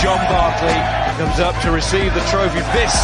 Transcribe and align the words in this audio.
John 0.00 0.18
Barclay 0.28 0.76
comes 1.16 1.40
up 1.40 1.60
to 1.62 1.70
receive 1.70 2.12
the 2.14 2.20
trophy. 2.28 2.60
This, 2.74 2.94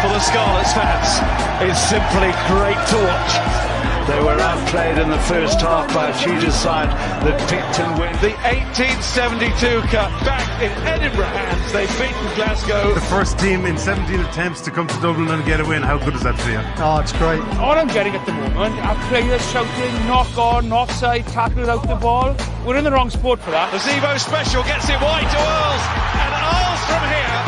for 0.00 0.08
the 0.08 0.20
Scarlets 0.20 0.72
fans, 0.72 1.20
is 1.62 1.76
simply 1.88 2.30
great 2.48 2.78
to 2.88 2.96
watch. 3.06 3.65
They 4.06 4.20
were 4.22 4.38
outplayed 4.38 4.98
in 4.98 5.10
the 5.10 5.18
first 5.18 5.60
half 5.60 5.92
by 5.92 6.10
a 6.10 6.14
Tudor 6.22 6.50
side 6.50 6.90
that 7.26 7.36
picked 7.50 7.80
and 7.80 7.98
win. 7.98 8.12
The 8.22 8.38
1872 8.46 9.82
Cup 9.90 10.10
back 10.22 10.46
in 10.62 10.70
Edinburgh 10.86 11.26
hands. 11.26 11.72
They've 11.72 11.90
beaten 11.98 12.26
Glasgow. 12.38 12.94
The 12.94 13.00
first 13.10 13.38
team 13.38 13.66
in 13.66 13.76
17 13.76 14.20
attempts 14.20 14.60
to 14.62 14.70
come 14.70 14.86
to 14.86 14.98
Dublin 15.00 15.28
and 15.28 15.44
get 15.44 15.60
a 15.60 15.64
win. 15.64 15.82
How 15.82 15.98
good 15.98 16.14
is 16.14 16.22
that 16.22 16.38
for 16.38 16.50
you? 16.50 16.62
Oh, 16.78 17.00
it's 17.02 17.12
great. 17.18 17.42
All 17.58 17.74
I'm 17.74 17.88
getting 17.88 18.14
at 18.14 18.24
the 18.26 18.32
moment 18.32 18.78
are 18.86 18.94
players 19.08 19.42
shouting, 19.50 19.94
knock 20.06 20.38
on, 20.38 20.70
offside, 20.72 21.26
tackle 21.28 21.68
out 21.68 21.86
the 21.88 21.96
ball. 21.96 22.36
We're 22.64 22.76
in 22.76 22.84
the 22.84 22.92
wrong 22.92 23.10
sport 23.10 23.40
for 23.40 23.50
that. 23.50 23.72
The 23.72 23.78
Zebo 23.78 24.18
special 24.18 24.62
gets 24.62 24.88
it 24.88 25.00
wide 25.02 25.26
to 25.26 25.40
Earls. 25.42 25.84
And 26.22 26.30
Earls 26.30 26.82
from 26.86 27.02
here 27.10 27.38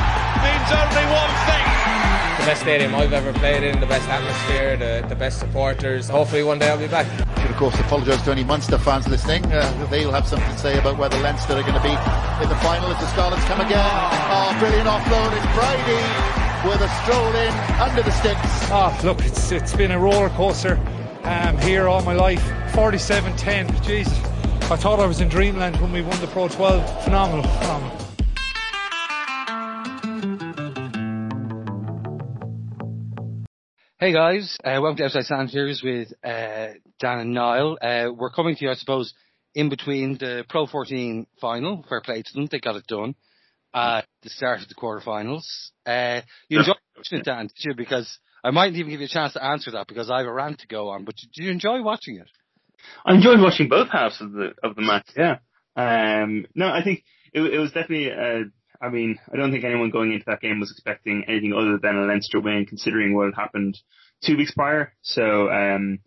means 0.43 0.69
only 0.75 1.07
one 1.15 1.35
thing 1.47 1.78
the 2.39 2.47
best 2.47 2.63
stadium 2.63 2.95
I've 2.95 3.13
ever 3.13 3.33
played 3.33 3.65
in, 3.65 3.81
the 3.81 3.87
best 3.87 4.09
atmosphere, 4.09 4.77
the, 4.77 5.07
the 5.09 5.17
best 5.17 5.41
supporters. 5.41 6.09
Hopefully 6.09 6.45
one 6.45 6.59
day 6.59 6.71
I'll 6.71 6.79
be 6.79 6.87
back. 6.87 7.07
Should 7.41 7.51
of 7.51 7.57
course 7.57 7.79
apologise 7.81 8.23
to 8.23 8.31
any 8.31 8.45
Munster 8.45 8.79
fans 8.79 9.09
listening. 9.09 9.45
Uh, 9.47 9.87
they'll 9.91 10.13
have 10.13 10.27
something 10.27 10.49
to 10.51 10.59
say 10.59 10.79
about 10.79 10.99
whether 10.99 11.19
Leinster 11.19 11.55
are 11.55 11.63
going 11.63 11.75
to 11.75 11.83
be 11.83 11.91
in 11.91 12.49
the 12.49 12.59
final 12.63 12.91
if 12.91 12.99
the 13.01 13.07
Scarlets 13.09 13.45
come 13.45 13.61
again. 13.61 13.79
Oh, 13.83 14.57
brilliant 14.61 14.89
offload. 14.89 15.35
It's 15.35 15.49
Brady 15.55 16.39
with 16.65 16.81
a 16.81 16.89
stroll 17.03 17.35
in 17.35 17.53
under 17.81 18.03
the 18.03 18.13
sticks. 18.13 18.71
Oh, 18.71 18.99
look, 19.05 19.25
it's 19.25 19.51
it's 19.53 19.75
been 19.75 19.91
a 19.91 19.99
roller 19.99 20.29
coaster 20.31 20.81
um, 21.25 21.59
here 21.59 21.89
all 21.89 22.03
my 22.03 22.15
life. 22.15 22.43
47-10. 22.73 23.83
Jesus. 23.85 24.19
I 24.71 24.77
thought 24.77 25.01
I 25.01 25.07
was 25.07 25.21
in 25.21 25.29
dreamland 25.29 25.81
when 25.81 25.93
we 25.93 26.03
won 26.03 26.21
the 26.21 26.27
Pro 26.29 26.49
12. 26.49 27.05
Phenomenal, 27.05 27.43
phenomenal. 27.43 28.08
Hey 34.01 34.13
guys, 34.13 34.57
uh, 34.63 34.79
welcome 34.81 34.99
to 34.99 35.05
Outside 35.07 35.25
Centres 35.25 35.83
with 35.83 36.13
uh, 36.23 36.69
Dan 37.01 37.19
and 37.19 37.35
Niall. 37.35 37.79
Uh, 37.83 38.13
we're 38.17 38.31
coming 38.31 38.55
to 38.55 38.65
you, 38.65 38.71
I 38.71 38.75
suppose, 38.75 39.13
in 39.57 39.71
between 39.71 40.17
the 40.19 40.45
Pro 40.49 40.69
14 40.69 41.27
final. 41.41 41.85
Fair 41.89 42.01
play 42.01 42.23
to 42.23 42.33
them, 42.33 42.47
they 42.49 42.61
got 42.61 42.77
it 42.77 42.87
done 42.87 43.17
at 43.75 44.07
the 44.23 44.31
start 44.31 44.61
of 44.63 44.69
the 44.69 44.77
quarterfinals. 44.77 45.43
Uh, 45.85 46.21
you 46.49 46.61
enjoyed 46.61 46.77
watching 46.97 47.19
it, 47.19 47.25
Dan, 47.25 47.49
did 47.49 47.57
you? 47.59 47.75
Because 47.75 48.21
I 48.45 48.53
might 48.53 48.69
not 48.69 48.77
even 48.77 48.93
give 48.93 49.01
you 49.01 49.07
a 49.07 49.09
chance 49.09 49.33
to 49.33 49.45
answer 49.45 49.73
that 49.73 49.89
because 49.89 50.13
I 50.13 50.19
have 50.19 50.29
a 50.29 50.33
rant 50.33 50.61
to 50.61 50.69
go 50.69 50.91
on. 50.91 51.05
But 51.05 51.17
did 51.17 51.31
you 51.33 51.51
enjoy 51.51 51.83
watching 51.83 52.19
it? 52.19 52.31
I 53.05 53.15
enjoyed 53.15 53.41
watching 53.41 53.69
both 53.69 53.89
halves 53.89 54.21
of 54.21 54.31
the 54.31 54.53
of 54.63 54.77
the 54.77 54.83
match. 54.83 55.09
Yeah. 55.17 55.39
Um, 55.75 56.47
no, 56.55 56.69
I 56.69 56.85
think 56.85 57.03
it, 57.33 57.41
it 57.43 57.59
was 57.59 57.73
definitely 57.73 58.11
a 58.11 58.45
I 58.81 58.89
mean, 58.91 59.19
I 59.33 59.37
don't 59.37 59.51
think 59.51 59.65
anyone 59.65 59.91
going 59.91 60.13
into 60.13 60.25
that 60.27 60.41
game 60.41 60.61
was 60.61 60.71
expecting 60.71 61.25
anything 61.27 61.53
other 61.53 61.79
than 61.79 61.97
a 61.97 62.07
Leinster 62.07 62.41
win, 62.41 62.67
considering 62.67 63.15
what 63.15 63.27
had 63.27 63.35
happened 63.35 63.77
two 64.25 64.37
weeks 64.37 64.53
prior. 64.53 64.95
So, 65.03 65.51
um, 65.51 66.01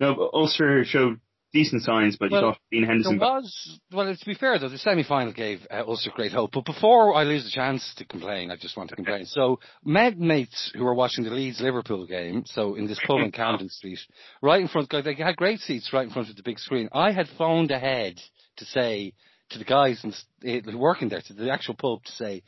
no, 0.00 0.30
Ulster 0.32 0.84
showed 0.84 1.20
decent 1.52 1.82
signs, 1.82 2.16
but 2.16 2.30
well, 2.30 2.40
you 2.40 2.46
thought 2.48 2.58
Dean 2.70 2.84
Henderson. 2.84 3.18
There 3.18 3.28
was, 3.28 3.80
well, 3.92 4.14
to 4.14 4.26
be 4.26 4.34
fair 4.34 4.58
though, 4.58 4.68
the 4.68 4.78
semi-final 4.78 5.32
gave 5.32 5.66
uh, 5.70 5.82
Ulster 5.86 6.10
great 6.14 6.32
hope. 6.32 6.50
But 6.52 6.64
before 6.64 7.14
I 7.14 7.24
lose 7.24 7.44
the 7.44 7.50
chance 7.50 7.94
to 7.96 8.04
complain, 8.04 8.50
I 8.50 8.56
just 8.56 8.76
want 8.76 8.90
to 8.90 8.96
complain. 8.96 9.24
So, 9.26 9.60
med 9.84 10.18
mates 10.18 10.72
who 10.74 10.84
were 10.84 10.94
watching 10.94 11.24
the 11.24 11.30
Leeds 11.30 11.60
Liverpool 11.60 12.06
game, 12.06 12.44
so 12.46 12.74
in 12.74 12.86
this 12.86 13.00
pub 13.06 13.20
in 13.20 13.32
Camden 13.32 13.68
Street, 13.68 13.98
right 14.42 14.60
in 14.60 14.68
front, 14.68 14.90
they 14.90 15.14
had 15.14 15.36
great 15.36 15.60
seats 15.60 15.92
right 15.92 16.06
in 16.06 16.12
front 16.12 16.30
of 16.30 16.36
the 16.36 16.42
big 16.42 16.58
screen. 16.58 16.88
I 16.92 17.12
had 17.12 17.28
phoned 17.38 17.70
ahead 17.70 18.20
to 18.56 18.64
say 18.64 19.14
to 19.50 19.58
the 19.58 19.64
guys 19.64 20.02
and 20.02 20.14
uh, 20.46 20.76
working 20.76 21.08
there, 21.08 21.20
to 21.20 21.32
the 21.32 21.50
actual 21.50 21.74
pub, 21.74 22.04
to 22.04 22.12
say, 22.12 22.42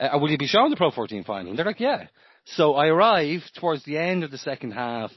uh, 0.00 0.18
"Will 0.18 0.30
you 0.30 0.38
be 0.38 0.46
showing 0.46 0.70
the 0.70 0.76
Pro 0.76 0.90
14 0.90 1.24
final?" 1.24 1.50
And 1.50 1.58
they're 1.58 1.66
like, 1.66 1.80
"Yeah." 1.80 2.06
So 2.44 2.74
I 2.74 2.88
arrived 2.88 3.50
towards 3.58 3.84
the 3.84 3.96
end 3.98 4.24
of 4.24 4.30
the 4.30 4.38
second 4.38 4.72
half 4.72 5.10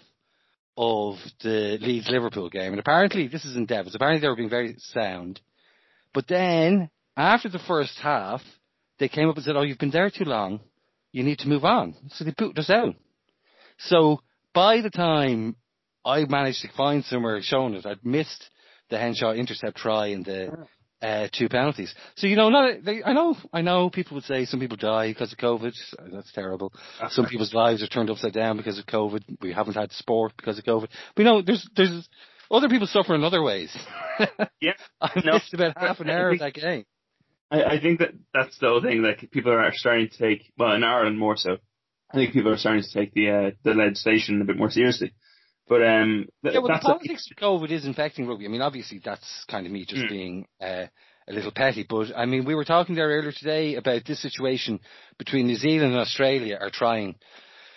of 0.78 1.16
the 1.42 1.78
Leeds 1.82 2.10
Liverpool 2.10 2.50
game, 2.50 2.72
and 2.72 2.80
apparently 2.80 3.28
this 3.28 3.46
is 3.46 3.56
in 3.56 3.68
Devitts. 3.68 3.96
Apparently 3.96 4.22
they 4.22 4.28
were 4.28 4.36
being 4.36 4.50
very 4.50 4.76
sound, 4.78 5.42
but 6.14 6.28
then 6.28 6.90
after 7.16 7.50
the 7.50 7.60
first 7.60 7.98
half, 8.00 8.42
they 9.00 9.10
came 9.10 9.30
up 9.30 9.36
and 9.36 9.46
said, 9.46 9.56
"Oh, 9.56 9.64
you've 9.64 9.80
been 9.80 9.92
there 9.92 10.10
too 10.10 10.26
long. 10.26 10.60
You 11.12 11.24
need 11.24 11.40
to 11.40 11.48
move 11.48 11.66
on." 11.66 11.96
So 12.12 12.24
they 12.24 12.32
put 12.32 12.58
us 12.58 12.70
out. 12.70 12.96
So 13.80 14.22
by 14.54 14.82
the 14.82 14.90
time 14.90 15.56
I 16.04 16.26
managed 16.26 16.62
to 16.62 16.70
find 16.70 17.04
somewhere 17.06 17.42
showing 17.42 17.74
it, 17.74 17.86
I'd 17.86 18.06
missed 18.06 18.50
the 18.90 18.98
Henshaw 18.98 19.34
intercept 19.34 19.78
try 19.78 20.08
in 20.08 20.24
the 20.24 20.68
uh, 21.02 21.28
two 21.32 21.50
penalties. 21.50 21.94
So 22.16 22.28
you 22.28 22.36
know, 22.36 22.50
not 22.50 22.84
they, 22.84 23.04
I 23.04 23.14
know, 23.14 23.36
I 23.54 23.62
know. 23.62 23.90
People 23.90 24.16
would 24.16 24.24
say 24.24 24.46
some 24.46 24.60
people 24.60 24.78
die 24.78 25.10
because 25.10 25.32
of 25.32 25.38
COVID. 25.38 25.74
That's 26.12 26.32
terrible. 26.34 26.74
some 27.10 27.26
people's 27.26 27.54
lives 27.54 27.84
are 27.84 27.88
turned 27.88 28.10
upside 28.10 28.34
down 28.34 28.58
because 28.58 28.80
of 28.80 28.86
COVID. 28.86 29.22
We 29.42 29.54
haven't 29.54 29.76
had 29.76 29.92
sport 29.92 30.34
because 30.38 30.58
of 30.58 30.66
COVID. 30.66 30.88
But 31.16 31.22
you 31.22 31.26
know, 31.26 31.42
there's 31.42 31.68
there's 31.76 32.08
other 32.50 32.70
people 32.70 32.88
suffer 32.88 33.16
in 33.16 33.24
other 33.24 33.44
ways. 33.44 33.76
yeah, 34.62 34.74
I 35.02 35.22
no, 35.24 35.34
missed 35.34 35.54
about 35.54 35.78
half 35.78 36.00
an 36.00 36.10
hour 36.10 36.32
of 36.32 36.40
that 36.40 36.54
game. 36.54 36.86
I, 37.52 37.64
I 37.64 37.80
think 37.80 38.00
that 38.00 38.12
that's 38.34 38.58
the 38.60 38.68
whole 38.68 38.82
thing. 38.82 39.02
Like 39.02 39.30
people 39.32 39.52
are 39.52 39.72
starting 39.74 40.10
to 40.10 40.18
take, 40.18 40.52
well, 40.58 40.74
in 40.74 40.84
Ireland 40.84 41.18
more 41.18 41.38
so. 41.38 41.58
I 42.12 42.16
think 42.16 42.34
people 42.34 42.52
are 42.52 42.58
starting 42.58 42.84
to 42.84 42.94
take 42.94 43.14
the 43.14 43.30
uh, 43.30 43.52
the 43.64 43.74
legislation 43.74 44.42
a 44.42 44.46
bit 44.46 44.58
more 44.58 44.72
seriously. 44.72 45.14
But 45.68 45.84
um, 45.84 46.28
th- 46.44 46.54
yeah, 46.54 46.62
well, 46.62 46.78
the 46.78 46.82
politics 46.82 47.30
of 47.30 47.38
COVID 47.38 47.72
is 47.72 47.86
infecting 47.86 48.28
rugby. 48.28 48.46
I 48.46 48.50
mean, 48.50 48.62
obviously 48.62 49.02
that's 49.04 49.46
kind 49.50 49.66
of 49.66 49.72
me 49.72 49.86
just 49.86 50.06
mm. 50.06 50.10
being 50.10 50.48
uh, 50.62 50.86
a 51.28 51.34
little 51.34 51.52
petty, 51.52 51.86
but 51.88 52.16
I 52.16 52.26
mean, 52.26 52.46
we 52.46 52.56
were 52.56 52.64
talking 52.64 52.96
there 52.96 53.10
earlier 53.10 53.34
today 53.34 53.76
about 53.76 54.06
this 54.06 54.22
situation 54.22 54.80
between 55.18 55.48
New 55.48 55.58
Zealand 55.58 55.92
and 55.92 56.02
Australia 56.02 56.58
are 56.60 56.70
trying. 56.70 57.16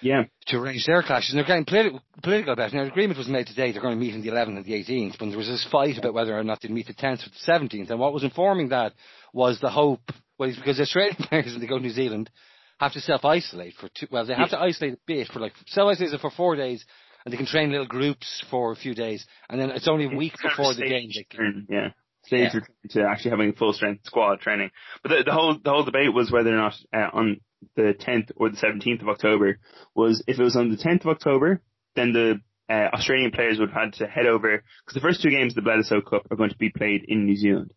Yeah. 0.02 0.22
To 0.46 0.56
arrange 0.56 0.86
their 0.86 1.02
clashes, 1.02 1.34
and 1.34 1.38
they're 1.38 1.46
getting 1.46 1.66
politi- 1.66 2.00
political 2.22 2.54
about 2.54 2.72
it. 2.72 2.74
Now, 2.74 2.84
the 2.84 2.90
agreement 2.90 3.18
was 3.18 3.28
made 3.28 3.48
today. 3.48 3.70
They're 3.70 3.82
going 3.82 3.98
to 3.98 4.00
meet 4.00 4.14
on 4.14 4.22
the 4.22 4.30
11th 4.30 4.56
and 4.56 4.64
the 4.64 4.72
18th, 4.72 5.18
but 5.18 5.28
there 5.28 5.36
was 5.36 5.46
this 5.46 5.66
fight 5.70 5.98
about 5.98 6.14
whether 6.14 6.38
or 6.38 6.42
not 6.42 6.62
they'd 6.62 6.70
meet 6.70 6.86
the 6.86 6.94
10th 6.94 7.26
or 7.26 7.28
the 7.28 7.52
17th. 7.52 7.90
And 7.90 8.00
what 8.00 8.14
was 8.14 8.24
informing 8.24 8.70
that 8.70 8.94
was 9.34 9.60
the 9.60 9.68
hope, 9.68 10.00
well, 10.38 10.50
because 10.56 10.80
Australian 10.80 11.16
players, 11.20 11.52
when 11.52 11.60
they 11.60 11.66
go 11.66 11.76
to 11.76 11.84
New 11.84 11.90
Zealand, 11.90 12.30
have 12.78 12.94
to 12.94 13.00
self-isolate 13.02 13.74
for 13.74 13.90
two, 13.94 14.06
well, 14.10 14.24
they 14.24 14.32
have 14.32 14.48
yeah. 14.50 14.56
to 14.56 14.62
isolate 14.62 14.94
a 14.94 14.98
bit 15.06 15.28
for 15.28 15.40
like, 15.40 15.52
self-isolate 15.66 16.18
for 16.18 16.30
four 16.30 16.56
days 16.56 16.82
and 17.24 17.32
they 17.32 17.36
can 17.36 17.46
train 17.46 17.70
little 17.70 17.86
groups 17.86 18.42
for 18.50 18.72
a 18.72 18.76
few 18.76 18.94
days, 18.94 19.26
and 19.48 19.60
then 19.60 19.70
it's 19.70 19.88
only 19.88 20.06
a 20.06 20.16
week 20.16 20.34
before 20.42 20.74
the 20.74 20.88
game. 20.88 21.10
They 21.14 21.24
can, 21.24 21.66
yeah, 21.68 21.88
stage 22.24 22.50
yeah. 22.54 22.60
to 22.90 23.08
actually 23.08 23.30
having 23.30 23.52
full 23.52 23.72
strength 23.72 24.06
squad 24.06 24.40
training. 24.40 24.70
But 25.02 25.10
the, 25.10 25.22
the, 25.26 25.32
whole 25.32 25.56
the 25.62 25.70
whole 25.70 25.84
debate 25.84 26.14
was 26.14 26.30
whether 26.30 26.52
or 26.52 26.56
not 26.56 26.74
uh, 26.94 27.08
on 27.12 27.40
the 27.76 27.94
10th 27.98 28.32
or 28.36 28.50
the 28.50 28.56
17th 28.56 29.02
of 29.02 29.08
October 29.08 29.58
was 29.94 30.22
if 30.26 30.38
it 30.38 30.42
was 30.42 30.56
on 30.56 30.70
the 30.70 30.76
10th 30.76 31.02
of 31.02 31.08
October, 31.08 31.60
then 31.94 32.12
the 32.12 32.40
uh, 32.72 32.88
Australian 32.94 33.32
players 33.32 33.58
would 33.58 33.70
have 33.70 33.82
had 33.82 33.92
to 33.94 34.06
head 34.06 34.26
over 34.26 34.62
because 34.84 34.94
the 34.94 35.00
first 35.00 35.22
two 35.22 35.30
games 35.30 35.56
of 35.56 35.64
the 35.64 35.70
Bledisloe 35.70 36.04
Cup 36.08 36.26
are 36.30 36.36
going 36.36 36.50
to 36.50 36.56
be 36.56 36.70
played 36.70 37.04
in 37.06 37.26
New 37.26 37.36
Zealand, 37.36 37.72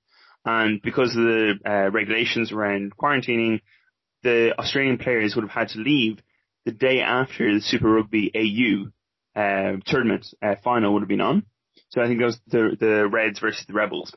and 0.46 0.81
because 0.81 1.10
of 1.16 1.24
the 1.24 1.54
uh, 1.66 1.92
regulations 1.92 2.52
around 2.52 2.96
quarantining, 2.96 3.60
the 4.22 4.54
Australian 4.58 4.98
players 4.98 5.36
would 5.36 5.44
have 5.44 5.52
had 5.52 5.70
to 5.70 5.80
leave 5.80 6.20
the 6.66 6.72
day 6.72 7.02
after 7.02 7.54
the 7.54 7.62
Super 7.62 7.92
Rugby 7.92 8.31
AU 8.36 8.92
uh, 9.35 9.73
tournament 9.85 10.27
uh, 10.41 10.55
final 10.63 10.94
would 10.94 11.01
have 11.01 11.09
been 11.09 11.21
on. 11.21 11.44
So 11.89 12.01
I 12.01 12.07
think 12.07 12.19
that 12.19 12.25
was 12.25 12.39
the 12.47 12.77
the 12.79 13.07
Reds 13.07 13.39
versus 13.39 13.66
the 13.67 13.73
Rebels. 13.73 14.16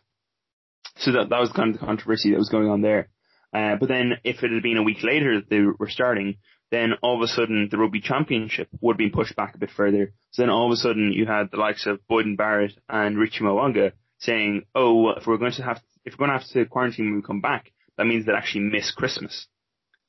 So 0.97 1.13
that 1.13 1.29
that 1.29 1.41
was 1.41 1.53
kind 1.53 1.75
of 1.75 1.81
the 1.81 1.87
controversy 1.87 2.31
that 2.31 2.39
was 2.39 2.49
going 2.49 2.69
on 2.69 2.83
there. 2.83 3.09
Uh, 3.53 3.77
but 3.77 3.89
then 3.89 4.15
if 4.25 4.43
it 4.43 4.51
had 4.51 4.63
been 4.63 4.77
a 4.77 4.83
week 4.83 5.03
later 5.03 5.37
that 5.37 5.49
they 5.49 5.61
were 5.61 5.89
starting, 5.89 6.37
then 6.71 6.95
all 7.03 7.17
of 7.17 7.23
a 7.23 7.29
sudden 7.29 7.69
the 7.71 7.79
rugby 7.79 8.01
championship 8.01 8.69
would 8.81 8.95
have 8.95 8.99
been 8.99 9.11
pushed 9.11 9.37
back 9.37 9.55
a 9.55 9.59
bit 9.59 9.71
further. 9.71 10.13
So 10.33 10.43
then 10.43 10.51
all 10.51 10.67
of 10.67 10.73
a 10.73 10.77
sudden 10.77 11.13
you 11.13 11.27
had 11.27 11.51
the 11.51 11.59
likes 11.59 11.87
of 11.87 12.01
Beauden 12.11 12.37
Barrett 12.37 12.73
and 12.89 13.19
Richie 13.19 13.45
Mo'unga 13.45 13.93
saying, 14.19 14.65
"Oh, 14.75 15.11
if 15.11 15.27
we're 15.27 15.37
going 15.39 15.53
to 15.53 15.63
have 15.63 15.81
if 16.05 16.15
we're 16.15 16.27
going 16.27 16.39
to 16.39 16.45
have 16.45 16.53
to 16.53 16.67
quarantine 16.67 17.07
when 17.07 17.17
we 17.17 17.23
come 17.23 17.41
back, 17.41 17.73
that 17.97 18.07
means 18.07 18.27
they 18.27 18.33
actually 18.33 18.65
miss 18.65 18.91
Christmas." 18.91 19.47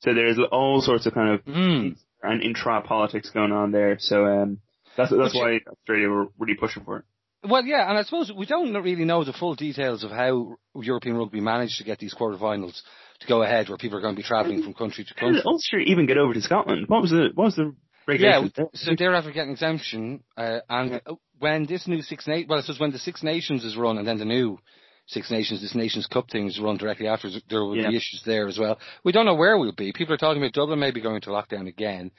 So 0.00 0.14
there's 0.14 0.38
all 0.50 0.80
sorts 0.80 1.06
of 1.06 1.14
kind 1.14 1.34
of 1.34 1.44
mm. 1.44 1.96
and 2.22 2.42
intra 2.42 2.80
politics 2.82 3.30
going 3.30 3.52
on 3.52 3.72
there. 3.72 3.96
So 3.98 4.26
um, 4.26 4.60
that's 4.98 5.10
that's 5.10 5.34
why 5.34 5.60
Australia 5.66 6.08
were 6.08 6.26
really 6.38 6.54
pushing 6.54 6.84
for 6.84 6.98
it. 6.98 7.04
Well, 7.48 7.64
yeah, 7.64 7.88
and 7.88 7.96
I 7.96 8.02
suppose 8.02 8.32
we 8.36 8.46
don't 8.46 8.74
really 8.74 9.04
know 9.04 9.22
the 9.22 9.32
full 9.32 9.54
details 9.54 10.02
of 10.02 10.10
how 10.10 10.56
European 10.74 11.16
rugby 11.16 11.40
managed 11.40 11.78
to 11.78 11.84
get 11.84 12.00
these 12.00 12.12
quarterfinals 12.12 12.82
to 13.20 13.26
go 13.28 13.42
ahead, 13.42 13.68
where 13.68 13.78
people 13.78 13.96
are 13.96 14.00
going 14.00 14.16
to 14.16 14.20
be 14.20 14.26
travelling 14.26 14.62
from 14.62 14.74
country 14.74 15.04
to 15.04 15.14
country. 15.14 15.36
Did 15.36 15.46
Ulster 15.46 15.78
even 15.78 16.06
get 16.06 16.18
over 16.18 16.34
to 16.34 16.42
Scotland? 16.42 16.86
What 16.88 17.00
was 17.00 17.12
the 17.12 17.28
what 17.34 17.44
was 17.44 17.54
the 17.54 17.76
regulation? 18.08 18.52
Yeah, 18.56 18.64
so 18.74 18.90
they're 18.98 19.14
after 19.14 19.30
getting 19.30 19.52
exemption, 19.52 20.24
uh, 20.36 20.58
and 20.68 20.90
yeah. 20.90 21.14
when 21.38 21.66
this 21.66 21.86
new 21.86 22.02
Six 22.02 22.26
Nations, 22.26 22.48
well, 22.48 22.58
it 22.58 22.64
says 22.64 22.80
when 22.80 22.90
the 22.90 22.98
Six 22.98 23.22
Nations 23.22 23.64
is 23.64 23.76
run, 23.76 23.98
and 23.98 24.06
then 24.06 24.18
the 24.18 24.24
new 24.24 24.58
Six 25.06 25.30
Nations, 25.30 25.62
this 25.62 25.76
Nations 25.76 26.08
Cup 26.08 26.28
thing 26.30 26.48
is 26.48 26.60
run 26.60 26.76
directly 26.76 27.06
after. 27.06 27.28
There 27.48 27.64
will 27.64 27.76
yeah. 27.76 27.88
be 27.88 27.96
issues 27.96 28.22
there 28.26 28.48
as 28.48 28.58
well. 28.58 28.80
We 29.04 29.12
don't 29.12 29.26
know 29.26 29.36
where 29.36 29.56
we'll 29.56 29.72
be. 29.72 29.92
People 29.92 30.14
are 30.14 30.18
talking 30.18 30.42
about 30.42 30.54
Dublin 30.54 30.80
maybe 30.80 31.00
going 31.00 31.20
to 31.22 31.30
lockdown 31.30 31.68
again. 31.68 32.10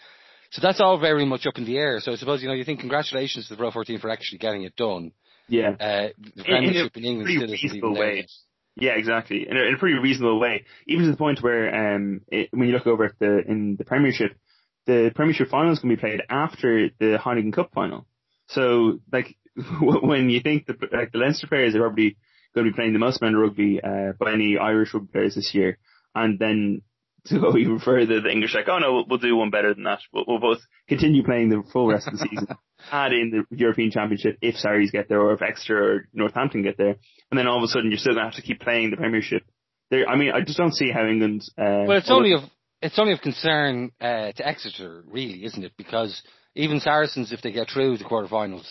So 0.52 0.62
that's 0.62 0.82
all 0.82 1.00
very 1.00 1.26
much 1.26 1.46
up 1.46 1.58
in 1.58 1.66
the 1.66 1.78
air. 1.78 2.00
So 2.00 2.12
I 2.12 2.16
suppose, 2.16 2.42
you 2.42 2.48
know, 2.48 2.56
you 2.56 2.64
think 2.64 2.80
congratulations 2.80 3.48
to 3.48 3.54
the 3.54 3.58
Pro 3.58 3.72
14 3.72 4.00
for 4.00 4.10
actually 4.10 4.40
getting 4.40 4.64
it 4.64 4.76
done. 4.76 5.12
Yeah. 5.48 5.72
Uh, 5.80 6.08
the 6.36 6.44
Premiership 6.44 6.98
in, 6.98 7.06
in, 7.06 7.10
England 7.12 7.58
still 7.58 7.72
isn't 7.72 7.94
way. 7.94 8.28
Yeah, 8.76 8.92
exactly, 8.92 9.46
in 9.50 9.58
a, 9.58 9.62
in 9.62 9.74
a 9.74 9.78
pretty 9.78 9.98
reasonable 9.98 10.40
way. 10.40 10.64
Even 10.88 11.06
to 11.06 11.12
the 11.12 11.18
point 11.18 11.44
where, 11.44 11.96
um, 11.96 12.22
it, 12.30 12.50
when 12.52 12.70
you 12.70 12.74
look 12.74 12.88
over 12.88 13.04
at 13.06 13.20
the 13.20 13.44
in 13.46 13.76
the 13.76 13.84
Premiership, 13.84 14.38
the 14.86 15.12
Premiership 15.14 15.50
final 15.50 15.74
is 15.74 15.80
going 15.80 15.90
to 15.90 15.98
be 15.98 16.00
played 16.00 16.22
after 16.30 16.90
the 16.98 17.18
Heineken 17.18 17.52
Cup 17.52 17.72
final. 17.74 18.06
So, 18.48 19.00
like, 19.12 19.36
when 19.82 20.30
you 20.30 20.40
think 20.40 20.68
that 20.68 20.78
like 20.94 21.12
the 21.12 21.18
Leinster 21.18 21.48
players 21.48 21.76
are 21.76 21.80
probably 21.80 22.16
going 22.56 22.66
to 22.66 22.72
be 22.72 22.76
playing 22.76 22.94
the 22.94 23.00
most 23.00 23.22
amount 23.22 23.36
of 23.36 23.42
rugby 23.42 23.82
uh, 23.84 24.14
by 24.18 24.32
any 24.32 24.58
Irish 24.58 24.94
rugby 24.94 25.12
players 25.12 25.36
this 25.36 25.54
year, 25.54 25.78
and 26.16 26.40
then 26.40 26.82
to 27.30 27.40
go 27.40 27.58
even 27.58 27.80
further, 27.80 28.22
the 28.22 28.30
English 28.30 28.54
like, 28.54 28.68
oh 28.68 28.80
no, 28.80 28.94
we'll, 28.94 29.06
we'll 29.08 29.20
do 29.20 29.36
one 29.36 29.50
better 29.50 29.74
than 29.74 29.84
that. 29.84 30.00
We'll, 30.14 30.26
we'll, 30.28 30.40
both 30.40 30.60
continue 30.88 31.24
playing 31.24 31.50
the 31.50 31.64
full 31.72 31.88
rest 31.88 32.08
of 32.08 32.14
the 32.14 32.28
season, 32.30 32.48
add 32.92 33.14
in 33.14 33.46
the 33.50 33.56
European 33.56 33.92
Championship 33.92 34.38
if 34.42 34.56
Sarries 34.56 34.92
get 34.92 35.10
there, 35.10 35.22
or 35.22 35.34
if 35.34 35.42
Exeter 35.42 35.78
or 35.78 36.08
Northampton 36.14 36.64
get 36.64 36.78
there, 36.78 36.96
and 37.32 37.38
then 37.38 37.48
all 37.48 37.58
of 37.58 37.64
a 37.64 37.68
sudden 37.68 37.90
you're 37.90 37.98
still 37.98 38.14
going 38.14 38.26
to 38.26 38.32
have 38.32 38.42
to 38.42 38.48
keep 38.48 38.60
playing 38.60 38.92
the 38.92 38.98
Premiership. 38.98 39.44
There, 39.92 40.08
I 40.08 40.16
mean, 40.16 40.32
I 40.32 40.42
just 40.42 40.58
don't 40.58 40.76
see 40.76 40.92
how 40.92 41.08
England. 41.08 41.44
Uh, 41.58 41.86
well, 41.88 41.98
it's 41.98 42.12
only 42.12 42.34
of 42.34 42.42
it's 42.82 43.00
only 43.00 43.14
of 43.14 43.22
concern 43.22 43.92
uh, 44.00 44.32
to 44.32 44.48
Exeter, 44.48 45.04
really, 45.08 45.46
isn't 45.46 45.64
it? 45.64 45.74
Because 45.78 46.22
even 46.56 46.80
Saracens, 46.80 47.32
if 47.32 47.42
they 47.42 47.52
get 47.52 47.70
through 47.70 47.98
the 47.98 48.04
quarterfinals, 48.04 48.68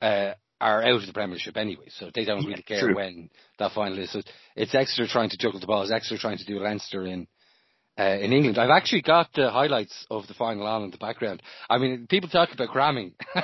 uh, 0.00 0.34
are 0.60 0.82
out 0.82 1.00
of 1.00 1.06
the 1.06 1.12
Premiership 1.12 1.56
anyway, 1.56 1.86
so 1.88 2.10
they 2.14 2.24
don't 2.24 2.44
really 2.44 2.62
care 2.62 2.80
true. 2.80 2.94
when 2.96 3.30
that 3.58 3.72
final 3.72 3.98
is. 3.98 4.10
So 4.12 4.22
it's 4.56 4.74
Exeter 4.74 5.06
trying 5.06 5.30
to 5.30 5.38
juggle 5.38 5.60
the 5.60 5.66
balls, 5.66 5.92
Exeter 5.92 6.20
trying 6.20 6.38
to 6.38 6.44
do 6.44 6.58
Leinster 6.58 7.06
in 7.06 7.28
uh, 7.98 8.02
in 8.20 8.32
England. 8.32 8.58
I've 8.58 8.70
actually 8.70 9.02
got 9.02 9.28
the 9.34 9.50
highlights 9.50 10.06
of 10.10 10.26
the 10.28 10.34
final 10.34 10.66
on 10.66 10.84
in 10.84 10.90
the 10.90 10.98
background. 10.98 11.42
I 11.68 11.78
mean, 11.78 12.06
people 12.08 12.28
talk 12.28 12.52
about 12.52 12.68
cramming. 12.68 13.14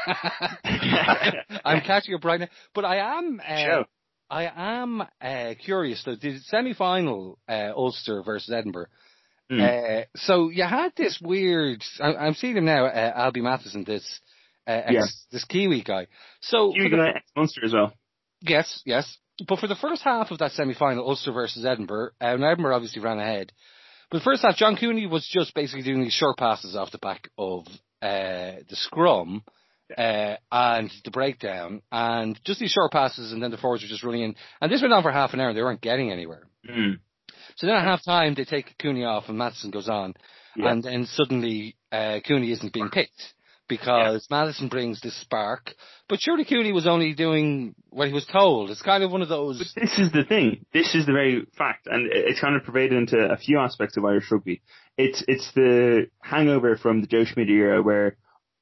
I'm 1.64 1.80
catching 1.82 2.14
up 2.14 2.24
right 2.24 2.40
now, 2.40 2.48
but 2.74 2.84
I 2.84 3.18
am. 3.18 3.40
Uh, 3.46 3.56
Sure. 3.64 3.84
I 4.30 4.50
am 4.80 5.02
uh, 5.20 5.54
curious 5.62 6.02
though. 6.04 6.16
The 6.16 6.38
semi-final 6.46 7.38
uh, 7.48 7.70
Ulster 7.76 8.22
versus 8.22 8.52
Edinburgh. 8.52 8.86
Uh, 9.50 10.04
so 10.16 10.48
you 10.48 10.64
had 10.64 10.92
this 10.96 11.20
weird. 11.22 11.82
I, 12.00 12.14
I'm 12.14 12.34
seeing 12.34 12.56
him 12.56 12.64
now. 12.64 12.86
Uh, 12.86 13.12
Alby 13.14 13.42
Mathewson, 13.42 13.84
this 13.84 14.20
uh, 14.66 14.70
ex, 14.86 14.92
Yeah. 14.94 15.04
this 15.30 15.44
Kiwi 15.44 15.82
guy. 15.82 16.06
So 16.40 16.72
Kiwi 16.72 16.90
guy, 16.90 17.20
Munster 17.36 17.64
as 17.64 17.72
well. 17.74 17.92
Yes, 18.40 18.82
yes. 18.86 19.18
But 19.46 19.58
for 19.58 19.66
the 19.68 19.76
first 19.76 20.02
half 20.02 20.30
of 20.30 20.38
that 20.38 20.52
semi-final, 20.52 21.06
Ulster 21.06 21.32
versus 21.32 21.64
Edinburgh, 21.64 22.10
uh, 22.20 22.24
and 22.24 22.42
Edinburgh 22.42 22.74
obviously 22.74 23.02
ran 23.02 23.18
ahead. 23.18 23.52
But 24.10 24.18
the 24.18 24.24
first 24.24 24.42
half, 24.42 24.56
John 24.56 24.76
Cooney 24.76 25.06
was 25.06 25.26
just 25.30 25.54
basically 25.54 25.82
doing 25.82 26.02
these 26.02 26.12
short 26.12 26.36
passes 26.36 26.76
off 26.76 26.92
the 26.92 26.98
back 26.98 27.28
of 27.38 27.66
uh, 28.02 28.60
the 28.68 28.76
scrum 28.76 29.42
uh, 29.96 30.36
and 30.52 30.90
the 31.04 31.10
breakdown, 31.10 31.82
and 31.90 32.38
just 32.44 32.60
these 32.60 32.70
short 32.72 32.92
passes, 32.92 33.32
and 33.32 33.42
then 33.42 33.50
the 33.50 33.56
forwards 33.56 33.82
were 33.82 33.88
just 33.88 34.02
running 34.04 34.22
in. 34.22 34.34
And 34.60 34.70
this 34.70 34.82
went 34.82 34.92
on 34.94 35.02
for 35.02 35.10
half 35.10 35.34
an 35.34 35.40
hour, 35.40 35.48
and 35.48 35.56
they 35.58 35.62
weren't 35.62 35.80
getting 35.80 36.10
anywhere. 36.10 36.46
Mm. 36.68 36.98
So 37.56 37.66
then 37.66 37.76
at 37.76 37.84
half 37.84 38.04
time, 38.04 38.34
they 38.34 38.44
take 38.44 38.76
Cooney 38.78 39.04
off, 39.04 39.24
and 39.28 39.38
Mathewson 39.38 39.70
goes 39.70 39.88
on, 39.88 40.14
Yeah. 40.56 40.70
and 40.70 40.82
then 40.82 41.06
suddenly 41.06 41.76
uh, 41.92 42.20
Cooney 42.26 42.50
isn't 42.52 42.72
being 42.72 42.88
picked 42.90 43.34
because 43.68 44.26
Mathewson 44.30 44.68
brings 44.68 45.00
this 45.00 45.18
spark. 45.20 45.74
But 46.08 46.20
surely 46.20 46.44
Cooney 46.44 46.72
was 46.72 46.86
only 46.86 47.14
doing 47.14 47.74
what 47.90 48.08
he 48.08 48.14
was 48.14 48.26
told. 48.26 48.70
It's 48.70 48.82
kind 48.82 49.02
of 49.02 49.10
one 49.10 49.22
of 49.22 49.28
those. 49.28 49.58
But 49.58 49.82
this 49.82 49.98
is 49.98 50.12
the 50.12 50.24
thing. 50.24 50.66
This 50.72 50.94
is 50.94 51.06
the 51.06 51.12
very 51.12 51.46
fact, 51.56 51.86
and 51.86 52.08
it's 52.12 52.40
kind 52.40 52.56
of 52.56 52.64
pervaded 52.64 52.98
into 52.98 53.18
a 53.18 53.36
few 53.36 53.58
aspects 53.58 53.96
of 53.96 54.04
Irish 54.04 54.30
rugby. 54.30 54.62
It's 54.96 55.24
it's 55.26 55.50
the 55.54 56.08
hangover 56.20 56.76
from 56.76 57.00
the 57.00 57.06
Joe 57.06 57.24
Schmidt 57.24 57.48
era, 57.48 57.82
where 57.82 58.16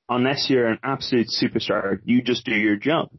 unless 0.08 0.48
you're 0.48 0.68
an 0.68 0.78
absolute 0.82 1.28
superstar, 1.28 1.98
you 2.04 2.22
just 2.22 2.44
do 2.44 2.54
your 2.54 2.76
job, 2.76 3.10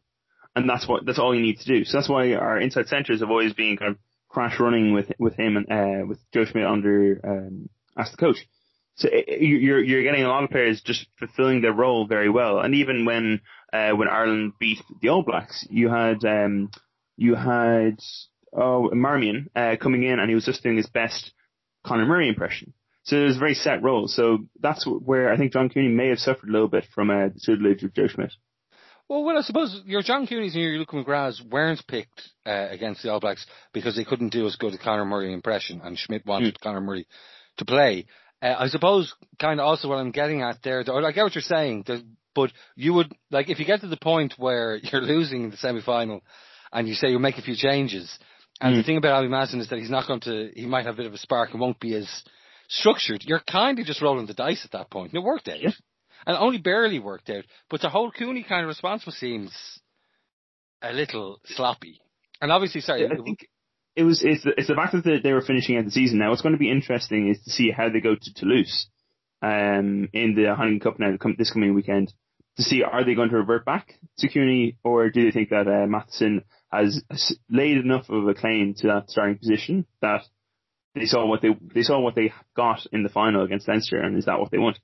and 0.56 0.70
that's 0.70 0.88
what 0.88 1.06
that's 1.06 1.20
all 1.20 1.36
you 1.36 1.42
need 1.42 1.60
to 1.60 1.66
do. 1.66 1.84
So 1.84 1.98
that's 1.98 2.10
why 2.10 2.34
our 2.34 2.60
inside 2.60 2.88
centres 2.88 3.20
have 3.20 3.30
always 3.30 3.54
been 3.54 3.78
kind 3.78 3.92
of 3.92 3.98
crash 4.30 4.60
running 4.60 4.94
with 4.94 5.12
with 5.20 5.36
him 5.36 5.58
and 5.58 5.72
uh, 5.72 6.06
with 6.08 6.20
Joe 6.34 6.46
Schmidt 6.46 6.66
under 6.66 7.20
um, 7.24 7.70
as 7.98 8.12
the 8.12 8.18
coach. 8.18 8.38
So 8.95 9.07
it, 9.12 9.25
it- 9.28 9.42
you're 9.42 9.84
you're 9.84 10.04
getting 10.04 10.24
a 10.24 10.30
lot 10.30 10.44
of 10.44 10.50
players 10.50 10.81
just 10.81 11.07
fulfilling 11.19 11.62
their 11.62 11.74
role 11.74 12.06
very 12.07 12.30
well, 12.30 12.60
and 12.60 12.75
even 12.75 13.06
when 13.06 13.42
uh, 13.72 13.92
when 13.92 14.07
Ireland 14.07 14.54
beat 14.60 14.80
the 15.01 15.10
All 15.10 15.24
Blacks, 15.24 15.66
you 15.69 15.90
had 15.90 16.24
um, 16.25 16.69
you 17.18 17.36
had 17.36 17.98
oh 18.51 18.90
Marmion 18.94 19.48
uh, 19.56 19.75
coming 19.81 20.04
in, 20.04 20.19
and 20.19 20.30
he 20.30 20.36
was 20.36 20.45
just 20.45 20.63
doing 20.63 20.78
his 20.78 20.90
best 20.90 21.31
Conor 21.86 22.06
Murray 22.06 22.28
impression. 22.30 22.74
So 23.06 23.18
it 23.18 23.24
was 23.25 23.36
a 23.36 23.40
very 23.40 23.56
set 23.56 23.84
role. 23.84 24.07
So 24.07 24.45
that's 24.62 24.86
where 24.88 25.34
I 25.34 25.38
think 25.38 25.51
John 25.51 25.69
Cooney 25.69 25.89
may 25.89 26.07
have 26.10 26.19
suffered 26.19 26.48
a 26.48 26.51
little 26.51 26.69
bit 26.69 26.86
from 26.96 27.10
uh, 27.10 27.30
the 27.34 27.39
tutelage 27.44 27.84
of 27.84 27.94
Joe 27.94 28.07
Schmidt. 28.07 28.31
Well, 29.10 29.25
well, 29.25 29.38
I 29.38 29.42
suppose 29.42 29.81
your 29.86 30.01
John 30.01 30.25
Cooney's 30.25 30.54
and 30.56 30.63
your 30.63 30.78
Luke 30.78 30.92
McGraths 30.92 31.42
weren't 31.46 31.86
picked 31.88 32.22
uh, 32.46 32.68
against 32.72 33.04
the 33.04 33.12
All 33.12 33.19
Blacks 33.19 33.46
because 33.74 33.98
they 33.98 34.06
couldn't 34.06 34.30
do 34.31 34.46
as 34.46 34.56
good 34.56 34.74
a 34.74 34.78
Conor 34.78 35.04
Murray 35.04 35.34
impression, 35.34 35.81
and 35.84 35.98
Schmidt 35.98 36.25
wanted 36.25 36.60
Conor 36.62 36.80
Murray 36.80 37.06
to 37.57 37.66
play. 37.66 38.06
Uh, 38.44 38.56
I 38.60 38.68
suppose 38.68 39.13
kind 39.40 39.60
of 39.60 39.66
also 39.66 39.88
what 39.88 40.00
I'm 40.00 40.12
getting 40.12 40.42
at 40.42 40.62
there, 40.63 40.84
though, 40.84 41.04
I 41.04 41.12
get 41.13 41.24
what 41.24 41.36
you're 41.36 41.42
saying, 41.42 41.86
but 42.36 42.51
you 42.75 42.94
would, 42.94 43.12
like, 43.31 43.50
if 43.50 43.60
you 43.60 43.66
get 43.66 43.81
to 43.81 43.88
the 43.88 43.98
point 43.98 44.34
where 44.38 44.75
you're 44.84 45.01
losing 45.01 45.45
in 45.45 45.51
the 45.51 45.57
semi-final 45.57 46.22
and 46.72 46.88
you 46.88 46.94
say 46.94 47.10
you'll 47.10 47.19
make 47.19 47.38
a 47.38 47.44
few 47.44 47.56
changes, 47.56 48.19
and 48.60 48.78
the 48.78 48.84
thing 48.84 48.98
about 48.98 49.13
Alby 49.13 49.30
Mathewson 49.30 49.62
is 49.62 49.69
that 49.69 49.80
he's 49.80 49.90
not 49.90 50.07
going 50.07 50.19
to, 50.22 50.51
he 50.56 50.66
might 50.66 50.86
have 50.86 50.95
a 50.95 50.98
bit 50.98 51.06
of 51.06 51.13
a 51.13 51.18
spark 51.18 51.51
and 51.51 51.60
won't 51.60 51.80
be 51.80 51.95
as 51.95 52.10
structured, 52.68 53.24
you're 53.25 53.42
kind 53.50 53.80
of 53.80 53.86
just 53.86 54.01
rolling 54.01 54.25
the 54.25 54.34
dice 54.34 54.63
at 54.66 54.72
that 54.72 54.89
point. 54.89 55.13
And 55.13 55.22
it 55.22 55.25
worked 55.25 55.48
out. 55.48 55.62
Yeah. 55.62 55.72
And 56.25 56.38
only 56.38 56.57
barely 56.57 57.00
worked 57.00 57.30
out. 57.30 57.44
But 57.69 57.81
the 57.81 57.89
whole 57.89 58.10
Cooney 58.12 58.44
kind 58.44 58.62
of 58.62 58.69
response 58.69 59.06
was 59.06 59.16
seems 59.16 59.51
a 60.81 60.94
little 60.94 61.39
sloppy. 61.46 62.00
And 62.42 62.51
obviously, 62.51 62.81
sorry, 62.81 63.07
think 63.25 63.48
it 63.95 64.04
was 64.04 64.24
it's 64.24 64.44
the, 64.44 64.51
it's 64.57 64.68
the 64.68 64.75
fact 64.75 64.94
that 64.94 65.22
they- 65.24 65.34
were 65.34 65.42
finishing 65.42 65.78
out 65.78 65.86
the 65.86 65.92
season. 65.92 66.19
Now, 66.19 66.30
what's 66.30 66.42
going 66.42 66.54
to 66.54 66.60
be 66.60 66.72
interesting 66.72 67.30
is 67.30 67.42
to 67.44 67.51
see 67.51 67.72
how 67.72 67.90
they 67.90 68.00
go 68.00 68.16
to 68.16 68.34
Toulouse 68.36 68.88
um, 69.42 70.10
in 70.13 70.36
the 70.36 70.56
Heineken 70.57 70.81
Cup 70.81 71.00
now 71.00 71.16
this 71.38 71.51
coming 71.51 71.74
weekend. 71.74 72.13
To 72.57 72.63
see 72.63 72.84
are 72.84 73.04
they 73.04 73.16
going 73.16 73.30
to 73.30 73.38
revert 73.38 73.66
back 73.66 74.00
to 74.19 74.30
Cooney, 74.30 74.78
or 74.84 75.10
do 75.10 75.25
they 75.25 75.31
think 75.31 75.50
that 75.50 75.68
uh, 75.68 75.88
Mathewson 75.88 76.44
has 76.72 77.04
laid 77.50 77.78
enough 77.78 78.10
of 78.10 78.28
a 78.28 78.36
claim 78.36 78.75
to 78.78 78.88
that 78.88 79.10
starting 79.10 79.40
position 79.40 79.88
that 80.01 80.22
they 80.94 81.06
saw 81.06 81.25
what 81.25 81.42
they 81.42 81.50
they 81.74 81.81
saw 81.81 82.00
what 82.00 82.13
they 82.13 82.31
got 82.56 82.86
in 82.92 83.01
the 83.01 83.10
final 83.10 83.44
against 83.44 83.68
Leinster, 83.68 84.00
and 84.00 84.18
is 84.18 84.25
that 84.25 84.39
what 84.39 84.51
they 84.51 84.60
want? 84.60 84.78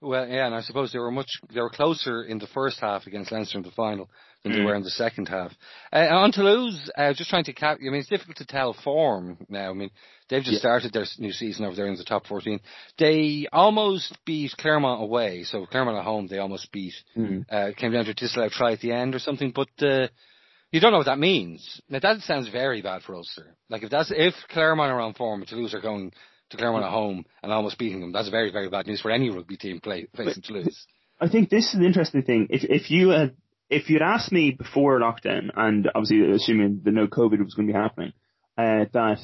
Well, 0.00 0.28
yeah, 0.28 0.46
and 0.46 0.54
I 0.54 0.60
suppose 0.60 0.92
they 0.92 0.98
were 1.00 1.10
much 1.10 1.28
they 1.52 1.60
were 1.60 1.70
closer 1.70 2.22
in 2.22 2.38
the 2.38 2.46
first 2.46 2.78
half 2.80 3.06
against 3.08 3.32
Leinster 3.32 3.58
in 3.58 3.64
the 3.64 3.72
final 3.72 4.08
than 4.44 4.52
they 4.52 4.58
Mm. 4.58 4.66
were 4.66 4.76
in 4.76 4.84
the 4.84 4.90
second 4.90 5.28
half. 5.28 5.52
Uh, 5.92 6.06
on 6.10 6.30
Toulouse, 6.30 6.88
uh, 6.96 7.12
just 7.14 7.28
trying 7.30 7.42
to 7.44 7.52
cap. 7.52 7.78
I 7.80 7.84
mean, 7.84 7.94
it's 7.96 8.08
difficult 8.08 8.36
to 8.36 8.46
tell 8.46 8.72
form 8.74 9.38
now. 9.48 9.70
I 9.70 9.72
mean, 9.72 9.90
they've 10.28 10.42
just 10.42 10.54
Yeah. 10.54 10.58
started 10.60 10.92
their 10.92 11.04
new 11.18 11.32
season 11.32 11.64
over 11.64 11.74
there 11.74 11.88
in 11.88 11.96
the 11.96 12.04
top 12.04 12.28
fourteen. 12.28 12.60
They 12.96 13.48
almost 13.52 14.16
beat 14.24 14.56
Clermont 14.56 15.02
away, 15.02 15.42
so 15.42 15.66
Clermont 15.66 15.98
at 15.98 16.04
home 16.04 16.28
they 16.28 16.38
almost 16.38 16.70
beat. 16.70 16.94
Mm. 17.16 17.44
Uh, 17.50 17.72
came 17.76 17.90
down 17.90 18.04
to 18.04 18.12
a 18.12 18.14
disallowed 18.14 18.52
try 18.52 18.72
at 18.72 18.80
the 18.80 18.92
end 18.92 19.14
or 19.14 19.18
something, 19.18 19.50
but. 19.50 19.68
Uh, 19.82 20.08
you 20.70 20.80
don't 20.80 20.92
know 20.92 20.98
what 20.98 21.06
that 21.06 21.18
means. 21.18 21.80
Now 21.88 21.98
that 22.00 22.20
sounds 22.20 22.48
very 22.48 22.82
bad 22.82 23.02
for 23.02 23.14
Ulster. 23.14 23.56
Like 23.70 23.82
if 23.84 23.88
that's 23.88 24.10
if 24.14 24.34
Clermont 24.50 24.92
are 24.92 25.00
on 25.00 25.14
form, 25.14 25.42
Toulouse 25.46 25.72
are 25.72 25.80
going 25.80 26.12
to 26.50 26.56
Clermont 26.56 26.84
at 26.84 26.90
home 26.90 27.24
and 27.42 27.52
almost 27.52 27.78
beating 27.78 28.00
them, 28.00 28.12
that's 28.12 28.28
very 28.28 28.50
very 28.50 28.68
bad 28.68 28.86
news 28.86 29.00
for 29.00 29.10
any 29.10 29.30
rugby 29.30 29.56
team 29.56 29.80
play, 29.80 30.06
facing 30.16 30.42
Toulouse. 30.42 30.86
I 31.20 31.28
think 31.28 31.50
this 31.50 31.72
is 31.72 31.78
the 31.78 31.86
interesting 31.86 32.22
thing. 32.22 32.48
If 32.50 32.64
if 32.64 32.90
you 32.90 33.10
had 33.10 33.36
if 33.70 33.90
you'd 33.90 34.02
asked 34.02 34.32
me 34.32 34.50
before 34.50 34.98
lockdown, 35.00 35.50
and 35.54 35.88
obviously 35.94 36.30
assuming 36.32 36.80
that 36.84 36.92
no 36.92 37.06
COVID 37.06 37.42
was 37.44 37.54
going 37.54 37.68
to 37.68 37.72
be 37.72 37.78
happening, 37.78 38.12
uh, 38.56 38.86
that 38.92 39.18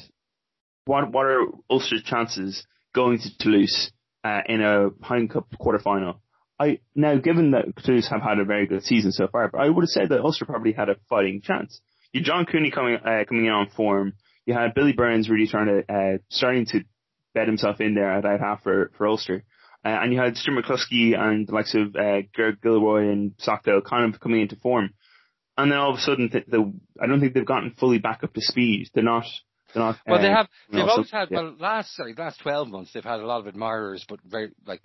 what 0.85 1.11
what 1.11 1.25
are 1.25 1.45
Ulster's 1.69 2.03
chances 2.03 2.65
going 2.93 3.19
to 3.19 3.37
Toulouse 3.39 3.91
uh, 4.23 4.41
in 4.47 4.61
a 4.61 4.89
Heineken 4.89 5.31
Cup 5.31 5.47
quarter 5.59 5.79
final? 5.79 6.21
I 6.59 6.79
now 6.95 7.17
given 7.17 7.51
that 7.51 7.65
Toulouse 7.83 8.07
have 8.09 8.21
had 8.21 8.39
a 8.39 8.45
very 8.45 8.67
good 8.67 8.83
season 8.83 9.11
so 9.11 9.27
far, 9.27 9.49
but 9.49 9.59
I 9.59 9.69
would 9.69 9.83
have 9.83 9.89
said 9.89 10.09
that 10.09 10.21
Ulster 10.21 10.45
probably 10.45 10.73
had 10.73 10.89
a 10.89 10.95
fighting 11.09 11.41
chance. 11.41 11.81
You 12.13 12.21
had 12.21 12.25
John 12.25 12.45
Cooney 12.45 12.71
coming 12.71 12.95
uh, 12.95 13.23
coming 13.27 13.45
in 13.45 13.51
on 13.51 13.69
form. 13.69 14.13
You 14.45 14.53
had 14.53 14.73
Billy 14.75 14.93
Burns 14.93 15.29
really 15.29 15.47
trying 15.47 15.67
to 15.67 15.93
uh, 15.93 16.17
starting 16.29 16.65
to 16.67 16.83
bed 17.35 17.47
himself 17.47 17.79
in 17.79 17.93
there 17.93 18.11
at 18.11 18.25
out 18.25 18.39
half 18.39 18.63
for 18.63 18.91
for 18.97 19.05
Ulster. 19.07 19.43
Uh, 19.85 19.89
and 20.01 20.11
you 20.11 20.19
had 20.19 20.35
Stuart 20.35 20.65
McCloskey 20.65 21.15
and 21.15 21.47
the 21.47 21.53
likes 21.53 21.75
of 21.75 21.95
uh, 21.95 22.21
Gerard 22.35 22.59
Gilroy 22.63 23.11
and 23.11 23.33
Stockdale 23.37 23.81
kind 23.81 24.11
of 24.11 24.19
coming 24.19 24.41
into 24.41 24.55
form. 24.55 24.89
And 25.57 25.71
then 25.71 25.77
all 25.77 25.91
of 25.93 25.99
a 25.99 26.01
sudden, 26.01 26.29
the, 26.33 26.43
the, 26.47 26.73
I 26.99 27.05
don't 27.05 27.19
think 27.19 27.35
they've 27.35 27.45
gotten 27.45 27.75
fully 27.79 27.99
back 27.99 28.23
up 28.23 28.33
to 28.33 28.41
speed. 28.41 28.89
They're 28.95 29.03
not. 29.03 29.25
They're 29.73 29.83
not. 29.83 29.97
Well, 30.07 30.19
they 30.21 30.29
uh, 30.31 30.37
have. 30.37 30.47
They've 30.71 30.79
know, 30.79 30.87
so- 30.87 30.91
always 30.93 31.11
had. 31.11 31.27
yeah. 31.29 31.37
Well, 31.41 31.55
last 31.59 31.95
sorry, 31.95 32.15
last 32.17 32.39
twelve 32.41 32.67
months 32.67 32.91
they've 32.93 33.03
had 33.03 33.19
a 33.19 33.27
lot 33.27 33.41
of 33.41 33.47
admirers, 33.47 34.05
but 34.09 34.19
very 34.25 34.49
like 34.65 34.81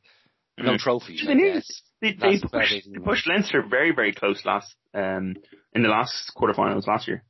Mm. 0.58 0.64
no 0.66 0.76
trophies. 0.76 1.22
They, 1.26 1.34
knew- 1.34 1.60
they, 2.02 2.12
they 2.12 2.38
pushed, 2.38 2.72
18 2.72 2.92
they 2.92 2.98
pushed 2.98 3.26
Leinster 3.26 3.62
very, 3.68 3.92
very 3.94 4.12
close 4.12 4.44
last 4.44 4.74
um, 4.92 5.36
in 5.72 5.82
the 5.82 5.88
last 5.88 6.32
quarterfinals 6.36 6.86
last 6.86 7.08
year. 7.08 7.24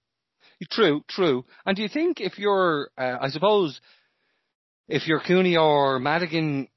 True, 0.70 1.04
true. 1.08 1.44
And 1.64 1.76
do 1.76 1.82
you 1.82 1.88
think 1.88 2.20
if 2.20 2.38
you're, 2.38 2.90
uh, 2.98 3.18
I 3.20 3.28
suppose, 3.28 3.80
if 4.90 5.06
you're 5.06 5.20
Cooney 5.20 5.56
or 5.56 5.98
Madigan, 5.98 6.68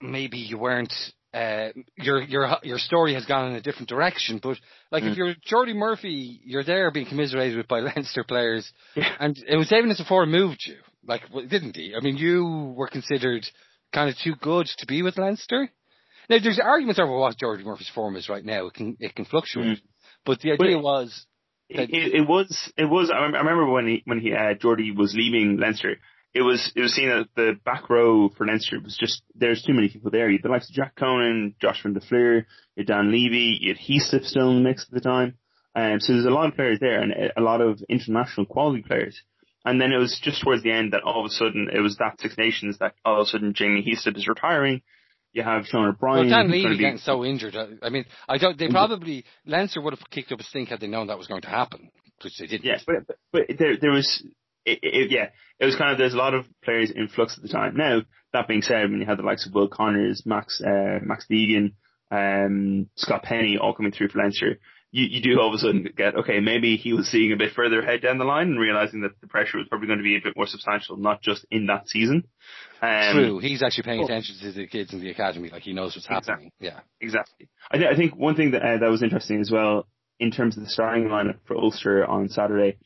maybe 0.00 0.38
you 0.38 0.58
weren't 0.58 0.92
uh, 1.34 1.68
your 1.96 2.22
your 2.22 2.56
your 2.62 2.78
story 2.78 3.14
has 3.14 3.26
gone 3.26 3.50
in 3.50 3.56
a 3.56 3.60
different 3.60 3.88
direction. 3.88 4.40
But 4.42 4.56
like 4.90 5.02
mm. 5.02 5.12
if 5.12 5.16
you're 5.16 5.34
Jordi 5.50 5.74
Murphy, 5.74 6.40
you're 6.44 6.64
there 6.64 6.90
being 6.90 7.06
commiserated 7.06 7.56
with 7.56 7.68
by 7.68 7.80
Leinster 7.80 8.24
players, 8.24 8.70
yeah. 8.96 9.12
and 9.20 9.36
it 9.46 9.56
was 9.56 9.68
David 9.68 9.96
before 9.96 10.24
moved 10.26 10.64
you, 10.66 10.76
like 11.06 11.22
didn't 11.48 11.76
he? 11.76 11.94
I 11.94 12.00
mean, 12.00 12.16
you 12.16 12.74
were 12.76 12.88
considered 12.88 13.46
kind 13.92 14.08
of 14.08 14.16
too 14.24 14.34
good 14.40 14.66
to 14.78 14.86
be 14.86 15.02
with 15.02 15.18
Leinster. 15.18 15.70
Now 16.30 16.38
there's 16.42 16.60
arguments 16.62 16.98
over 16.98 17.16
what 17.16 17.36
Jordi 17.36 17.64
Murphy's 17.64 17.90
form 17.94 18.16
is 18.16 18.28
right 18.28 18.44
now. 18.44 18.66
It 18.66 18.74
can 18.74 18.96
it 18.98 19.14
can 19.14 19.26
fluctuate, 19.26 19.78
mm. 19.78 19.82
but 20.24 20.40
the 20.40 20.52
idea 20.52 20.76
but 20.76 20.82
was. 20.82 21.26
It, 21.70 21.90
it, 21.92 22.26
was 22.26 22.72
it 22.78 22.86
was 22.86 23.10
I 23.10 23.24
remember 23.24 23.66
when 23.66 23.86
he 23.86 24.02
when 24.06 24.20
he 24.20 24.32
uh, 24.32 24.54
Jordi 24.54 24.96
was 24.96 25.14
leaving 25.14 25.58
Leinster 25.58 25.98
it 26.34 26.42
was 26.42 26.72
it 26.76 26.80
was 26.80 26.94
seen 26.94 27.08
that 27.08 27.28
the 27.34 27.58
back 27.64 27.88
row 27.88 28.28
for 28.28 28.46
Leinster 28.46 28.80
was 28.80 28.96
just 28.96 29.22
there's 29.34 29.62
too 29.62 29.72
many 29.72 29.88
people 29.88 30.10
there. 30.10 30.28
You 30.28 30.38
had 30.38 30.44
the 30.44 30.52
likes 30.52 30.68
of 30.68 30.74
Jack 30.74 30.94
Conan, 30.96 31.54
Josh 31.60 31.82
van 31.82 31.98
Flier, 32.00 32.36
you 32.36 32.44
had 32.78 32.86
Dan 32.86 33.10
Leavy, 33.10 33.56
you 33.60 33.74
had 33.74 33.82
Heaslip 33.82 34.24
still 34.24 34.50
in 34.50 34.56
the 34.56 34.68
mix 34.68 34.84
at 34.84 34.90
the 34.94 35.00
time. 35.00 35.38
Um, 35.74 36.00
so 36.00 36.12
there's 36.12 36.26
a 36.26 36.30
lot 36.30 36.48
of 36.48 36.54
players 36.54 36.78
there 36.80 37.00
and 37.00 37.12
a 37.36 37.40
lot 37.40 37.60
of 37.60 37.80
international 37.88 38.46
quality 38.46 38.82
players. 38.82 39.20
And 39.64 39.80
then 39.80 39.92
it 39.92 39.98
was 39.98 40.18
just 40.22 40.42
towards 40.42 40.62
the 40.62 40.72
end 40.72 40.92
that 40.92 41.02
all 41.02 41.20
of 41.20 41.26
a 41.26 41.34
sudden 41.34 41.68
it 41.72 41.80
was 41.80 41.96
that 41.96 42.20
Six 42.20 42.36
Nations 42.38 42.78
that 42.78 42.94
all 43.04 43.20
of 43.20 43.26
a 43.26 43.30
sudden 43.30 43.54
Jamie 43.54 43.82
Heaslip 43.82 44.16
is 44.16 44.28
retiring. 44.28 44.82
You 45.32 45.42
have 45.42 45.66
Sean 45.66 45.88
O'Brien. 45.88 46.30
Well, 46.30 46.42
Dan 46.42 46.50
Leavy 46.50 46.78
getting 46.78 46.98
so 46.98 47.24
injured. 47.24 47.54
I 47.82 47.90
mean, 47.90 48.06
I 48.28 48.38
don't. 48.38 48.58
They 48.58 48.68
probably 48.68 49.24
Leinster 49.44 49.80
would 49.82 49.92
have 49.92 50.10
kicked 50.10 50.32
up 50.32 50.40
a 50.40 50.42
stink 50.42 50.70
had 50.70 50.80
they 50.80 50.86
known 50.86 51.08
that 51.08 51.18
was 51.18 51.26
going 51.26 51.42
to 51.42 51.48
happen, 51.48 51.90
which 52.22 52.38
they 52.38 52.46
didn't. 52.46 52.64
Yes, 52.64 52.82
but 52.86 53.06
but, 53.06 53.16
but 53.30 53.42
there 53.58 53.76
there 53.76 53.90
was 53.90 54.24
it, 54.72 54.78
it, 54.82 55.10
yeah, 55.10 55.28
it 55.58 55.64
was 55.64 55.76
kind 55.76 55.92
of 55.92 55.98
there's 55.98 56.14
a 56.14 56.18
lot 56.18 56.34
of 56.34 56.46
players 56.64 56.90
in 56.90 57.08
flux 57.08 57.36
at 57.36 57.42
the 57.42 57.48
time. 57.48 57.76
Now 57.76 58.02
that 58.32 58.48
being 58.48 58.62
said, 58.62 58.90
when 58.90 59.00
you 59.00 59.06
had 59.06 59.18
the 59.18 59.22
likes 59.22 59.46
of 59.46 59.54
Will 59.54 59.68
Connors, 59.68 60.22
Max 60.26 60.60
uh, 60.60 60.98
Max 61.02 61.26
Deegan, 61.30 61.72
um, 62.10 62.88
Scott 62.96 63.22
Penny 63.22 63.58
all 63.58 63.74
coming 63.74 63.92
through 63.92 64.08
for 64.08 64.18
Leinster, 64.18 64.58
you, 64.90 65.04
you 65.04 65.22
do 65.22 65.40
all 65.40 65.48
of 65.48 65.54
a 65.54 65.58
sudden 65.58 65.88
get 65.96 66.14
okay, 66.16 66.40
maybe 66.40 66.76
he 66.76 66.92
was 66.92 67.08
seeing 67.08 67.32
a 67.32 67.36
bit 67.36 67.52
further 67.52 67.80
ahead 67.80 68.02
down 68.02 68.18
the 68.18 68.24
line 68.24 68.48
and 68.48 68.60
realizing 68.60 69.02
that 69.02 69.20
the 69.20 69.26
pressure 69.26 69.58
was 69.58 69.66
probably 69.68 69.86
going 69.86 69.98
to 69.98 70.04
be 70.04 70.16
a 70.16 70.20
bit 70.22 70.36
more 70.36 70.46
substantial, 70.46 70.96
not 70.96 71.22
just 71.22 71.44
in 71.50 71.66
that 71.66 71.88
season. 71.88 72.24
Um, 72.80 73.12
True, 73.12 73.38
he's 73.38 73.62
actually 73.62 73.84
paying 73.84 74.02
attention 74.02 74.36
to 74.40 74.52
the 74.52 74.66
kids 74.66 74.92
in 74.92 75.00
the 75.00 75.10
academy, 75.10 75.50
like 75.50 75.62
he 75.62 75.72
knows 75.72 75.96
what's 75.96 76.06
exactly, 76.06 76.30
happening. 76.30 76.52
Yeah, 76.60 76.80
exactly. 77.00 77.48
I, 77.70 77.78
th- 77.78 77.90
I 77.92 77.96
think 77.96 78.16
one 78.16 78.36
thing 78.36 78.52
that 78.52 78.62
uh, 78.62 78.78
that 78.78 78.90
was 78.90 79.02
interesting 79.02 79.40
as 79.40 79.50
well 79.50 79.86
in 80.20 80.30
terms 80.30 80.56
of 80.56 80.64
the 80.64 80.70
starting 80.70 81.04
lineup 81.04 81.38
for 81.46 81.56
Ulster 81.56 82.04
on 82.06 82.28
Saturday 82.28 82.78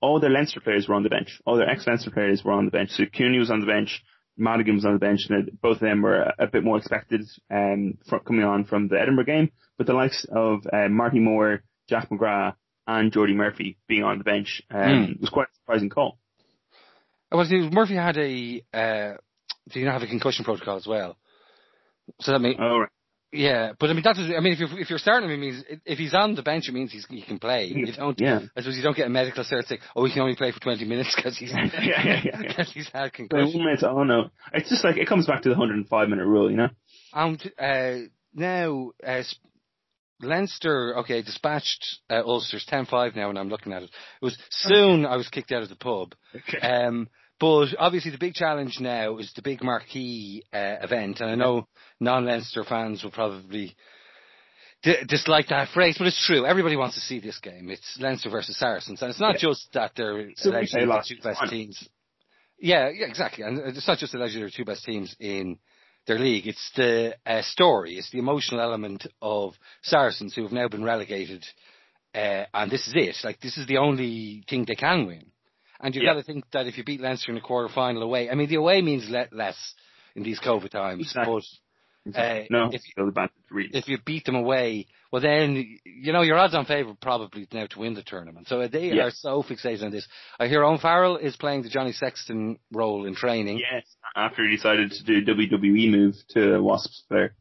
all 0.00 0.20
their 0.20 0.30
Leinster 0.30 0.60
players 0.60 0.88
were 0.88 0.94
on 0.94 1.02
the 1.02 1.08
bench. 1.08 1.40
All 1.46 1.56
their 1.56 1.68
ex-Leinster 1.68 2.10
players 2.10 2.44
were 2.44 2.52
on 2.52 2.64
the 2.64 2.70
bench. 2.70 2.90
So 2.90 3.04
Cooney 3.06 3.38
was 3.38 3.50
on 3.50 3.60
the 3.60 3.66
bench, 3.66 4.02
Madigan 4.36 4.76
was 4.76 4.84
on 4.84 4.92
the 4.92 4.98
bench, 4.98 5.26
and 5.28 5.58
both 5.60 5.76
of 5.76 5.80
them 5.80 6.02
were 6.02 6.22
a, 6.22 6.34
a 6.40 6.46
bit 6.46 6.64
more 6.64 6.78
expected 6.78 7.22
um, 7.50 7.98
from, 8.08 8.20
coming 8.20 8.44
on 8.44 8.64
from 8.64 8.88
the 8.88 9.00
Edinburgh 9.00 9.24
game. 9.24 9.50
But 9.78 9.86
the 9.86 9.94
likes 9.94 10.26
of 10.30 10.66
uh, 10.72 10.88
Marty 10.88 11.18
Moore, 11.18 11.62
Jack 11.88 12.10
McGrath, 12.10 12.54
and 12.86 13.12
Jordi 13.12 13.34
Murphy 13.34 13.78
being 13.88 14.04
on 14.04 14.18
the 14.18 14.24
bench 14.24 14.62
um, 14.70 14.80
mm. 14.80 15.20
was 15.20 15.30
quite 15.30 15.48
a 15.48 15.54
surprising 15.56 15.88
call. 15.88 16.18
Well, 17.32 17.44
Murphy 17.72 17.94
had 17.94 18.16
a 18.16 18.62
uh, 18.72 19.16
did 19.68 19.80
he 19.80 19.84
not 19.84 19.94
have 19.94 20.02
a 20.02 20.06
concussion 20.06 20.44
protocol 20.44 20.76
as 20.76 20.86
well? 20.86 21.16
So 22.20 22.32
that 22.32 22.38
means 22.38 22.56
oh, 22.60 22.78
right. 22.78 22.88
Yeah, 23.36 23.72
but 23.78 23.90
I 23.90 23.92
mean 23.92 24.02
that's 24.02 24.18
I 24.18 24.40
mean 24.40 24.52
if 24.52 24.58
you're 24.58 24.80
if 24.80 24.90
you're 24.90 24.98
starting 24.98 25.28
him, 25.28 25.34
it 25.36 25.40
means 25.40 25.64
if 25.84 25.98
he's 25.98 26.14
on 26.14 26.34
the 26.34 26.42
bench, 26.42 26.68
it 26.68 26.72
means 26.72 26.92
he's, 26.92 27.06
he 27.08 27.22
can 27.22 27.38
play. 27.38 27.66
You 27.66 27.92
don't. 27.92 28.18
Yeah. 28.20 28.40
I 28.56 28.60
suppose 28.60 28.76
you 28.76 28.82
don't 28.82 28.96
get 28.96 29.06
a 29.06 29.10
medical 29.10 29.44
cert 29.44 29.66
saying, 29.66 29.80
oh, 29.94 30.04
he 30.04 30.12
can 30.12 30.22
only 30.22 30.36
play 30.36 30.52
for 30.52 30.60
20 30.60 30.84
minutes 30.84 31.14
because 31.14 31.36
he's 31.36 31.52
yeah, 31.54 31.68
yeah, 31.82 32.20
yeah, 32.24 32.42
yeah. 32.42 32.64
he's 32.74 32.88
had 32.92 33.12
concussion. 33.12 33.58
Minutes, 33.64 33.84
oh 33.86 34.02
no, 34.02 34.30
it's 34.52 34.70
just 34.70 34.84
like 34.84 34.96
it 34.96 35.06
comes 35.06 35.26
back 35.26 35.42
to 35.42 35.48
the 35.48 35.54
105 35.54 36.08
minute 36.08 36.26
rule, 36.26 36.50
you 36.50 36.56
know. 36.56 36.68
And 37.12 37.52
uh, 37.58 38.08
now 38.34 38.92
uh, 39.06 39.22
Leinster, 40.20 40.98
okay, 40.98 41.22
dispatched 41.22 42.00
uh, 42.08 42.22
Ulster's 42.24 42.66
10-5 42.70 43.16
now, 43.16 43.28
and 43.28 43.38
I'm 43.38 43.48
looking 43.48 43.72
at 43.72 43.82
it. 43.82 43.90
It 44.20 44.24
was 44.24 44.38
soon 44.50 45.04
I 45.04 45.16
was 45.16 45.28
kicked 45.28 45.52
out 45.52 45.62
of 45.62 45.68
the 45.68 45.76
pub. 45.76 46.14
Okay. 46.34 46.58
Um, 46.58 47.08
but 47.38 47.68
obviously 47.78 48.10
the 48.10 48.18
big 48.18 48.34
challenge 48.34 48.78
now 48.80 49.18
is 49.18 49.32
the 49.34 49.42
big 49.42 49.62
marquee 49.62 50.42
uh, 50.52 50.76
event, 50.82 51.20
and 51.20 51.30
I 51.30 51.34
know 51.34 51.66
non-Leinster 52.00 52.64
fans 52.64 53.02
will 53.02 53.10
probably 53.10 53.76
d- 54.82 55.04
dislike 55.06 55.48
that 55.48 55.68
phrase, 55.68 55.96
but 55.98 56.06
it's 56.06 56.26
true. 56.26 56.46
Everybody 56.46 56.76
wants 56.76 56.94
to 56.94 57.00
see 57.00 57.20
this 57.20 57.38
game. 57.40 57.68
It's 57.70 57.98
Leinster 58.00 58.30
versus 58.30 58.58
Saracens, 58.58 59.02
and 59.02 59.10
it's 59.10 59.20
not 59.20 59.34
yeah. 59.34 59.48
just 59.48 59.68
that 59.74 59.92
they're 59.96 60.30
so 60.36 60.50
allegedly 60.50 60.86
the 60.86 61.04
two 61.06 61.22
best 61.22 61.42
teams. 61.50 61.88
Yeah, 62.58 62.88
yeah, 62.88 63.06
exactly. 63.06 63.44
And 63.44 63.58
it's 63.58 63.86
not 63.86 63.98
just 63.98 64.14
allegedly 64.14 64.40
they're 64.42 64.50
two 64.50 64.64
best 64.64 64.84
teams 64.84 65.14
in 65.20 65.58
their 66.06 66.18
league. 66.18 66.46
It's 66.46 66.70
the 66.74 67.16
uh, 67.26 67.42
story. 67.42 67.96
It's 67.96 68.10
the 68.10 68.18
emotional 68.18 68.60
element 68.60 69.06
of 69.20 69.54
Saracens 69.82 70.34
who 70.34 70.42
have 70.42 70.52
now 70.52 70.68
been 70.68 70.84
relegated, 70.84 71.44
uh, 72.14 72.44
and 72.54 72.70
this 72.70 72.86
is 72.86 72.94
it. 72.96 73.16
Like 73.24 73.40
this 73.40 73.58
is 73.58 73.66
the 73.66 73.78
only 73.78 74.42
thing 74.48 74.64
they 74.66 74.74
can 74.74 75.06
win. 75.06 75.26
And 75.80 75.94
you've 75.94 76.04
got 76.04 76.14
to 76.14 76.22
think 76.22 76.44
that 76.52 76.66
if 76.66 76.78
you 76.78 76.84
beat 76.84 77.00
Leinster 77.00 77.30
in 77.30 77.34
the 77.34 77.40
quarter 77.40 77.72
final 77.72 78.02
away, 78.02 78.30
I 78.30 78.34
mean, 78.34 78.48
the 78.48 78.56
away 78.56 78.82
means 78.82 79.08
le- 79.08 79.28
less 79.32 79.74
in 80.14 80.22
these 80.22 80.40
COVID 80.40 80.70
times. 80.70 81.00
Exactly. 81.02 81.34
But 81.34 81.42
uh, 82.14 82.44
no, 82.50 82.70
if, 82.72 82.82
you, 82.96 83.10
if 83.72 83.88
you 83.88 83.98
beat 84.04 84.24
them 84.24 84.36
away, 84.36 84.86
well 85.10 85.20
then, 85.20 85.78
you 85.84 86.12
know, 86.12 86.22
your 86.22 86.38
odds 86.38 86.54
on 86.54 86.64
favourite 86.64 87.00
probably 87.00 87.48
now 87.52 87.66
to 87.66 87.78
win 87.80 87.94
the 87.94 88.02
tournament. 88.02 88.46
So 88.48 88.66
they 88.68 88.92
yeah. 88.92 89.04
are 89.04 89.10
so 89.10 89.42
fixated 89.42 89.82
on 89.82 89.90
this. 89.90 90.06
I 90.38 90.46
hear 90.46 90.62
Owen 90.62 90.78
Farrell 90.78 91.16
is 91.16 91.36
playing 91.36 91.62
the 91.62 91.68
Johnny 91.68 91.92
Sexton 91.92 92.58
role 92.72 93.06
in 93.06 93.16
training. 93.16 93.58
Yes, 93.58 93.84
after 94.14 94.44
he 94.44 94.54
decided 94.54 94.92
to 94.92 95.04
do 95.04 95.34
WWE 95.34 95.90
move 95.90 96.14
to 96.30 96.60
Wasps 96.60 97.04
there. 97.10 97.34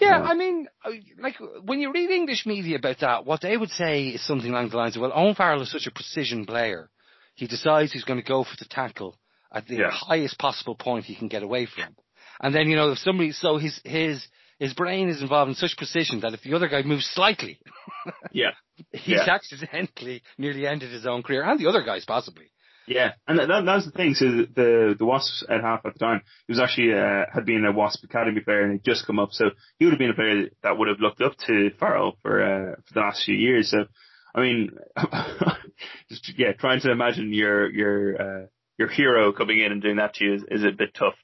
Yeah, 0.00 0.20
I 0.20 0.34
mean, 0.34 0.66
uh, 0.84 0.90
like 1.20 1.36
when 1.62 1.78
you 1.78 1.92
read 1.92 2.10
English 2.10 2.46
media 2.46 2.78
about 2.78 2.98
that, 2.98 3.24
what 3.24 3.42
they 3.42 3.56
would 3.56 3.70
say 3.70 4.08
is 4.08 4.26
something 4.26 4.50
along 4.50 4.70
the 4.70 4.76
lines 4.76 4.96
of, 4.96 5.02
"Well, 5.02 5.12
Owen 5.14 5.36
Farrell 5.36 5.62
is 5.62 5.70
such 5.70 5.86
a 5.86 5.92
precision 5.92 6.46
player 6.46 6.90
he 7.34 7.46
decides 7.46 7.92
he's 7.92 8.04
going 8.04 8.20
to 8.20 8.26
go 8.26 8.44
for 8.44 8.56
the 8.58 8.64
tackle 8.64 9.18
at 9.52 9.66
the 9.66 9.76
yeah. 9.76 9.90
highest 9.90 10.38
possible 10.38 10.74
point 10.74 11.04
he 11.04 11.14
can 11.14 11.28
get 11.28 11.42
away 11.42 11.66
from. 11.66 11.94
And 12.40 12.54
then, 12.54 12.68
you 12.68 12.76
know, 12.76 12.90
if 12.90 12.98
somebody, 12.98 13.32
so 13.32 13.58
his, 13.58 13.80
his, 13.84 14.26
his 14.58 14.74
brain 14.74 15.08
is 15.08 15.22
involved 15.22 15.48
in 15.48 15.54
such 15.54 15.76
precision 15.76 16.20
that 16.20 16.34
if 16.34 16.42
the 16.42 16.54
other 16.54 16.68
guy 16.68 16.82
moves 16.82 17.06
slightly, 17.06 17.60
yeah, 18.32 18.50
he's 18.92 19.20
yeah. 19.26 19.34
accidentally 19.34 20.22
nearly 20.38 20.66
ended 20.66 20.92
his 20.92 21.06
own 21.06 21.22
career 21.22 21.44
and 21.44 21.60
the 21.60 21.68
other 21.68 21.82
guys 21.82 22.04
possibly. 22.04 22.50
Yeah, 22.86 23.12
and 23.26 23.38
that, 23.38 23.48
that 23.48 23.64
was 23.64 23.86
the 23.86 23.92
thing. 23.92 24.12
So 24.12 24.26
the 24.26 24.94
the 24.98 25.06
Wasps 25.06 25.44
at 25.48 25.62
half 25.62 25.86
at 25.86 25.94
the 25.94 25.98
time, 25.98 26.20
he 26.46 26.52
was 26.52 26.60
actually 26.60 26.92
uh, 26.92 27.24
had 27.32 27.46
been 27.46 27.64
a 27.64 27.72
Wasp 27.72 28.04
Academy 28.04 28.40
player 28.40 28.62
and 28.62 28.72
he'd 28.72 28.84
just 28.84 29.06
come 29.06 29.18
up, 29.18 29.30
so 29.32 29.46
he 29.78 29.86
would 29.86 29.92
have 29.92 29.98
been 29.98 30.10
a 30.10 30.14
player 30.14 30.50
that 30.62 30.76
would 30.76 30.88
have 30.88 31.00
looked 31.00 31.22
up 31.22 31.34
to 31.46 31.70
Farrell 31.80 32.18
for 32.20 32.42
uh, 32.42 32.74
for 32.86 32.94
the 32.94 33.00
last 33.00 33.24
few 33.24 33.34
years. 33.34 33.70
So 33.70 33.86
I 34.34 34.40
mean, 34.40 34.70
just 36.08 36.32
yeah, 36.36 36.52
trying 36.52 36.80
to 36.80 36.90
imagine 36.90 37.32
your 37.32 37.70
your 37.70 38.20
uh, 38.20 38.46
your 38.78 38.88
hero 38.88 39.32
coming 39.32 39.60
in 39.60 39.70
and 39.70 39.80
doing 39.80 39.96
that 39.96 40.14
to 40.14 40.24
you 40.24 40.34
is, 40.34 40.44
is 40.50 40.64
a 40.64 40.72
bit 40.72 40.94
tough. 40.94 41.14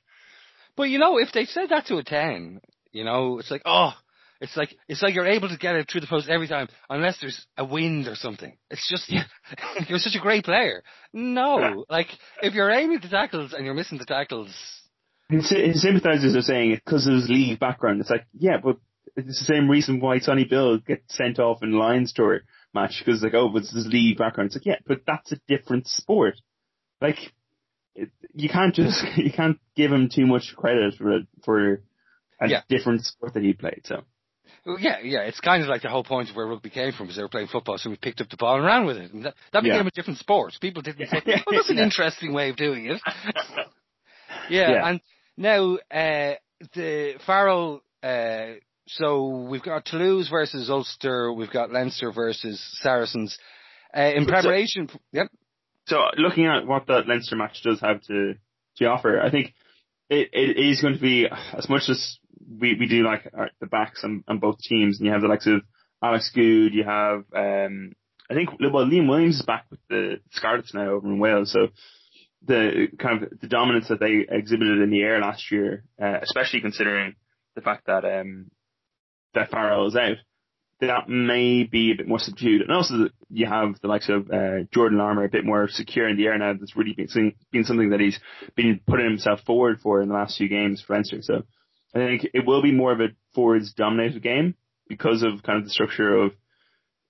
But 0.77 0.85
you 0.85 0.99
know, 0.99 1.19
if 1.19 1.33
they 1.33 1.45
said 1.45 1.71
that 1.71 1.87
to 1.87 1.97
a 1.97 2.05
ten, 2.05 2.61
you 2.93 3.05
know, 3.05 3.39
it's 3.39 3.51
like 3.51 3.63
oh, 3.65 3.93
it's 4.41 4.57
like 4.57 4.77
it's 4.89 5.03
like 5.03 5.15
you're 5.15 5.27
able 5.27 5.49
to 5.49 5.57
get 5.57 5.75
it 5.75 5.91
through 5.91 6.03
the 6.03 6.07
post 6.07 6.29
every 6.29 6.47
time, 6.47 6.69
unless 6.89 7.19
there's 7.21 7.47
a 7.57 7.65
wind 7.65 8.07
or 8.07 8.15
something. 8.15 8.57
It's 8.71 8.89
just 8.89 9.11
you're 9.89 9.99
such 9.99 10.17
a 10.17 10.23
great 10.23 10.45
player. 10.45 10.83
No, 11.13 11.85
like 11.91 12.09
if 12.43 12.55
you're 12.55 12.71
aiming 12.71 13.01
the 13.03 13.09
tackles 13.09 13.53
and 13.53 13.65
you're 13.65 13.75
missing 13.75 13.99
the 13.99 14.07
tackles. 14.07 14.55
His, 15.29 15.49
his 15.49 15.83
sympathisers 15.83 16.35
are 16.35 16.43
saying 16.43 16.73
it 16.73 16.83
because 16.85 17.07
of 17.07 17.15
his 17.15 17.29
league 17.29 17.61
background. 17.61 18.01
It's 18.01 18.11
like, 18.11 18.27
yeah, 18.37 18.57
but 18.61 18.79
it's 19.15 19.39
the 19.39 19.55
same 19.55 19.71
reason 19.71 20.01
why 20.01 20.19
Sonny 20.19 20.45
Bill 20.45 20.79
gets 20.79 21.17
sent 21.17 21.39
off 21.39 21.63
in 21.63 21.73
Lions 21.73 22.13
tour 22.13 22.41
match 22.75 23.03
because 23.05 23.23
like, 23.23 23.35
oh, 23.35 23.49
but 23.49 23.63
it's 23.63 23.75
this 23.75 23.87
league 23.87 24.19
background. 24.19 24.49
It's 24.49 24.57
like, 24.57 24.67
yeah, 24.67 24.79
but 24.87 25.03
that's 25.07 25.33
a 25.33 25.41
different 25.49 25.87
sport. 25.89 26.35
Like, 27.01 27.19
it, 27.95 28.11
you 28.35 28.49
can't 28.49 28.75
just 28.75 29.05
you 29.17 29.33
can't 29.33 29.59
give 29.77 29.93
him 29.93 30.09
too 30.13 30.27
much 30.27 30.55
credit 30.57 30.95
for 30.97 31.21
for 31.45 31.83
a 32.41 32.49
yeah. 32.49 32.63
different 32.69 33.05
sport 33.05 33.35
that 33.35 33.43
he 33.43 33.53
played. 33.53 33.83
So. 33.85 34.03
yeah, 34.79 34.99
yeah, 35.03 35.21
it's 35.21 35.41
kind 35.41 35.63
of 35.63 35.69
like 35.69 35.83
the 35.83 35.91
whole 35.91 36.05
point 36.05 36.31
of 36.31 36.37
where 36.37 36.47
rugby 36.47 36.71
came 36.71 36.93
from, 36.93 37.07
because 37.07 37.17
they 37.17 37.23
were 37.23 37.29
playing 37.29 37.49
football, 37.49 37.79
so 37.79 37.91
we 37.91 37.97
picked 37.97 38.21
up 38.21 38.31
the 38.31 38.37
ball 38.37 38.57
and 38.57 38.65
ran 38.65 38.87
with 38.87 38.97
it. 38.97 39.13
And 39.13 39.27
that, 39.27 39.35
that 39.53 39.63
became 39.63 39.83
yeah. 39.83 39.89
a 39.89 39.91
different 39.91 40.19
sport. 40.19 40.55
People 40.61 40.83
didn't 40.83 41.07
say, 41.11 41.23
oh, 41.27 41.53
that's 41.53 41.71
an 41.71 41.79
interesting 41.79 42.33
way 42.33 42.51
of 42.51 42.57
doing 42.57 42.87
it. 42.87 43.01
yeah, 44.51 44.71
yeah, 44.71 44.89
and 44.89 45.01
now, 45.37 45.77
uh, 45.91 46.35
the 46.75 47.15
Farrell, 47.27 47.83
uh, 48.03 48.55
so 48.95 49.47
we've 49.49 49.63
got 49.63 49.85
Toulouse 49.85 50.29
versus 50.29 50.71
Ulster. 50.71 51.33
We've 51.33 51.51
got 51.51 51.71
Leinster 51.71 52.13
versus 52.13 52.61
Saracens. 52.81 53.39
Uh, 53.97 54.13
in 54.15 54.27
preparation, 54.27 54.89
so, 54.89 54.99
yep. 55.13 55.29
So 55.87 56.05
looking 56.17 56.47
at 56.47 56.67
what 56.67 56.87
that 56.87 57.09
Leinster 57.09 57.37
match 57.37 57.61
does 57.65 57.81
have 57.81 58.03
to 58.03 58.35
to 58.77 58.85
offer, 58.87 59.21
I 59.21 59.31
think 59.31 59.55
it, 60.09 60.31
it 60.33 60.57
is 60.57 60.81
going 60.81 60.95
to 60.95 61.01
be 61.01 61.27
as 61.29 61.69
much 61.69 61.89
as 61.89 62.19
we, 62.61 62.77
we 62.79 62.87
do 62.87 63.05
like 63.05 63.31
uh, 63.37 63.47
the 63.61 63.67
backs 63.67 64.03
on, 64.05 64.25
on 64.29 64.39
both 64.39 64.59
teams, 64.59 64.99
and 64.99 65.07
you 65.07 65.13
have 65.13 65.23
the 65.23 65.29
likes 65.29 65.47
of 65.47 65.63
Alex 66.03 66.31
Goode, 66.35 66.75
you 66.75 66.85
have 66.85 67.25
um, 67.35 67.93
I 68.31 68.35
think 68.35 68.51
well 68.61 68.87
Liam 68.87 69.09
Williams 69.09 69.37
is 69.37 69.47
back 69.47 69.67
with 69.71 69.81
the 69.89 70.21
Scarlets 70.33 70.75
now 70.75 70.91
over 70.91 71.07
in 71.07 71.19
Wales, 71.19 71.53
so 71.53 71.69
the 72.47 72.89
kind 72.99 73.23
of 73.23 73.41
the 73.41 73.49
dominance 73.49 73.89
that 73.89 74.01
they 74.01 74.25
exhibited 74.29 74.81
in 74.81 74.91
the 74.91 75.03
air 75.03 75.21
last 75.21 75.51
year, 75.51 75.85
uh, 76.01 76.19
especially 76.23 76.61
considering 76.61 77.15
the 77.55 77.61
fact 77.61 77.87
that 77.87 78.05
um, 78.05 78.51
that 79.35 79.51
Farrell 79.51 79.87
is 79.87 79.97
out, 79.97 80.17
that 80.81 81.09
may 81.09 81.65
be 81.65 81.93
a 81.93 81.97
bit 81.97 82.09
more 82.09 82.19
subdued. 82.19 82.63
And 82.63 82.73
also 82.73 83.11
you 83.29 83.47
have 83.47 83.75
the 83.83 83.89
likes 83.89 84.09
of 84.09 84.31
uh, 84.31 84.65
Jordan 84.73 84.99
Larmour 84.99 85.25
a 85.25 85.29
bit 85.29 85.45
more 85.45 85.69
secure 85.69 86.09
in 86.09 86.17
the 86.17 86.27
air 86.27 86.39
now. 86.39 86.55
That's 86.55 86.77
really 86.77 86.95
been, 86.95 87.35
been 87.53 87.65
something 87.65 87.91
that 87.91 88.01
he's 88.01 88.19
been 88.57 88.81
putting 88.87 89.07
himself 89.07 89.41
forward 89.47 89.81
for 89.83 90.01
in 90.01 90.09
the 90.09 90.15
last 90.15 90.39
few 90.39 90.49
games 90.49 90.83
for 90.83 90.95
Leinster. 90.95 91.23
So 91.23 91.43
I 91.95 91.99
think 91.99 92.27
it 92.33 92.47
will 92.47 92.63
be 92.63 92.73
more 92.73 92.93
of 92.93 93.01
a 93.01 93.09
forwards 93.35 93.73
dominated 93.75 94.23
game 94.23 94.55
because 94.89 95.23
of 95.23 95.43
kind 95.43 95.59
of 95.59 95.65
the 95.65 95.71
structure 95.71 96.17
of 96.17 96.33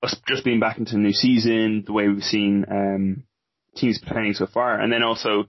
us 0.03 0.17
just 0.27 0.45
being 0.45 0.61
back 0.61 0.79
into 0.79 0.93
the 0.93 0.99
new 0.99 1.13
season, 1.13 1.85
the 1.87 1.93
way 1.93 2.09
we've 2.09 2.23
seen 2.23 2.65
um, 2.71 3.25
teams 3.77 4.01
playing 4.05 4.35
so 4.35 4.47
far, 4.47 4.81
and 4.81 4.93
then 4.93 5.03
also 5.03 5.45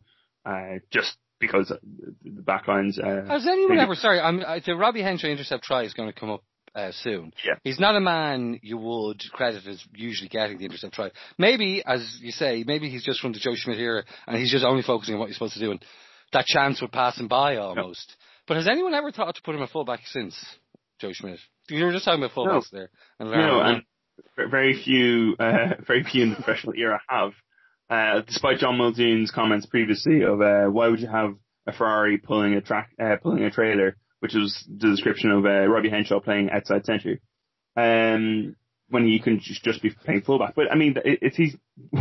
uh, 0.46 0.76
just 0.92 1.16
because 1.40 1.70
the 1.70 2.42
backlines. 2.42 3.00
Uh, 3.00 3.28
Has 3.28 3.48
anyone 3.48 3.80
ever? 3.80 3.96
Sorry, 3.96 4.20
I'm, 4.20 4.42
uh, 4.42 4.60
the 4.66 4.76
Robbie 4.76 5.02
Henshaw 5.02 5.28
intercept 5.28 5.64
try 5.64 5.84
is 5.84 5.94
going 5.94 6.12
to 6.12 6.18
come 6.18 6.30
up 6.30 6.44
uh, 6.76 6.92
soon. 6.92 7.34
Yeah. 7.46 7.56
He's 7.64 7.80
not 7.80 7.96
a 7.96 8.00
man 8.00 8.60
you 8.62 8.78
would 8.78 9.22
credit 9.32 9.66
as 9.68 9.84
usually 9.94 10.30
getting 10.30 10.58
the 10.58 10.66
intercept 10.66 10.94
try. 10.94 11.12
Maybe, 11.38 11.84
as 11.86 12.18
you 12.22 12.32
say, 12.32 12.64
maybe 12.66 12.90
he's 12.90 13.04
just 13.04 13.20
from 13.20 13.34
the 13.34 13.40
Joe 13.40 13.56
Schmidt 13.56 13.80
era 13.80 14.04
and 14.28 14.38
he's 14.38 14.52
just 14.52 14.66
only 14.66 14.84
focusing 14.84 15.16
on 15.16 15.20
what 15.20 15.28
he's 15.28 15.36
supposed 15.36 15.54
to 15.54 15.60
do 15.60 15.72
and 15.72 15.84
that 16.34 16.46
chance 16.46 16.82
would 16.82 16.92
pass 16.92 17.20
him 17.20 17.28
by 17.28 17.58
almost. 17.58 18.16
But 18.48 18.58
has 18.58 18.68
anyone 18.68 18.94
ever 18.94 19.12
thought 19.12 19.36
to 19.36 19.42
put 19.42 19.56
him 19.56 19.62
at 19.62 19.70
fullback 19.70 20.02
since 20.06 20.36
Joe 21.00 21.12
Schmidt? 21.14 21.40
You 21.70 21.86
were 21.86 21.92
just 21.92 22.06
talking 22.06 22.24
about 22.24 22.36
fullbacks 22.36 22.72
no. 22.74 22.80
there. 22.80 22.90
And 23.20 23.32
no, 23.32 23.60
and 23.62 23.84
very 24.50 24.82
few, 24.82 25.36
uh, 25.40 25.76
very 25.88 26.04
few 26.04 26.24
in 26.24 26.30
the 26.32 26.36
professional 26.36 26.74
era 26.76 27.02
have. 27.08 27.32
Uh, 27.90 28.22
despite 28.26 28.60
John 28.60 28.78
Muldoon's 28.78 29.32
comments 29.32 29.66
previously 29.66 30.22
of 30.24 30.40
uh, 30.40 30.64
why 30.68 30.88
would 30.88 31.02
you 31.02 31.10
have 31.10 31.36
a 31.68 31.74
Ferrari 31.74 32.18
pulling 32.18 32.54
a 32.54 32.62
track, 32.62 32.90
uh, 33.02 33.18
pulling 33.22 33.44
a 33.44 33.52
trailer, 33.52 33.98
which 34.22 34.34
was 34.34 34.64
the 34.68 34.90
description 34.90 35.32
of 35.32 35.46
uh, 35.46 35.68
Robbie 35.68 35.90
Henshaw 35.90 36.20
playing 36.20 36.50
outside 36.52 36.86
centre, 36.86 37.20
um, 37.76 38.56
when 38.90 39.06
he 39.06 39.20
can 39.20 39.40
just, 39.40 39.64
just 39.64 39.82
be 39.82 39.90
playing 39.90 40.22
fullback. 40.22 40.56
But 40.56 40.72
I 40.72 40.76
mean, 40.76 40.96
it, 41.04 41.20
it's 41.22 41.36
he's, 41.36 41.56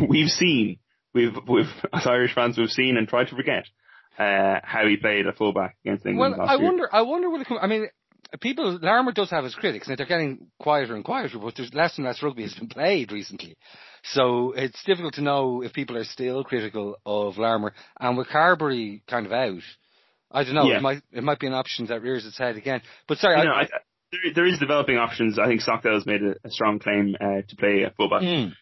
we've 0.09 0.29
seen, 0.29 0.79
we've, 1.15 1.35
we've 1.49 1.71
as 1.93 2.07
Irish 2.07 2.35
fans, 2.35 2.59
we've 2.59 2.69
seen 2.69 2.97
and 2.97 3.09
tried 3.09 3.29
to 3.29 3.37
forget 3.37 3.67
uh, 4.19 4.61
how 4.63 4.87
he 4.87 4.97
played 4.97 5.27
a 5.27 5.33
fullback 5.33 5.77
against 5.85 6.05
England. 6.05 6.37
Well, 6.39 6.49
I 6.49 6.57
year. 6.57 6.65
wonder, 6.65 6.89
I 6.93 7.03
wonder 7.03 7.31
will 7.31 7.41
it 7.41 7.47
come. 7.47 7.59
I 7.61 7.67
mean, 7.67 7.89
people, 8.41 8.79
Larmour 8.81 9.13
does 9.13 9.31
have 9.31 9.45
his 9.45 9.55
critics, 9.55 9.89
and 9.89 9.97
they're 9.97 10.07
getting 10.07 10.49
quieter 10.61 10.95
and 10.95 11.05
quieter, 11.05 11.39
but 11.39 11.55
there's 11.57 11.73
less 11.75 11.97
and 11.97 12.07
less 12.07 12.23
rugby 12.23 12.43
has 12.43 12.55
been 12.55 12.69
played 12.69 13.13
recently. 13.13 13.57
So 14.03 14.53
it's 14.53 14.83
difficult 14.85 15.15
to 15.15 15.23
know 15.23 15.63
if 15.63 15.73
people 15.73 15.97
are 15.97 16.05
still 16.05 16.45
critical 16.45 16.97
of 17.05 17.39
Larmour. 17.39 17.73
And 17.99 18.17
with 18.17 18.29
Carbery 18.29 19.03
kind 19.09 19.27
of 19.27 19.33
out, 19.33 19.63
I 20.31 20.45
don't 20.45 20.55
know, 20.55 20.65
Yeah. 20.69 20.77
it 20.79 20.83
might, 20.83 21.03
it 21.13 21.23
might 21.25 21.39
be 21.41 21.47
an 21.47 21.55
option 21.55 21.87
that 21.87 22.03
rears 22.03 22.25
its 22.27 22.39
head 22.39 22.57
again. 22.57 22.83
But 23.09 23.19
sorry, 23.19 23.45
No, 23.45 23.51
I, 23.51 23.63
I, 23.63 23.67
there, 24.13 24.21
there 24.37 24.47
is 24.47 24.59
developing 24.59 24.97
options. 24.97 25.39
I 25.39 25.47
think 25.47 25.61
Stockdale's 25.61 26.07
made 26.07 26.23
a, 26.23 26.35
a 26.45 26.51
strong 26.51 26.79
claim 26.79 27.17
uh, 27.21 27.43
to 27.49 27.57
play 27.57 27.83
a 27.83 27.91
fullback 27.91 28.23
Mm. 28.23 28.53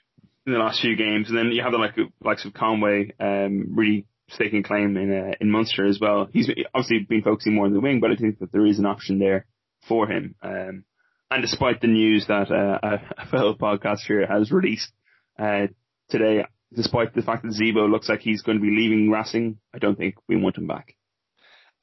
in 0.46 0.52
the 0.52 0.58
last 0.58 0.80
few 0.80 0.96
games, 0.96 1.28
and 1.28 1.36
then 1.36 1.50
you 1.52 1.62
have 1.62 1.72
the 1.72 1.78
like 1.78 1.94
likes 2.22 2.44
of 2.44 2.54
Conway 2.54 3.12
um, 3.20 3.74
really 3.74 4.06
staking 4.30 4.62
claim 4.62 4.96
in 4.96 5.10
uh, 5.12 5.32
in 5.40 5.50
Munster 5.50 5.86
as 5.86 5.98
well. 6.00 6.28
He's 6.32 6.50
obviously 6.74 7.06
been 7.08 7.22
focusing 7.22 7.54
more 7.54 7.66
on 7.66 7.72
the 7.72 7.80
wing, 7.80 8.00
but 8.00 8.10
I 8.10 8.16
think 8.16 8.38
that 8.40 8.52
there 8.52 8.66
is 8.66 8.78
an 8.78 8.86
option 8.86 9.18
there 9.18 9.46
for 9.88 10.06
him. 10.06 10.34
Um, 10.42 10.84
and 11.30 11.42
despite 11.42 11.80
the 11.80 11.86
news 11.86 12.26
that 12.28 12.50
uh, 12.50 12.78
a, 13.18 13.22
a 13.22 13.26
fellow 13.26 13.54
podcaster 13.54 14.26
has 14.28 14.50
released 14.50 14.90
uh, 15.38 15.66
today, 16.10 16.44
despite 16.74 17.14
the 17.14 17.22
fact 17.22 17.42
that 17.42 17.52
Zebo 17.58 17.90
looks 17.90 18.08
like 18.08 18.20
he's 18.20 18.42
going 18.42 18.58
to 18.58 18.62
be 18.62 18.70
leaving 18.74 19.10
Racing, 19.10 19.58
I 19.74 19.78
don't 19.78 19.96
think 19.96 20.14
we 20.28 20.36
want 20.36 20.58
him 20.58 20.66
back. 20.66 20.94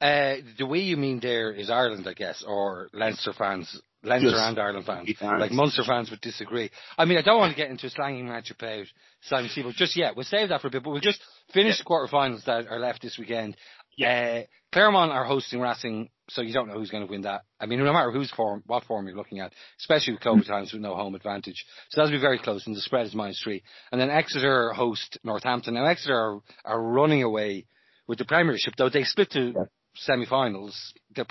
Uh, 0.00 0.36
the 0.58 0.66
way 0.66 0.80
you 0.80 0.96
mean 0.96 1.20
there 1.20 1.52
is 1.52 1.70
Ireland, 1.70 2.06
I 2.06 2.12
guess, 2.12 2.44
or 2.46 2.88
Leinster 2.92 3.32
fans, 3.32 3.80
Leinster 4.02 4.30
Just 4.30 4.42
and 4.42 4.58
Ireland 4.58 4.84
fans. 4.84 5.10
fans. 5.18 5.40
Like 5.40 5.52
Munster 5.52 5.84
fans 5.84 6.10
would 6.10 6.20
disagree. 6.20 6.70
I 6.98 7.06
mean, 7.06 7.16
I 7.16 7.22
don't 7.22 7.38
want 7.38 7.52
to 7.52 7.56
get 7.56 7.70
into 7.70 7.86
a 7.86 7.90
slanging 7.90 8.28
match 8.28 8.50
about 8.50 8.84
Simon 9.22 9.50
Zebo 9.50 9.72
just 9.72 9.96
yet. 9.96 10.14
We'll 10.14 10.24
save 10.24 10.50
that 10.50 10.60
for 10.60 10.68
a 10.68 10.70
bit, 10.70 10.82
but 10.82 10.90
we'll 10.90 11.00
just 11.00 11.22
finish 11.52 11.78
the 11.78 11.84
quarterfinals 11.84 12.44
that 12.44 12.66
are 12.68 12.78
left 12.78 13.00
this 13.02 13.16
weekend. 13.18 13.56
Uh, 14.04 14.40
Clermont 14.70 15.12
are 15.12 15.24
hosting 15.24 15.60
Racing, 15.60 16.10
so 16.28 16.42
you 16.42 16.52
don't 16.52 16.68
know 16.68 16.74
who's 16.74 16.90
going 16.90 17.06
to 17.06 17.10
win 17.10 17.22
that. 17.22 17.42
I 17.58 17.64
mean, 17.64 17.82
no 17.82 17.90
matter 17.90 18.10
whose 18.10 18.30
form, 18.30 18.62
what 18.66 18.84
form 18.84 19.06
you're 19.06 19.16
looking 19.16 19.40
at, 19.40 19.54
especially 19.80 20.12
with 20.12 20.22
COVID 20.22 20.46
times 20.46 20.74
with 20.74 20.82
no 20.82 20.94
home 20.94 21.14
advantage. 21.14 21.64
So 21.88 22.02
that'll 22.02 22.14
be 22.14 22.20
very 22.20 22.38
close, 22.38 22.66
and 22.66 22.76
the 22.76 22.82
spread 22.82 23.06
is 23.06 23.14
minus 23.14 23.40
three. 23.42 23.62
And 23.90 23.98
then 23.98 24.10
Exeter 24.10 24.74
host 24.74 25.18
Northampton. 25.24 25.72
Now 25.72 25.86
Exeter 25.86 26.14
are, 26.14 26.40
are 26.66 26.82
running 26.82 27.22
away 27.22 27.64
with 28.06 28.18
the 28.18 28.26
Premiership, 28.26 28.74
though 28.76 28.90
they 28.90 29.04
split 29.04 29.30
to 29.30 29.54
semi-finals. 29.96 30.94
They'll, 31.14 31.26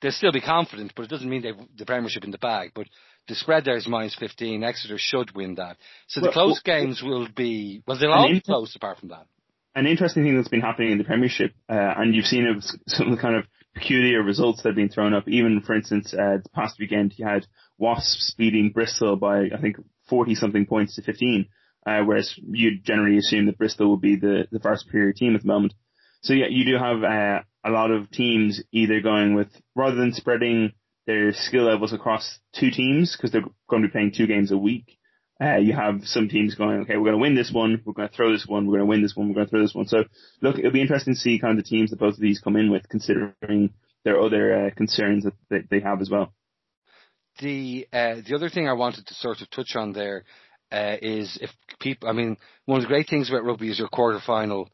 they'll 0.00 0.12
still 0.12 0.32
be 0.32 0.40
confident, 0.40 0.92
but 0.94 1.04
it 1.04 1.10
doesn't 1.10 1.28
mean 1.28 1.42
they've 1.42 1.54
the 1.76 1.86
Premiership 1.86 2.24
in 2.24 2.30
the 2.30 2.38
bag. 2.38 2.72
But 2.74 2.86
the 3.28 3.34
spread 3.34 3.64
there 3.64 3.76
is 3.76 3.88
minus 3.88 4.14
15. 4.16 4.62
Exeter 4.62 4.96
should 4.98 5.34
win 5.34 5.54
that. 5.56 5.76
So 6.08 6.20
the 6.20 6.30
close 6.32 6.60
well- 6.64 6.78
games 6.78 7.02
will 7.02 7.28
be, 7.34 7.82
well, 7.86 7.98
they'll 7.98 8.12
all 8.12 8.28
be 8.28 8.34
inter- 8.34 8.44
close 8.44 8.74
apart 8.76 8.98
from 8.98 9.08
that. 9.10 9.26
an 9.74 9.86
interesting 9.86 10.22
thing 10.22 10.36
that's 10.36 10.48
been 10.48 10.60
happening 10.60 10.92
in 10.92 10.98
the 10.98 11.04
Premiership, 11.04 11.52
uh, 11.68 11.94
and 11.96 12.14
you've 12.14 12.26
seen 12.26 12.46
it 12.46 12.64
some 12.86 13.08
of 13.08 13.16
the 13.16 13.20
kind 13.22 13.36
of 13.36 13.44
peculiar 13.74 14.22
results 14.22 14.62
that 14.62 14.70
have 14.70 14.76
been 14.76 14.88
thrown 14.88 15.14
up. 15.14 15.26
Even, 15.26 15.60
for 15.60 15.74
instance, 15.74 16.14
uh, 16.14 16.38
the 16.42 16.48
past 16.54 16.78
weekend, 16.78 17.14
you 17.16 17.26
had 17.26 17.46
Wasps 17.78 18.34
beating 18.38 18.70
Bristol 18.70 19.16
by, 19.16 19.46
I 19.52 19.60
think, 19.60 19.76
40 20.08 20.34
something 20.36 20.66
points 20.66 20.94
to 20.96 21.02
15, 21.02 21.46
uh, 21.86 22.02
whereas 22.04 22.34
you'd 22.50 22.84
generally 22.84 23.18
assume 23.18 23.46
that 23.46 23.58
Bristol 23.58 23.90
would 23.90 24.00
be 24.00 24.16
the, 24.16 24.46
the 24.52 24.60
far 24.60 24.76
superior 24.76 25.12
team 25.12 25.34
at 25.34 25.42
the 25.42 25.48
moment. 25.48 25.74
So 26.22 26.34
yeah, 26.34 26.46
you 26.48 26.64
do 26.64 26.76
have, 26.78 27.02
uh, 27.02 27.42
a 27.64 27.70
lot 27.70 27.90
of 27.90 28.10
teams 28.10 28.62
either 28.72 29.00
going 29.00 29.34
with, 29.34 29.48
rather 29.74 29.96
than 29.96 30.12
spreading 30.12 30.72
their 31.06 31.32
skill 31.32 31.64
levels 31.64 31.92
across 31.92 32.38
two 32.54 32.70
teams, 32.70 33.16
because 33.16 33.30
they're 33.30 33.44
going 33.68 33.82
to 33.82 33.88
be 33.88 33.92
playing 33.92 34.12
two 34.12 34.26
games 34.26 34.52
a 34.52 34.56
week, 34.56 34.98
uh, 35.42 35.56
you 35.56 35.72
have 35.72 36.00
some 36.04 36.28
teams 36.28 36.54
going, 36.54 36.80
okay, 36.82 36.96
we're 36.96 37.10
going 37.10 37.16
to 37.16 37.22
win 37.22 37.34
this 37.34 37.50
one, 37.52 37.82
we're 37.84 37.92
going 37.92 38.08
to 38.08 38.14
throw 38.14 38.32
this 38.32 38.46
one, 38.46 38.66
we're 38.66 38.78
going 38.78 38.86
to 38.86 38.90
win 38.90 39.02
this 39.02 39.16
one, 39.16 39.28
we're 39.28 39.34
going 39.34 39.46
to 39.46 39.50
throw 39.50 39.62
this 39.62 39.74
one. 39.74 39.86
So 39.86 40.04
look, 40.40 40.58
it'll 40.58 40.70
be 40.70 40.80
interesting 40.80 41.14
to 41.14 41.20
see 41.20 41.38
kind 41.38 41.58
of 41.58 41.64
the 41.64 41.68
teams 41.68 41.90
that 41.90 41.98
both 41.98 42.14
of 42.14 42.20
these 42.20 42.40
come 42.40 42.56
in 42.56 42.70
with, 42.70 42.88
considering 42.88 43.74
their 44.04 44.20
other 44.20 44.66
uh, 44.66 44.70
concerns 44.74 45.24
that 45.24 45.34
they, 45.50 45.62
they 45.70 45.80
have 45.80 46.00
as 46.00 46.10
well. 46.10 46.32
The 47.40 47.88
uh, 47.92 48.16
the 48.26 48.36
other 48.36 48.48
thing 48.48 48.68
I 48.68 48.74
wanted 48.74 49.08
to 49.08 49.14
sort 49.14 49.40
of 49.40 49.50
touch 49.50 49.74
on 49.74 49.92
there 49.92 50.24
uh, 50.70 50.96
is 51.02 51.36
if 51.40 51.50
people. 51.80 52.08
I 52.08 52.12
mean, 52.12 52.36
one 52.66 52.78
of 52.78 52.84
the 52.84 52.88
great 52.88 53.08
things 53.08 53.28
about 53.28 53.44
rugby 53.44 53.70
is 53.70 53.78
your 53.78 53.88
quarter 53.88 54.20
final 54.24 54.70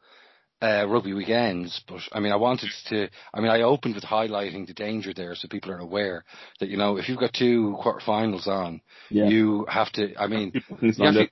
uh, 0.61 0.85
rugby 0.87 1.13
weekends. 1.13 1.81
But 1.87 2.01
I 2.11 2.19
mean, 2.19 2.31
I 2.31 2.35
wanted 2.35 2.69
to. 2.89 3.09
I 3.33 3.39
mean, 3.41 3.51
I 3.51 3.61
opened 3.61 3.95
with 3.95 4.03
highlighting 4.03 4.67
the 4.67 4.73
danger 4.73 5.13
there, 5.13 5.35
so 5.35 5.47
people 5.47 5.71
are 5.71 5.79
aware 5.79 6.23
that 6.59 6.69
you 6.69 6.77
know 6.77 6.97
if 6.97 7.09
you've 7.09 7.19
got 7.19 7.33
two 7.33 7.75
quarterfinals 7.83 8.47
on, 8.47 8.81
Yeah. 9.09 9.27
you 9.27 9.65
have 9.69 9.91
to. 9.93 10.15
I 10.17 10.27
mean, 10.27 10.51
you 10.81 10.91
have, 11.05 11.13
to, 11.15 11.29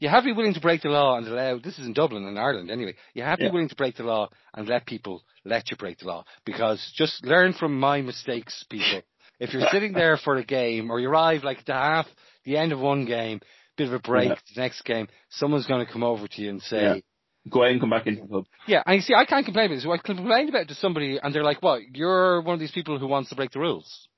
you 0.00 0.08
have 0.08 0.22
to 0.24 0.28
be 0.28 0.32
willing 0.32 0.54
to 0.54 0.60
break 0.60 0.82
the 0.82 0.88
law 0.88 1.16
and 1.16 1.26
allow. 1.28 1.58
This 1.58 1.78
is 1.78 1.86
in 1.86 1.92
Dublin 1.92 2.26
in 2.26 2.36
Ireland 2.36 2.70
anyway. 2.70 2.94
You 3.14 3.22
have 3.22 3.38
to 3.38 3.44
Yeah. 3.44 3.50
be 3.50 3.54
willing 3.54 3.68
to 3.68 3.76
break 3.76 3.96
the 3.96 4.04
law 4.04 4.28
and 4.54 4.68
let 4.68 4.86
people 4.86 5.22
let 5.44 5.70
you 5.70 5.76
break 5.76 5.98
the 5.98 6.06
law 6.06 6.24
because 6.44 6.92
just 6.96 7.24
learn 7.24 7.52
from 7.52 7.78
my 7.78 8.00
mistakes, 8.00 8.64
people. 8.68 9.02
If 9.40 9.52
you're 9.52 9.66
sitting 9.72 9.92
there 9.92 10.16
for 10.16 10.36
a 10.36 10.44
game 10.44 10.90
or 10.90 11.00
you 11.00 11.08
arrive 11.08 11.42
like 11.42 11.64
the 11.64 11.72
half, 11.72 12.06
the 12.44 12.56
end 12.56 12.70
of 12.72 12.78
one 12.78 13.06
game, 13.06 13.40
bit 13.76 13.88
of 13.88 13.92
a 13.94 13.98
break, 13.98 14.28
Yeah. 14.28 14.34
the 14.54 14.60
next 14.60 14.82
game, 14.82 15.08
someone's 15.30 15.66
going 15.66 15.84
to 15.84 15.92
come 15.92 16.04
over 16.04 16.28
to 16.28 16.42
you 16.42 16.50
and 16.50 16.62
say. 16.62 17.02
Go 17.50 17.64
out 17.64 17.72
and 17.72 17.80
come 17.80 17.90
back 17.90 18.06
into 18.06 18.22
the 18.22 18.28
club. 18.28 18.46
yeah, 18.68 18.82
and 18.86 18.96
you 18.96 19.02
see, 19.02 19.14
I 19.14 19.24
can't 19.24 19.44
complain 19.44 19.66
about 19.66 19.74
this. 19.74 19.86
I 19.86 19.96
complained 19.96 20.48
about 20.48 20.62
it 20.62 20.68
to 20.68 20.74
somebody, 20.76 21.18
and 21.20 21.34
they're 21.34 21.42
like, 21.42 21.60
"What? 21.60 21.82
You're 21.92 22.40
one 22.40 22.54
of 22.54 22.60
these 22.60 22.70
people 22.70 22.98
who 22.98 23.08
wants 23.08 23.30
to 23.30 23.36
break 23.36 23.50
the 23.50 23.58
rules?" 23.58 24.08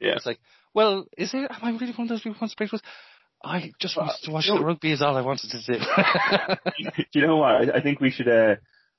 Yeah. 0.00 0.14
It's 0.14 0.26
like, 0.26 0.38
well, 0.74 1.06
is 1.16 1.34
it? 1.34 1.50
Am 1.50 1.58
I 1.62 1.70
really 1.70 1.92
one 1.92 2.02
of 2.02 2.08
those 2.08 2.20
people 2.20 2.34
who 2.34 2.42
wants 2.42 2.54
to 2.54 2.58
break 2.58 2.70
the 2.70 2.74
rules? 2.74 2.82
I 3.42 3.72
just 3.80 3.96
wanted 3.96 4.14
to 4.22 4.30
watch 4.30 4.46
no. 4.48 4.58
the 4.58 4.64
rugby. 4.64 4.92
Is 4.92 5.02
all 5.02 5.16
I 5.16 5.22
wanted 5.22 5.50
to 5.50 5.58
do. 5.58 5.78
Do 6.94 7.04
you 7.12 7.26
know 7.26 7.36
what? 7.36 7.50
I, 7.50 7.78
I 7.78 7.82
think 7.82 8.00
we 8.00 8.10
should. 8.10 8.28
Uh, 8.28 8.56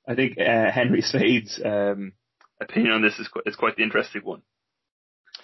I 0.07 0.15
think 0.15 0.37
uh, 0.37 0.71
Henry 0.71 1.01
Slade's 1.01 1.59
um, 1.63 2.13
opinion 2.59 2.93
on 2.93 3.01
this 3.01 3.19
is 3.19 3.27
quite, 3.27 3.43
is 3.45 3.55
quite 3.55 3.75
the 3.75 3.83
interesting 3.83 4.21
one. 4.23 4.41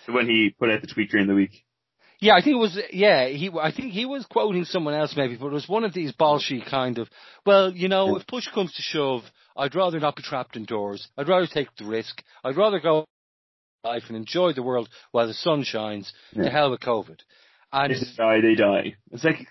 So 0.05 0.13
when 0.13 0.27
he 0.27 0.55
put 0.57 0.69
out 0.69 0.81
the 0.81 0.87
tweet 0.87 1.11
during 1.11 1.27
the 1.27 1.35
week. 1.35 1.63
Yeah, 2.19 2.33
I 2.33 2.41
think 2.41 2.55
it 2.55 2.59
was. 2.59 2.79
Yeah, 2.91 3.27
he. 3.27 3.49
I 3.59 3.71
think 3.71 3.93
he 3.93 4.05
was 4.05 4.25
quoting 4.25 4.65
someone 4.65 4.93
else 4.93 5.15
maybe, 5.15 5.35
but 5.35 5.47
it 5.47 5.53
was 5.53 5.67
one 5.67 5.83
of 5.83 5.93
these 5.93 6.11
bolshy 6.13 6.65
kind 6.67 6.97
of. 6.97 7.09
Well, 7.45 7.71
you 7.71 7.87
know, 7.87 8.15
if 8.17 8.27
push 8.27 8.47
comes 8.53 8.73
to 8.73 8.81
shove, 8.81 9.23
I'd 9.55 9.75
rather 9.75 9.99
not 9.99 10.15
be 10.15 10.23
trapped 10.23 10.55
indoors. 10.55 11.07
I'd 11.17 11.27
rather 11.27 11.47
take 11.47 11.67
the 11.77 11.85
risk. 11.85 12.23
I'd 12.43 12.57
rather 12.57 12.79
go 12.79 13.05
life 13.83 14.03
and 14.07 14.17
enjoy 14.17 14.53
the 14.53 14.63
world 14.63 14.89
while 15.11 15.27
the 15.27 15.33
sun 15.33 15.63
shines. 15.63 16.11
To 16.33 16.49
hell 16.49 16.71
with 16.71 16.81
COVID. 16.81 17.19
And 17.71 17.93
they 17.93 17.99
die, 18.17 18.41
they 18.41 18.55
die. 18.55 18.95
It's 19.11 19.23
like, 19.23 19.47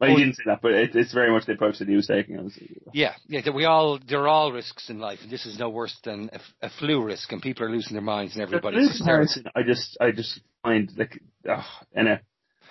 well, 0.00 0.10
he 0.10 0.16
didn't 0.16 0.36
say 0.36 0.42
that, 0.46 0.60
but 0.62 0.72
it, 0.72 0.94
it's 0.94 1.12
very 1.12 1.30
much 1.30 1.46
the 1.46 1.52
approach 1.52 1.78
that 1.78 1.88
he 1.88 1.96
was 1.96 2.06
taking. 2.06 2.36
Obviously. 2.36 2.70
Yeah, 2.92 3.14
yeah, 3.26 3.40
that 3.44 3.52
we 3.54 3.64
all, 3.64 3.98
there 4.08 4.20
are 4.20 4.28
all 4.28 4.52
risks 4.52 4.88
in 4.90 4.98
life, 4.98 5.18
and 5.22 5.30
this 5.30 5.44
is 5.46 5.58
no 5.58 5.68
worse 5.70 5.96
than 6.04 6.30
a, 6.32 6.66
a 6.66 6.70
flu 6.78 7.02
risk, 7.02 7.32
and 7.32 7.42
people 7.42 7.64
are 7.66 7.70
losing 7.70 7.94
their 7.94 8.02
minds, 8.02 8.34
and 8.34 8.42
everybody's 8.42 8.88
hysterical. 8.90 9.42
I 9.56 9.62
just, 9.62 9.96
I 10.00 10.12
just 10.12 10.40
find 10.62 10.90
like, 10.96 11.20
ugh, 11.48 11.64
and 11.94 12.08
uh, 12.08 12.16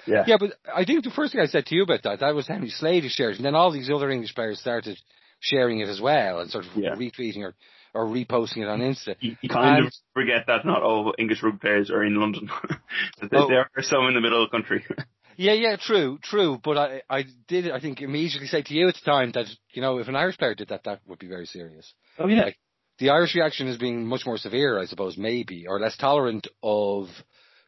yeah, 0.05 0.23
Yeah, 0.25 0.37
but 0.39 0.53
I 0.73 0.85
think 0.85 1.03
the 1.03 1.09
first 1.11 1.33
thing 1.33 1.41
I 1.41 1.47
said 1.47 1.65
to 1.65 1.75
you 1.75 1.83
about 1.83 2.03
that, 2.03 2.21
that 2.21 2.33
was 2.33 2.47
Henry 2.47 2.69
Slade 2.69 3.03
who 3.03 3.09
shared, 3.09 3.33
it, 3.33 3.37
and 3.37 3.45
then 3.45 3.55
all 3.55 3.71
these 3.71 3.89
other 3.89 4.09
English 4.09 4.33
players 4.35 4.59
started 4.59 4.97
sharing 5.41 5.79
it 5.81 5.89
as 5.89 5.99
well, 5.99 6.39
and 6.39 6.49
sort 6.49 6.65
of 6.65 6.71
Yeah. 6.77 6.95
retweeting 6.95 7.39
or, 7.43 7.55
or 7.93 8.05
reposting 8.05 8.57
it 8.57 8.67
on 8.69 8.79
Insta. 8.79 9.15
You, 9.19 9.35
you 9.41 9.49
kind 9.49 9.77
And- 9.79 9.87
of 9.87 9.93
forget 10.13 10.45
that 10.47 10.65
not 10.65 10.81
all 10.81 11.13
English 11.19 11.43
rugby 11.43 11.59
players 11.59 11.91
are 11.91 12.03
in 12.05 12.15
London. 12.15 12.49
that 13.21 13.29
there, 13.31 13.39
Oh. 13.41 13.47
there 13.49 13.69
are 13.75 13.83
some 13.83 14.07
in 14.07 14.13
the 14.13 14.21
middle 14.21 14.41
of 14.43 14.49
the 14.49 14.57
country. 14.57 14.85
Yeah, 15.37 15.53
yeah, 15.53 15.75
true, 15.79 16.17
true. 16.21 16.59
But 16.61 16.77
I, 16.77 17.01
I 17.09 17.23
did, 17.47 17.71
I 17.71 17.79
think, 17.79 18.01
immediately 18.01 18.47
say 18.47 18.63
to 18.63 18.73
you 18.73 18.87
at 18.89 18.95
the 18.95 19.09
time 19.09 19.31
that, 19.33 19.45
you 19.71 19.81
know, 19.83 19.99
if 19.99 20.07
an 20.07 20.15
Irish 20.15 20.37
player 20.37 20.55
did 20.55 20.69
that, 20.69 20.83
that 20.85 21.01
would 21.07 21.19
be 21.19 21.27
very 21.27 21.45
serious. 21.45 21.93
oh 22.17 22.27
yeah. 22.27 22.45
Like, 22.45 22.57
the 22.99 23.11
Irish 23.11 23.35
reaction 23.35 23.67
is 23.67 23.77
being 23.77 24.07
much 24.07 24.25
more 24.25 24.37
severe, 24.37 24.79
I 24.79 24.85
suppose, 24.85 25.15
maybe, 25.17 25.67
or 25.67 25.79
less 25.79 25.95
tolerant 25.97 26.47
of 26.63 27.05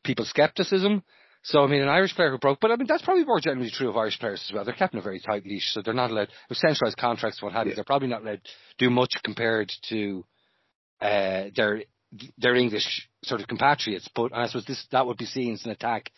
people's 0.03 0.29
skepticism. 0.29 1.03
So, 1.43 1.63
I 1.63 1.67
mean, 1.67 1.81
an 1.83 1.87
Irish 1.87 2.15
player 2.15 2.31
who 2.31 2.39
broke, 2.39 2.59
but 2.59 2.71
I 2.71 2.75
mean, 2.75 2.87
that's 2.87 3.03
probably 3.03 3.23
more 3.23 3.39
generally 3.39 3.69
true 3.69 3.89
of 3.89 3.95
Irish 3.95 4.19
players 4.19 4.43
as 4.49 4.53
well. 4.53 4.65
They're 4.65 4.73
kept 4.73 4.93
in 4.95 4.99
a 4.99 5.03
very 5.03 5.19
tight 5.19 5.45
leash, 5.45 5.71
so 5.71 5.81
they're 5.83 5.93
not 5.93 6.09
allowed, 6.09 6.29
with 6.49 6.57
centralised 6.57 6.97
contracts 6.97 7.41
what 7.41 7.53
have 7.53 7.67
you, 7.67 7.71
Yeah. 7.71 7.75
they're 7.75 7.83
probably 7.83 8.07
not 8.07 8.23
allowed 8.23 8.43
to 8.43 8.51
do 8.79 8.89
much 8.89 9.13
compared 9.23 9.71
to, 9.89 10.25
uh, 11.01 11.43
their, 11.55 11.83
their 12.39 12.55
English 12.55 13.07
sort 13.23 13.39
of 13.39 13.47
compatriots. 13.47 14.09
But 14.15 14.35
I 14.35 14.47
suppose 14.47 14.65
this, 14.65 14.83
that 14.91 15.05
would 15.05 15.17
be 15.17 15.25
seen 15.25 15.53
as 15.53 15.63
an 15.63 15.71
attack 15.71 16.11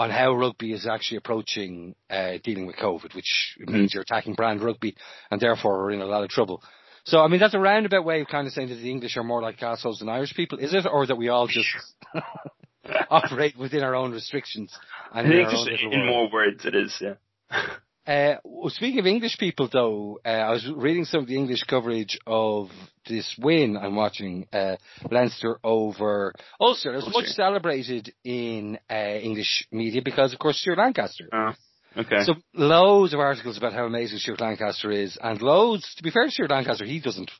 on 0.00 0.08
how 0.08 0.32
rugby 0.32 0.72
is 0.72 0.86
actually 0.86 1.18
approaching, 1.18 1.94
uh, 2.08 2.38
dealing 2.42 2.66
with 2.66 2.76
COVID, 2.76 3.14
which 3.14 3.54
means 3.58 3.92
you're 3.92 4.02
attacking 4.02 4.32
brand 4.32 4.62
rugby 4.62 4.96
and 5.30 5.38
therefore 5.38 5.76
we're 5.76 5.90
in 5.90 6.00
a 6.00 6.06
lot 6.06 6.24
of 6.24 6.30
trouble. 6.30 6.62
So, 7.04 7.18
I 7.18 7.28
mean, 7.28 7.38
that's 7.38 7.52
a 7.52 7.58
roundabout 7.58 8.02
way 8.02 8.22
of 8.22 8.28
kind 8.28 8.46
of 8.46 8.54
saying 8.54 8.70
that 8.70 8.76
the 8.76 8.90
English 8.90 9.18
are 9.18 9.22
more 9.22 9.42
like 9.42 9.62
assholes 9.62 9.98
than 9.98 10.08
Irish 10.08 10.32
people, 10.32 10.58
is 10.58 10.72
it? 10.72 10.86
Or 10.90 11.06
that 11.06 11.16
we 11.16 11.28
all 11.28 11.46
just 11.46 11.68
operate 13.10 13.58
within 13.58 13.82
our 13.82 13.94
own 13.94 14.12
restrictions 14.12 14.74
and 15.12 15.30
in 15.30 15.46
think 15.46 15.50
just 15.50 15.68
in 15.68 16.06
more 16.06 16.30
words 16.32 16.64
it 16.64 16.74
is, 16.74 16.96
yeah. 16.98 17.16
Uh, 18.10 18.38
speaking 18.70 18.98
of 18.98 19.06
English 19.06 19.38
people, 19.38 19.68
though, 19.72 20.18
uh, 20.24 20.28
I 20.28 20.50
was 20.50 20.68
reading 20.74 21.04
some 21.04 21.20
of 21.20 21.28
the 21.28 21.36
English 21.36 21.62
coverage 21.62 22.18
of 22.26 22.68
this 23.08 23.36
win 23.40 23.76
I'm 23.76 23.94
watching, 23.94 24.48
uh, 24.52 24.76
Leinster 25.12 25.60
over 25.62 26.34
Ulster. 26.60 26.92
It 26.92 26.96
was 26.96 27.12
much 27.12 27.26
celebrated 27.26 28.12
in 28.24 28.80
uh, 28.90 28.94
English 28.94 29.64
media 29.70 30.02
because, 30.04 30.32
of 30.32 30.40
course, 30.40 30.58
Stuart 30.58 30.78
Lancaster. 30.78 31.28
Oh, 31.32 31.52
okay. 31.98 32.24
So 32.24 32.34
loads 32.52 33.14
of 33.14 33.20
articles 33.20 33.56
about 33.56 33.74
how 33.74 33.84
amazing 33.84 34.18
Stuart 34.18 34.40
Lancaster 34.40 34.90
is, 34.90 35.16
and 35.22 35.40
loads. 35.40 35.94
To 35.94 36.02
be 36.02 36.10
fair 36.10 36.24
to 36.24 36.32
Stuart 36.32 36.50
Lancaster, 36.50 36.84
he 36.84 36.98
doesn't 36.98 37.30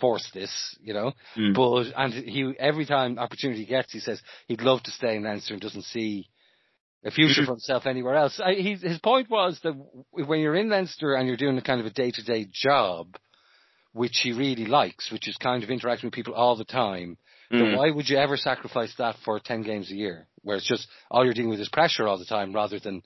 force 0.00 0.28
this, 0.34 0.50
you 0.80 0.92
know. 0.92 1.12
Mm. 1.36 1.54
But 1.54 1.96
and 1.96 2.12
he 2.12 2.52
every 2.58 2.84
time 2.84 3.20
opportunity 3.20 3.64
gets, 3.64 3.92
he 3.92 4.00
says 4.00 4.20
he'd 4.48 4.62
love 4.62 4.82
to 4.82 4.90
stay 4.90 5.14
in 5.14 5.22
Leinster 5.22 5.54
and 5.54 5.62
doesn't 5.62 5.84
see 5.84 6.26
a 7.04 7.10
future 7.10 7.44
for 7.44 7.52
himself 7.52 7.86
anywhere 7.86 8.14
else. 8.16 8.40
I, 8.44 8.54
he, 8.54 8.74
his 8.74 8.98
point 8.98 9.30
was 9.30 9.60
that 9.62 9.74
when 10.10 10.40
you're 10.40 10.56
in 10.56 10.68
Leinster 10.68 11.14
and 11.14 11.28
you're 11.28 11.36
doing 11.36 11.56
a 11.58 11.62
kind 11.62 11.80
of 11.80 11.86
a 11.86 11.90
day 11.90 12.10
to 12.10 12.22
day 12.22 12.46
job, 12.52 13.16
which 13.92 14.20
he 14.22 14.32
really 14.32 14.66
likes, 14.66 15.10
which 15.12 15.28
is 15.28 15.36
kind 15.36 15.62
of 15.62 15.70
interacting 15.70 16.08
with 16.08 16.14
people 16.14 16.34
all 16.34 16.56
the 16.56 16.64
time, 16.64 17.16
then 17.50 17.60
Mm. 17.66 17.76
why 17.76 17.90
would 17.90 18.08
you 18.08 18.16
ever 18.16 18.36
sacrifice 18.36 18.92
that 18.98 19.16
for 19.24 19.38
10 19.38 19.62
games 19.62 19.90
a 19.90 19.94
year? 19.94 20.26
Where 20.42 20.56
it's 20.56 20.66
just 20.66 20.88
all 21.10 21.24
you're 21.24 21.32
dealing 21.34 21.50
with 21.50 21.60
is 21.60 21.68
pressure 21.68 22.08
all 22.08 22.18
the 22.18 22.24
time 22.24 22.52
rather 22.52 22.78
than 22.80 23.02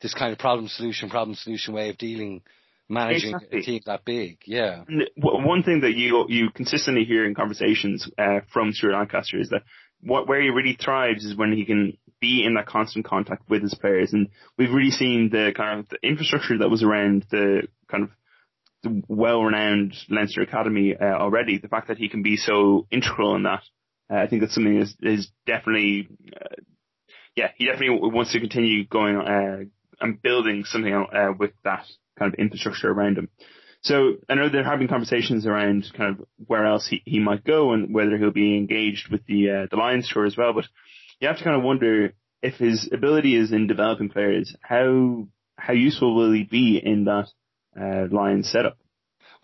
this 0.00 0.14
kind 0.14 0.32
of 0.32 0.38
problem 0.38 0.68
solution, 0.68 1.10
problem 1.10 1.34
solution 1.36 1.74
way 1.74 1.88
of 1.90 1.98
dealing, 1.98 2.42
managing 2.88 3.34
Exactly. 3.34 3.58
a 3.58 3.62
team 3.62 3.80
that 3.86 4.04
big. 4.04 4.38
Yeah. 4.46 4.84
One 5.16 5.62
thing 5.64 5.80
that 5.80 5.94
you 5.94 6.26
you 6.28 6.50
consistently 6.50 7.04
hear 7.04 7.24
in 7.26 7.34
conversations 7.34 8.08
uh, 8.18 8.40
from 8.52 8.72
Stuart 8.72 8.92
Lancaster 8.92 9.40
is 9.40 9.48
that 9.50 9.62
what 10.00 10.28
where 10.28 10.40
he 10.40 10.50
really 10.50 10.76
thrives 10.80 11.24
is 11.24 11.36
when 11.36 11.52
he 11.52 11.64
can 11.64 11.96
be 12.22 12.44
in 12.46 12.54
that 12.54 12.66
constant 12.66 13.04
contact 13.04 13.42
with 13.50 13.62
his 13.62 13.74
players, 13.74 14.12
and 14.14 14.28
we've 14.56 14.72
really 14.72 14.90
seen 14.90 15.28
the 15.30 15.52
kind 15.54 15.80
of 15.80 15.88
the 15.90 15.98
infrastructure 16.02 16.56
that 16.58 16.70
was 16.70 16.82
around 16.82 17.26
the 17.30 17.68
kind 17.90 18.04
of 18.04 18.10
the 18.82 19.02
well-renowned 19.08 19.94
Leinster 20.08 20.42
Academy 20.42 20.94
uh, 20.98 21.04
already. 21.24 21.58
The 21.58 21.68
fact 21.68 21.88
that 21.88 21.98
he 21.98 22.08
can 22.08 22.22
be 22.22 22.36
so 22.36 22.86
integral 22.90 23.36
in 23.36 23.42
that, 23.42 23.62
uh, 24.10 24.16
I 24.16 24.26
think 24.26 24.40
that's 24.40 24.54
something 24.54 24.80
is 24.80 24.96
is 25.02 25.30
definitely, 25.46 26.08
uh, 26.34 26.62
yeah, 27.36 27.48
he 27.56 27.66
definitely 27.66 27.98
wants 28.10 28.32
to 28.32 28.40
continue 28.40 28.86
going 28.86 29.16
uh, 29.16 29.58
and 30.00 30.22
building 30.22 30.64
something 30.64 30.94
uh, 30.94 31.32
with 31.38 31.52
that 31.64 31.86
kind 32.18 32.32
of 32.32 32.38
infrastructure 32.38 32.90
around 32.90 33.18
him. 33.18 33.28
So 33.82 33.94
I 34.28 34.34
know 34.36 34.48
there 34.48 34.62
have 34.64 34.78
been 34.78 34.94
conversations 34.96 35.44
around 35.44 35.90
kind 35.96 36.10
of 36.12 36.26
where 36.46 36.64
else 36.66 36.86
he, 36.86 37.02
he 37.04 37.18
might 37.18 37.42
go 37.42 37.72
and 37.72 37.92
whether 37.92 38.16
he'll 38.16 38.30
be 38.30 38.56
engaged 38.56 39.10
with 39.10 39.26
the 39.26 39.50
uh, 39.50 39.66
the 39.70 39.76
Lions 39.76 40.08
tour 40.08 40.24
as 40.24 40.36
well. 40.36 40.52
But 40.52 40.66
you 41.22 41.28
have 41.28 41.38
to 41.38 41.44
kind 41.44 41.56
of 41.56 41.62
wonder 41.62 42.14
if 42.42 42.54
his 42.54 42.90
ability 42.92 43.36
is 43.36 43.52
in 43.52 43.66
developing 43.68 44.08
players, 44.08 44.54
how 44.60 45.28
how 45.56 45.72
useful 45.72 46.14
will 46.16 46.32
he 46.32 46.42
be 46.42 46.80
in 46.82 47.04
that 47.04 47.28
uh, 47.80 48.08
Lions 48.14 48.50
setup? 48.50 48.76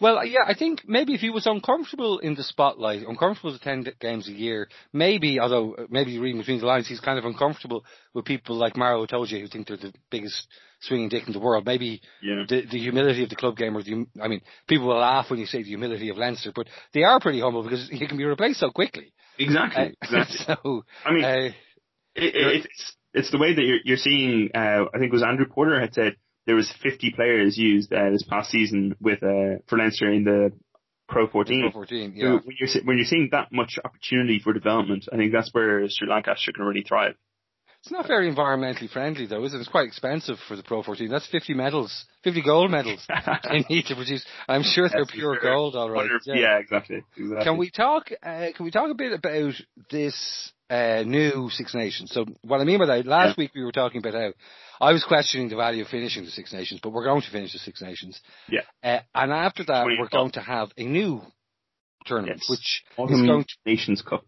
Well, 0.00 0.24
yeah, 0.24 0.40
I 0.46 0.54
think 0.54 0.82
maybe 0.86 1.14
if 1.14 1.20
he 1.20 1.30
was 1.30 1.46
uncomfortable 1.46 2.18
in 2.20 2.36
the 2.36 2.44
spotlight, 2.44 3.02
uncomfortable 3.06 3.52
to 3.56 3.62
10 3.62 3.84
games 4.00 4.28
a 4.28 4.32
year, 4.32 4.68
maybe, 4.92 5.40
although 5.40 5.74
uh, 5.74 5.86
maybe 5.90 6.18
reading 6.18 6.38
between 6.40 6.60
the 6.60 6.66
lines, 6.66 6.86
he's 6.86 7.00
kind 7.00 7.18
of 7.18 7.24
uncomfortable 7.24 7.84
with 8.14 8.24
people 8.24 8.54
like 8.56 8.76
Maro 8.76 9.04
Itoje 9.04 9.40
who 9.40 9.48
think 9.48 9.66
they're 9.66 9.76
the 9.76 9.92
biggest 10.10 10.46
swinging 10.82 11.08
dick 11.08 11.24
in 11.26 11.32
the 11.32 11.40
world. 11.40 11.66
Maybe 11.66 12.00
Yeah. 12.22 12.44
the, 12.48 12.62
the 12.70 12.78
humility 12.78 13.24
of 13.24 13.28
the 13.30 13.34
club 13.36 13.56
game 13.56 13.76
or 13.76 13.82
the, 13.82 14.06
I 14.22 14.28
mean, 14.28 14.40
people 14.68 14.86
will 14.86 14.98
laugh 14.98 15.30
when 15.30 15.40
you 15.40 15.46
say 15.46 15.58
the 15.58 15.68
humility 15.68 16.10
of 16.10 16.16
Leinster, 16.16 16.52
but 16.54 16.68
they 16.94 17.02
are 17.02 17.18
pretty 17.18 17.40
humble 17.40 17.64
because 17.64 17.88
he 17.88 18.06
can 18.06 18.18
be 18.18 18.24
replaced 18.24 18.60
so 18.60 18.70
quickly. 18.70 19.12
Exactly. 19.36 19.82
Uh, 19.82 19.88
exactly. 20.02 20.36
so, 20.46 20.84
I 21.04 21.12
mean, 21.12 21.24
uh, 21.24 21.48
it, 22.22 22.34
it, 22.34 22.66
it's 22.66 22.96
it's 23.14 23.30
the 23.30 23.38
way 23.38 23.54
that 23.54 23.62
you're 23.62 23.78
you're 23.84 23.96
seeing. 23.96 24.50
Uh, 24.54 24.84
I 24.94 24.98
think 24.98 25.10
it 25.10 25.12
was 25.12 25.22
Andrew 25.22 25.46
Porter 25.46 25.80
had 25.80 25.94
said 25.94 26.16
there 26.46 26.56
was 26.56 26.72
50 26.82 27.12
players 27.14 27.58
used 27.58 27.92
uh, 27.92 28.10
this 28.10 28.24
past 28.28 28.50
season 28.50 28.96
with 29.00 29.22
uh, 29.22 29.60
for 29.68 29.78
Leinster 29.78 30.10
in 30.12 30.24
the 30.24 30.52
Pro 31.08 31.26
14. 31.26 31.60
Pro 31.62 31.70
14, 31.72 32.14
So 32.18 32.22
yeah. 32.22 32.32
when 32.44 32.56
you're 32.58 32.68
when 32.84 32.96
you're 32.98 33.06
seeing 33.06 33.28
that 33.32 33.48
much 33.52 33.78
opportunity 33.84 34.40
for 34.42 34.52
development, 34.52 35.08
I 35.12 35.16
think 35.16 35.32
that's 35.32 35.52
where 35.52 35.88
Sri 35.88 36.08
Lancaster 36.08 36.52
can 36.52 36.64
really 36.64 36.84
thrive. 36.86 37.14
It's 37.82 37.92
not 37.92 38.08
very 38.08 38.30
environmentally 38.30 38.90
friendly 38.90 39.26
though, 39.26 39.44
is 39.44 39.54
it? 39.54 39.58
It's 39.58 39.68
quite 39.68 39.86
expensive 39.86 40.36
for 40.48 40.56
the 40.56 40.62
Pro 40.62 40.82
14. 40.82 41.08
That's 41.08 41.26
50 41.28 41.54
medals, 41.54 42.06
50 42.24 42.42
gold 42.42 42.70
medals 42.70 43.06
they 43.48 43.64
need 43.70 43.86
to 43.86 43.94
produce. 43.94 44.24
I'm 44.48 44.62
sure 44.64 44.88
they're 44.88 45.06
pure 45.06 45.38
sure. 45.40 45.42
gold, 45.52 45.76
all 45.76 45.88
right. 45.88 45.96
Wonder- 45.98 46.18
Yeah. 46.26 46.34
yeah, 46.34 46.58
exactly. 46.58 47.04
exactly. 47.16 47.44
Can 47.44 47.56
we 47.56 47.70
talk? 47.70 48.10
Uh, 48.22 48.48
can 48.56 48.64
we 48.64 48.70
talk 48.72 48.90
a 48.90 48.94
bit 48.94 49.12
about 49.12 49.54
this 49.90 50.52
uh, 50.70 51.02
new 51.06 51.48
Six 51.50 51.74
Nations? 51.74 52.10
So, 52.12 52.26
what 52.42 52.60
I 52.60 52.64
mean 52.64 52.78
by 52.78 52.86
that, 52.86 53.06
last 53.06 53.30
Yeah. 53.38 53.42
week 53.44 53.52
we 53.54 53.64
were 53.64 53.72
talking 53.72 53.98
about 53.98 54.14
how 54.14 54.32
I 54.80 54.92
was 54.92 55.04
questioning 55.04 55.48
the 55.48 55.56
value 55.56 55.82
of 55.82 55.88
finishing 55.88 56.24
the 56.24 56.30
Six 56.30 56.52
Nations, 56.52 56.80
but 56.82 56.90
we're 56.90 57.04
going 57.04 57.22
to 57.22 57.30
finish 57.30 57.52
the 57.52 57.58
Six 57.58 57.80
Nations. 57.82 58.20
Yeah. 58.48 58.60
Uh, 58.82 59.00
and 59.14 59.32
after 59.32 59.64
that, 59.64 59.86
we're 59.86 59.96
twelve. 59.96 60.10
going 60.10 60.30
to 60.32 60.40
have 60.40 60.70
a 60.76 60.84
new 60.84 61.20
tournament, 62.06 62.40
Yes. 62.42 62.50
which 62.50 63.10
is 63.10 63.20
going 63.26 63.44
to 63.44 63.56
Nations 63.66 64.02
Cup? 64.02 64.24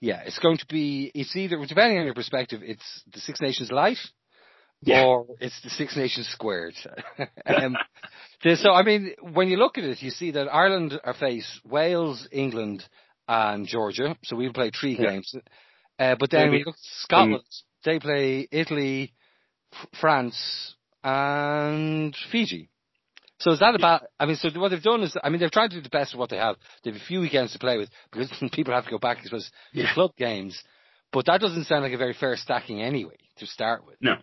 yeah, 0.00 0.20
it's 0.26 0.38
going 0.38 0.58
to 0.58 0.66
be. 0.66 1.10
It's 1.14 1.34
either 1.36 1.56
depending 1.66 1.98
on 1.98 2.04
your 2.04 2.14
perspective, 2.14 2.60
it's 2.62 3.02
the 3.12 3.20
Six 3.20 3.40
Nations 3.40 3.70
light, 3.72 3.98
Yeah. 4.82 5.04
or 5.04 5.26
it's 5.40 5.60
the 5.62 5.70
Six 5.70 5.96
Nations 5.96 6.28
squared. 6.28 6.74
um, 7.46 7.76
so 8.56 8.72
I 8.72 8.82
mean, 8.82 9.12
when 9.32 9.48
you 9.48 9.56
look 9.56 9.78
at 9.78 9.84
it, 9.84 10.02
you 10.02 10.10
see 10.10 10.30
that 10.32 10.48
Ireland 10.52 11.00
are 11.02 11.14
face 11.14 11.60
Wales, 11.64 12.28
England, 12.30 12.84
and 13.26 13.66
Georgia. 13.66 14.16
So 14.24 14.36
we'll 14.36 14.52
play 14.52 14.70
three 14.70 14.96
Yeah. 14.98 15.10
games. 15.12 15.34
Uh, 15.98 16.14
but 16.18 16.30
then 16.30 16.46
Maybe 16.50 16.58
we 16.58 16.64
look 16.64 16.76
Scotland. 16.80 17.42
They 17.84 17.98
play 17.98 18.48
Italy, 18.50 19.12
F- 19.72 19.88
France, 20.00 20.74
and 21.02 22.14
Fiji. 22.30 22.70
So 23.40 23.52
is 23.52 23.60
that 23.60 23.74
about? 23.76 24.02
I 24.18 24.26
mean, 24.26 24.36
so 24.36 24.48
what 24.58 24.70
they've 24.70 24.82
done 24.82 25.02
is, 25.02 25.16
I 25.22 25.28
mean, 25.30 25.40
they've 25.40 25.50
tried 25.50 25.70
to 25.70 25.76
do 25.76 25.82
the 25.82 25.88
best 25.88 26.12
of 26.12 26.18
what 26.18 26.28
they 26.30 26.38
have. 26.38 26.56
They 26.82 26.90
have 26.90 27.00
a 27.00 27.04
few 27.04 27.20
weekends 27.20 27.52
to 27.52 27.58
play 27.58 27.78
with 27.78 27.88
because 28.10 28.30
people 28.52 28.74
have 28.74 28.84
to 28.84 28.90
go 28.90 28.98
back, 28.98 29.22
to 29.22 29.40
Yeah. 29.72 29.92
club 29.94 30.12
games. 30.16 30.60
But 31.12 31.26
that 31.26 31.40
doesn't 31.40 31.64
sound 31.64 31.84
like 31.84 31.92
a 31.92 31.98
very 31.98 32.14
fair 32.14 32.36
stacking 32.36 32.82
anyway 32.82 33.16
to 33.38 33.46
start 33.46 33.86
with. 33.86 33.96
No, 34.00 34.16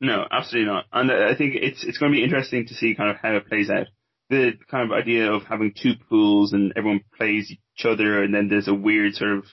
no, 0.00 0.26
absolutely 0.30 0.70
not. 0.70 0.84
And 0.92 1.10
I 1.10 1.34
think 1.36 1.54
it's 1.54 1.84
it's 1.84 1.98
going 1.98 2.12
to 2.12 2.16
be 2.16 2.24
interesting 2.24 2.66
to 2.66 2.74
see 2.74 2.94
kind 2.94 3.10
of 3.10 3.16
how 3.22 3.34
it 3.36 3.46
plays 3.48 3.70
out. 3.70 3.86
The 4.28 4.52
kind 4.68 4.90
of 4.90 4.96
idea 4.98 5.32
of 5.32 5.44
having 5.44 5.72
two 5.80 5.92
pools 6.08 6.52
and 6.52 6.72
everyone 6.76 7.00
plays 7.16 7.50
each 7.50 7.86
other, 7.86 8.22
and 8.22 8.34
then 8.34 8.48
there's 8.48 8.68
a 8.68 8.74
weird 8.74 9.14
sort 9.14 9.38
of 9.38 9.44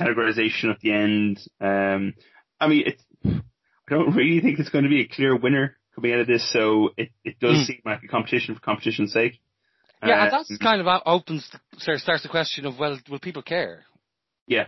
categorization 0.00 0.70
at 0.70 0.80
the 0.80 0.92
end. 0.92 1.38
Um, 1.60 2.14
I 2.60 2.68
mean, 2.68 2.84
it's, 2.86 3.02
I 3.24 3.90
don't 3.94 4.14
really 4.14 4.40
think 4.40 4.58
it's 4.58 4.68
going 4.70 4.84
to 4.84 4.90
be 4.90 5.02
a 5.02 5.08
clear 5.08 5.36
winner 5.36 5.76
coming 5.94 6.12
out 6.12 6.20
of 6.20 6.26
this. 6.26 6.50
So 6.52 6.90
it 6.96 7.10
it 7.24 7.38
does 7.40 7.56
Mm. 7.56 7.66
seem 7.66 7.80
like 7.84 8.02
a 8.04 8.08
competition 8.08 8.54
for 8.54 8.60
competition's 8.60 9.12
sake. 9.12 9.40
Yeah, 10.02 10.20
Uh, 10.20 10.24
and 10.24 10.32
that's 10.32 10.58
kind 10.58 10.80
of 10.80 11.02
opens, 11.06 11.50
of 11.74 12.00
starts 12.00 12.22
the 12.22 12.28
question 12.28 12.64
of, 12.66 12.78
well, 12.78 12.98
will 13.10 13.18
people 13.18 13.42
care? 13.42 13.84
Yeah, 14.46 14.66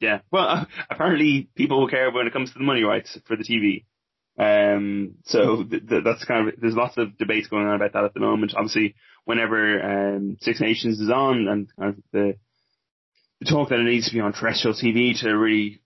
yeah. 0.00 0.20
Well, 0.30 0.46
uh, 0.48 0.64
apparently 0.90 1.48
people 1.56 1.80
will 1.80 1.88
care 1.88 2.10
when 2.12 2.26
it 2.26 2.32
comes 2.32 2.52
to 2.52 2.58
the 2.58 2.64
money 2.64 2.82
rights 2.84 3.18
for 3.26 3.36
the 3.36 3.42
TV. 3.44 3.84
Um, 4.38 5.16
so 5.24 5.64
th- 5.64 5.88
th- 5.88 6.04
that's 6.04 6.24
kind 6.24 6.48
of 6.48 6.54
there's 6.60 6.76
lots 6.76 6.96
of 6.96 7.18
debates 7.18 7.48
going 7.48 7.66
on 7.66 7.74
about 7.74 7.92
that 7.94 8.04
at 8.04 8.14
the 8.14 8.20
moment. 8.20 8.54
Obviously, 8.56 8.94
whenever 9.24 9.82
um, 10.14 10.36
Six 10.40 10.60
Nations 10.60 11.00
is 11.00 11.10
on 11.10 11.48
and 11.48 11.68
kind 11.76 11.90
of 11.90 11.96
the 11.96 12.02
the 12.12 12.34
talk 13.46 13.68
that 13.68 13.78
it 13.78 13.84
needs 13.84 14.08
to 14.08 14.14
be 14.14 14.20
on 14.20 14.32
terrestrial 14.32 14.74
TV 14.76 15.18
to 15.20 15.30
really 15.30 15.80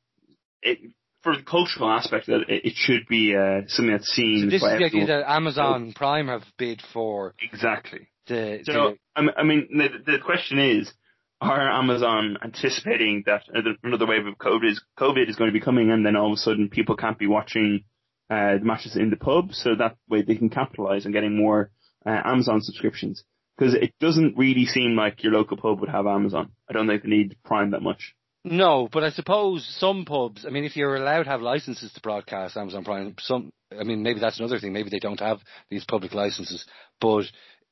it, 0.62 0.79
for 1.23 1.37
the 1.37 1.43
cultural 1.43 1.91
aspect 1.91 2.27
that 2.27 2.43
it, 2.49 2.67
it 2.67 2.73
should 2.75 3.07
be 3.09 3.35
uh, 3.37 3.62
something 3.69 3.93
that's 3.93 4.09
seen 4.09 4.41
So 4.41 4.47
this 4.47 4.62
is 4.62 4.69
the 4.79 4.85
idea 4.85 5.07
that 5.07 5.31
Amazon 5.31 5.93
Prime 5.95 6.29
have 6.29 6.45
bid 6.59 6.83
for 6.93 7.35
exactly. 7.41 8.09
the, 8.27 8.61
So 8.65 8.73
the 8.73 8.99
I 9.15 9.21
mean- 9.23 9.35
I 9.37 9.43
mean, 9.43 9.69
the, 9.71 10.12
the 10.12 10.19
question 10.19 10.59
is, 10.59 10.93
are 11.41 11.71
Amazon 11.71 12.38
anticipating 12.43 13.25
that 13.27 13.43
another 13.83 14.07
wave 14.07 14.27
of 14.27 14.38
COVID 14.38 14.71
is, 14.71 14.81
COVID 14.99 15.29
is 15.29 15.37
going 15.37 15.49
to 15.49 15.53
be 15.53 15.61
coming 15.61 15.91
and 15.91 16.07
then 16.07 16.15
all 16.15 16.29
of 16.29 16.35
a 16.35 16.37
sudden 16.37 16.69
people 16.69 16.97
can't 16.97 17.19
be 17.19 17.27
watching 17.27 17.83
uh, 18.31 18.59
the 18.59 18.65
matches 18.65 18.97
in 18.97 19.11
the 19.11 19.17
pub 19.17 19.53
so 19.53 19.75
that 19.75 19.97
way 20.09 20.23
they 20.23 20.37
can 20.37 20.49
capitalize 20.49 21.05
on 21.05 21.12
getting 21.12 21.37
more 21.37 21.71
uh, 22.07 22.21
Amazon 22.25 22.61
subscriptions? 22.61 23.25
Because 23.57 23.75
it 23.75 23.93
doesn't 24.01 24.37
really 24.37 24.65
seem 24.65 24.97
like 24.97 25.23
your 25.23 25.33
local 25.33 25.57
pub 25.57 25.81
would 25.81 25.91
have 25.91 26.07
Amazon. 26.07 26.53
I 26.69 26.73
don't 26.73 26.88
think 26.88 27.03
they 27.03 27.09
need 27.09 27.37
Prime 27.45 27.73
that 27.73 27.83
much. 27.83 28.15
No, 28.45 28.88
but 28.91 29.05
I 29.05 29.11
suppose 29.11 29.65
some 29.79 30.05
pubs, 30.05 30.45
I 30.45 30.51
mean, 30.51 30.65
if 30.65 30.77
you're 30.77 30.97
allowed 30.97 31.25
to 31.25 31.31
have 31.31 31.43
licenses 31.43 31.93
to 31.93 32.01
broadcast 32.01 32.57
Amazon 32.57 32.85
Prime, 32.85 33.15
some, 33.21 33.53
I 33.79 33.85
mean, 33.85 34.03
maybe 34.03 34.19
that's 34.19 34.41
another 34.41 34.59
thing. 34.59 34.73
Maybe 34.73 34.91
they 34.91 34.99
don't 34.99 35.21
have 35.21 35.38
these 35.71 35.85
public 35.85 36.12
licenses, 36.12 36.67
but 37.01 37.25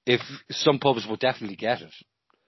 if 0.06 0.20
some 0.50 0.78
pubs 0.78 1.06
would 1.08 1.18
definitely 1.18 1.56
get 1.56 1.80
it. 1.80 1.94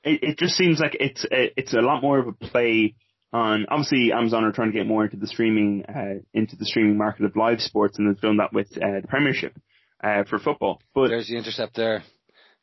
It, 0.04 0.22
it 0.22 0.38
just 0.38 0.54
seems 0.54 0.78
like 0.78 0.96
it's 1.00 1.24
a, 1.24 1.52
it's 1.56 1.74
a 1.74 1.80
lot 1.80 2.00
more 2.00 2.20
of 2.20 2.28
a 2.28 2.32
play 2.32 2.94
on, 3.32 3.66
obviously 3.68 4.12
Amazon 4.12 4.44
are 4.44 4.52
trying 4.52 4.70
to 4.70 4.78
get 4.78 4.86
more 4.86 5.04
into 5.04 5.16
the 5.16 5.26
streaming, 5.26 5.84
uh, 5.88 6.20
into 6.32 6.54
the 6.54 6.66
streaming 6.66 6.98
market 6.98 7.24
of 7.24 7.34
live 7.34 7.60
sports 7.60 7.98
and 7.98 8.08
they've 8.08 8.20
done 8.20 8.36
that 8.36 8.52
with, 8.52 8.68
uh, 8.76 9.00
the 9.00 9.08
Premiership, 9.08 9.58
uh, 10.02 10.22
for 10.24 10.38
football. 10.38 10.80
But 10.94 11.08
There's 11.08 11.26
the 11.26 11.36
intercept 11.36 11.74
there. 11.74 12.04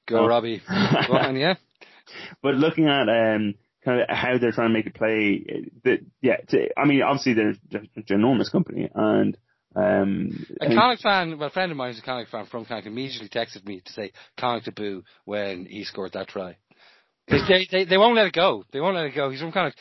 Go, 0.09 0.23
oh. 0.23 0.27
Robbie. 0.27 0.61
Go 0.67 1.13
on, 1.13 1.35
yeah. 1.35 1.55
But 2.41 2.55
looking 2.55 2.87
at, 2.87 3.07
um, 3.07 3.53
kind 3.85 4.01
of 4.01 4.09
how 4.09 4.39
they're 4.39 4.51
trying 4.51 4.69
to 4.69 4.73
make 4.73 4.87
it 4.87 4.95
play. 4.95 5.45
Yeah, 6.21 6.37
to, 6.37 6.69
I 6.75 6.85
mean, 6.85 7.03
obviously 7.03 7.33
they're, 7.33 7.53
they're 7.69 7.81
an 7.95 8.03
enormous 8.09 8.49
company, 8.49 8.89
and 8.93 9.37
um, 9.75 10.45
a 10.59 10.67
Connacht 10.67 11.03
fan, 11.03 11.37
well, 11.37 11.49
a 11.49 11.51
friend 11.51 11.71
of 11.71 11.77
mine 11.77 11.91
is 11.91 11.99
a 11.99 12.01
Connacht 12.01 12.31
fan 12.31 12.47
from 12.47 12.65
Connacht 12.65 12.87
immediately 12.87 13.29
texted 13.29 13.65
me 13.65 13.81
to 13.85 13.93
say 13.93 14.11
Connacht 14.39 14.65
to 14.65 14.71
boo 14.71 15.03
when 15.25 15.65
he 15.65 15.83
scored 15.83 16.13
that 16.13 16.27
try. 16.27 16.57
They, 17.27 17.67
they, 17.71 17.85
they 17.85 17.97
won't 17.97 18.15
let 18.15 18.25
it 18.25 18.33
go. 18.33 18.63
They 18.73 18.81
won't 18.81 18.95
let 18.95 19.05
it 19.05 19.15
go. 19.15 19.29
He's 19.29 19.39
from 19.39 19.51
Connacht. 19.51 19.77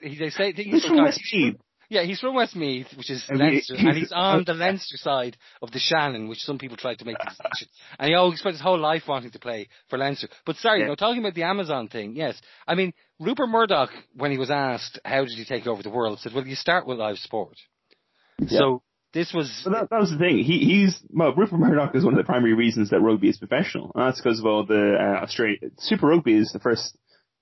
He, 0.00 0.16
they 0.16 0.30
say 0.30 0.52
he's, 0.52 0.64
he's 0.66 0.84
from, 0.84 0.96
from 0.96 1.04
Westmeath. 1.06 1.56
Yeah, 1.88 2.02
he's 2.02 2.20
from 2.20 2.34
Westmeath, 2.34 2.88
which 2.96 3.10
is 3.10 3.24
and 3.28 3.38
Leinster, 3.38 3.76
he, 3.76 3.86
and 3.86 3.96
he's 3.96 4.12
on 4.14 4.44
the 4.44 4.54
Leinster 4.54 4.96
side 4.96 5.36
of 5.62 5.70
the 5.70 5.78
Shannon, 5.78 6.28
which 6.28 6.40
some 6.40 6.58
people 6.58 6.76
tried 6.76 6.98
to 6.98 7.04
make 7.04 7.18
the 7.18 7.24
distinction. 7.24 7.68
And 7.98 8.08
he 8.08 8.14
always 8.14 8.38
spent 8.38 8.54
his 8.54 8.62
whole 8.62 8.78
life 8.78 9.02
wanting 9.06 9.30
to 9.30 9.38
play 9.38 9.68
for 9.88 9.98
Leinster. 9.98 10.28
But 10.46 10.56
sorry, 10.56 10.80
yeah. 10.80 10.86
no, 10.86 10.94
talking 10.94 11.20
about 11.20 11.34
the 11.34 11.42
Amazon 11.42 11.88
thing, 11.88 12.16
yes. 12.16 12.40
I 12.66 12.74
mean, 12.74 12.92
Rupert 13.20 13.48
Murdoch, 13.48 13.90
when 14.14 14.30
he 14.30 14.38
was 14.38 14.50
asked 14.50 14.98
how 15.04 15.24
did 15.24 15.36
he 15.36 15.44
take 15.44 15.66
over 15.66 15.82
the 15.82 15.90
world, 15.90 16.20
said, 16.20 16.32
well, 16.34 16.46
you 16.46 16.56
start 16.56 16.86
with 16.86 16.98
live 16.98 17.18
sport. 17.18 17.56
Yeah. 18.38 18.58
So 18.58 18.82
this 19.12 19.32
was. 19.32 19.62
Well, 19.64 19.80
that, 19.80 19.90
that, 19.90 20.00
was 20.00 20.10
the 20.10 20.18
thing. 20.18 20.38
He, 20.38 20.58
he's 20.58 20.98
well, 21.10 21.32
Rupert 21.34 21.60
Murdoch 21.60 21.94
is 21.94 22.04
one 22.04 22.14
of 22.14 22.18
the 22.18 22.24
primary 22.24 22.54
reasons 22.54 22.90
that 22.90 23.00
rugby 23.00 23.28
is 23.28 23.38
professional, 23.38 23.92
and 23.94 24.06
that's 24.06 24.20
because 24.20 24.40
of 24.40 24.46
all 24.46 24.66
the 24.66 24.96
uh, 25.00 25.22
Australia 25.22 25.56
Super 25.78 26.08
Rugby 26.08 26.36
is 26.36 26.50
the 26.52 26.58
first 26.58 26.98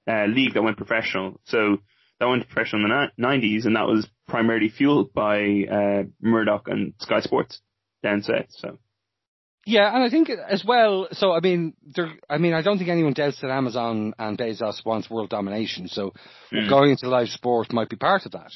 uh, 0.08 0.26
league 0.26 0.54
that 0.54 0.62
went 0.62 0.76
professional. 0.76 1.40
So 1.44 1.78
that 2.22 2.28
went 2.28 2.42
to 2.42 2.48
pressure 2.48 2.76
in 2.76 2.84
the 2.84 3.08
90s, 3.20 3.66
and 3.66 3.74
that 3.74 3.86
was 3.86 4.08
primarily 4.28 4.68
fueled 4.68 5.12
by 5.12 5.64
uh, 5.70 6.02
Murdoch 6.20 6.68
and 6.68 6.94
Sky 7.00 7.20
Sports 7.20 7.60
down 8.02 8.22
south. 8.22 8.46
So. 8.50 8.78
Yeah, 9.66 9.92
and 9.92 10.04
I 10.04 10.08
think 10.08 10.30
as 10.30 10.64
well. 10.64 11.08
So 11.12 11.32
I 11.32 11.40
mean, 11.40 11.74
there. 11.82 12.12
I 12.30 12.38
mean, 12.38 12.52
I 12.52 12.62
don't 12.62 12.78
think 12.78 12.90
anyone 12.90 13.12
doubts 13.12 13.40
that 13.40 13.50
Amazon 13.50 14.14
and 14.18 14.38
Bezos 14.38 14.84
wants 14.84 15.10
world 15.10 15.30
domination. 15.30 15.88
So 15.88 16.12
mm. 16.52 16.68
going 16.68 16.90
into 16.90 17.08
live 17.08 17.28
sport 17.28 17.72
might 17.72 17.88
be 17.88 17.96
part 17.96 18.24
of 18.24 18.32
that. 18.32 18.52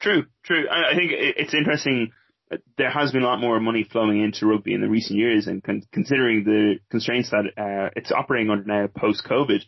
True, 0.00 0.24
true. 0.44 0.64
I 0.70 0.94
think 0.94 1.12
it's 1.14 1.54
interesting. 1.54 2.12
There 2.76 2.90
has 2.90 3.12
been 3.12 3.22
a 3.22 3.26
lot 3.26 3.40
more 3.40 3.60
money 3.60 3.84
flowing 3.84 4.22
into 4.22 4.46
rugby 4.46 4.74
in 4.74 4.82
the 4.82 4.88
recent 4.88 5.18
years, 5.18 5.46
and 5.46 5.62
con- 5.62 5.82
considering 5.92 6.44
the 6.44 6.74
constraints 6.90 7.30
that 7.30 7.44
uh, 7.56 7.90
it's 7.96 8.12
operating 8.12 8.50
under 8.50 8.64
now 8.64 8.88
post 8.94 9.24
COVID, 9.24 9.62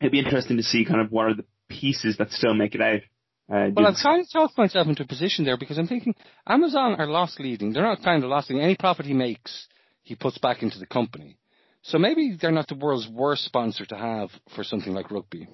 it'd 0.00 0.12
be 0.12 0.18
interesting 0.18 0.56
to 0.56 0.62
see 0.62 0.84
kind 0.84 1.00
of 1.00 1.10
what 1.10 1.26
are 1.26 1.34
the 1.34 1.44
pieces 1.80 2.16
that 2.18 2.30
still 2.30 2.54
make 2.54 2.74
it 2.74 2.80
out. 2.80 3.00
Uh, 3.52 3.70
well, 3.74 3.86
I've 3.86 4.02
kind 4.02 4.22
of 4.22 4.30
talked 4.32 4.56
myself 4.56 4.86
into 4.86 5.02
a 5.02 5.06
position 5.06 5.44
there 5.44 5.58
because 5.58 5.78
I'm 5.78 5.88
thinking 5.88 6.14
Amazon 6.46 6.94
are 6.98 7.06
loss 7.06 7.38
leading. 7.38 7.72
They're 7.72 7.82
not 7.82 8.02
kind 8.02 8.22
of 8.22 8.30
loss 8.30 8.48
leading. 8.48 8.64
Any 8.64 8.76
profit 8.76 9.06
he 9.06 9.14
makes, 9.14 9.66
he 10.02 10.14
puts 10.14 10.38
back 10.38 10.62
into 10.62 10.78
the 10.78 10.86
company. 10.86 11.38
So 11.82 11.98
maybe 11.98 12.38
they're 12.40 12.52
not 12.52 12.68
the 12.68 12.76
world's 12.76 13.08
worst 13.08 13.44
sponsor 13.44 13.84
to 13.86 13.96
have 13.96 14.30
for 14.54 14.62
something 14.62 14.92
like 14.92 15.10
rugby. 15.10 15.48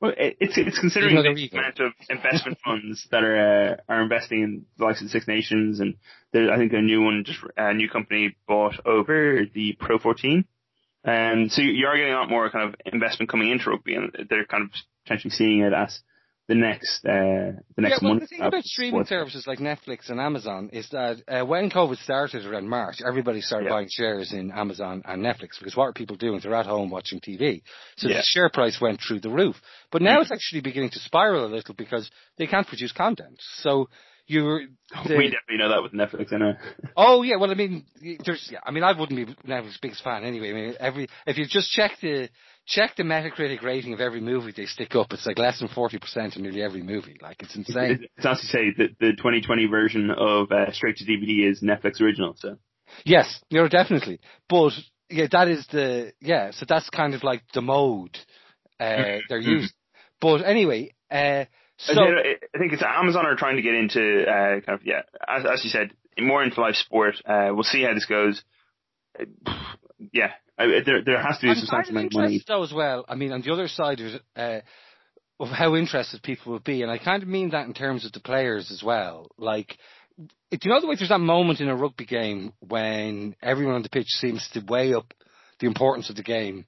Well, 0.00 0.12
it's 0.16 0.58
it's 0.58 0.78
considering 0.78 1.14
the 1.14 1.48
amount 1.52 1.80
of 1.80 1.92
investment 2.10 2.58
funds 2.62 3.06
that 3.10 3.24
are 3.24 3.72
uh, 3.72 3.76
are 3.88 4.02
investing 4.02 4.42
in 4.42 4.66
the 4.76 4.84
likes 4.84 5.00
of 5.00 5.06
the 5.06 5.10
Six 5.10 5.26
Nations, 5.26 5.80
and 5.80 5.94
there, 6.32 6.52
I 6.52 6.58
think 6.58 6.74
a 6.74 6.82
new 6.82 7.02
one, 7.02 7.24
just 7.24 7.38
a 7.56 7.72
new 7.72 7.88
company 7.88 8.36
bought 8.46 8.74
over 8.84 9.46
the 9.54 9.74
Pro 9.80 9.98
14. 9.98 10.44
And 11.06 11.52
so 11.52 11.62
you 11.62 11.86
are 11.86 11.96
getting 11.96 12.12
a 12.12 12.16
lot 12.16 12.28
more 12.28 12.50
kind 12.50 12.68
of 12.68 12.74
investment 12.84 13.30
coming 13.30 13.50
into 13.50 13.70
rugby, 13.70 13.94
and 13.94 14.10
they're 14.28 14.44
kind 14.44 14.64
of 14.64 14.70
potentially 15.04 15.30
seeing 15.30 15.60
it 15.60 15.72
as 15.72 16.00
the 16.48 16.56
next 16.56 17.04
uh, 17.04 17.62
the 17.76 17.82
next 17.82 18.02
yeah, 18.02 18.08
well, 18.08 18.18
The 18.18 18.26
thing 18.26 18.40
about 18.40 18.64
streaming 18.64 19.04
sports. 19.04 19.08
services 19.08 19.46
like 19.46 19.60
Netflix 19.60 20.10
and 20.10 20.20
Amazon 20.20 20.70
is 20.72 20.88
that 20.90 21.18
uh, 21.28 21.44
when 21.44 21.70
COVID 21.70 21.96
started 21.98 22.44
around 22.44 22.68
March, 22.68 22.96
everybody 23.06 23.40
started 23.40 23.66
yeah. 23.66 23.72
buying 23.72 23.88
shares 23.88 24.32
in 24.32 24.50
Amazon 24.50 25.02
and 25.04 25.24
Netflix 25.24 25.58
because 25.60 25.76
what 25.76 25.84
are 25.84 25.92
people 25.92 26.16
doing? 26.16 26.40
They're 26.42 26.54
at 26.54 26.66
home 26.66 26.90
watching 26.90 27.20
TV, 27.20 27.62
so 27.96 28.08
yeah. 28.08 28.16
the 28.16 28.22
share 28.24 28.50
price 28.50 28.80
went 28.80 29.00
through 29.00 29.20
the 29.20 29.30
roof. 29.30 29.56
But 29.92 30.02
now 30.02 30.14
mm-hmm. 30.14 30.22
it's 30.22 30.32
actually 30.32 30.62
beginning 30.62 30.90
to 30.90 30.98
spiral 30.98 31.46
a 31.46 31.54
little 31.54 31.74
because 31.74 32.10
they 32.36 32.48
can't 32.48 32.66
produce 32.66 32.90
content. 32.90 33.40
So 33.58 33.88
you 34.26 34.42
the, 35.06 35.16
we 35.16 35.30
definitely 35.30 35.58
know 35.58 35.68
that 35.68 35.82
with 35.82 35.92
Netflix, 35.92 36.32
I 36.32 36.38
know. 36.38 36.54
oh 36.96 37.22
yeah, 37.22 37.36
well 37.36 37.50
I 37.50 37.54
mean, 37.54 37.84
there's 38.24 38.48
yeah, 38.50 38.60
I 38.64 38.70
mean 38.70 38.82
I 38.82 38.98
wouldn't 38.98 39.16
be 39.16 39.34
Netflix's 39.48 39.78
biggest 39.80 40.02
fan 40.02 40.24
anyway. 40.24 40.50
I 40.50 40.52
mean 40.52 40.74
every 40.78 41.08
if 41.26 41.38
you 41.38 41.46
just 41.48 41.70
check 41.70 41.92
the 42.00 42.28
check 42.66 42.96
the 42.96 43.02
Metacritic 43.02 43.62
rating 43.62 43.92
of 43.92 44.00
every 44.00 44.20
movie 44.20 44.52
they 44.56 44.66
stick 44.66 44.94
up, 44.94 45.12
it's 45.12 45.26
like 45.26 45.38
less 45.38 45.58
than 45.60 45.68
forty 45.68 45.98
percent 45.98 46.36
in 46.36 46.42
nearly 46.42 46.62
every 46.62 46.82
movie. 46.82 47.18
Like 47.20 47.42
it's 47.42 47.56
insane. 47.56 48.06
It's 48.16 48.26
honestly 48.26 48.48
say 48.48 48.74
that 48.78 48.98
the 48.98 49.12
2020 49.12 49.66
version 49.66 50.10
of 50.10 50.50
uh, 50.50 50.72
straight 50.72 50.96
to 50.96 51.04
DVD 51.04 51.50
is 51.50 51.62
Netflix 51.62 52.00
original. 52.00 52.34
So 52.38 52.56
yes, 53.04 53.40
you 53.50 53.60
know 53.60 53.68
definitely, 53.68 54.20
but 54.48 54.72
yeah, 55.08 55.26
that 55.30 55.48
is 55.48 55.66
the 55.68 56.12
yeah. 56.20 56.50
So 56.50 56.66
that's 56.68 56.90
kind 56.90 57.14
of 57.14 57.22
like 57.22 57.42
the 57.54 57.62
mode 57.62 58.18
uh, 58.80 59.18
they're 59.28 59.38
using. 59.40 59.70
But 60.20 60.38
anyway. 60.38 60.92
Uh, 61.08 61.44
so, 61.78 62.02
I 62.02 62.58
think 62.58 62.72
it's 62.72 62.82
Amazon 62.82 63.26
are 63.26 63.36
trying 63.36 63.56
to 63.56 63.62
get 63.62 63.74
into 63.74 64.22
uh, 64.22 64.60
kind 64.60 64.80
of 64.80 64.86
yeah, 64.86 65.02
as, 65.28 65.44
as 65.44 65.64
you 65.64 65.70
said, 65.70 65.90
more 66.18 66.42
into 66.42 66.60
live 66.60 66.76
sport. 66.76 67.16
Uh, 67.24 67.48
we'll 67.50 67.64
see 67.64 67.82
how 67.82 67.94
this 67.94 68.06
goes. 68.06 68.42
Yeah, 70.12 70.32
there 70.58 71.02
there 71.04 71.22
has 71.22 71.38
to 71.38 71.46
be 71.46 71.52
a 71.52 71.54
substantial 71.54 71.90
amount 71.92 72.14
of 72.14 72.20
money. 72.20 72.42
Though 72.46 72.62
as 72.62 72.72
well, 72.72 73.04
I 73.08 73.14
mean, 73.14 73.32
on 73.32 73.42
the 73.42 73.52
other 73.52 73.68
side 73.68 74.00
uh, 74.36 74.60
of 75.38 75.48
how 75.48 75.76
interested 75.76 76.22
people 76.22 76.52
will 76.52 76.60
be, 76.60 76.82
and 76.82 76.90
I 76.90 76.98
kind 76.98 77.22
of 77.22 77.28
mean 77.28 77.50
that 77.50 77.66
in 77.66 77.74
terms 77.74 78.06
of 78.06 78.12
the 78.12 78.20
players 78.20 78.70
as 78.70 78.82
well. 78.82 79.30
Like, 79.36 79.76
do 80.18 80.58
you 80.62 80.70
know 80.70 80.80
the 80.80 80.86
way 80.86 80.96
there's 80.96 81.10
that 81.10 81.18
moment 81.18 81.60
in 81.60 81.68
a 81.68 81.76
rugby 81.76 82.06
game 82.06 82.52
when 82.60 83.36
everyone 83.42 83.74
on 83.74 83.82
the 83.82 83.90
pitch 83.90 84.08
seems 84.08 84.48
to 84.54 84.64
weigh 84.66 84.94
up 84.94 85.12
the 85.60 85.66
importance 85.66 86.08
of 86.08 86.16
the 86.16 86.22
game 86.22 86.64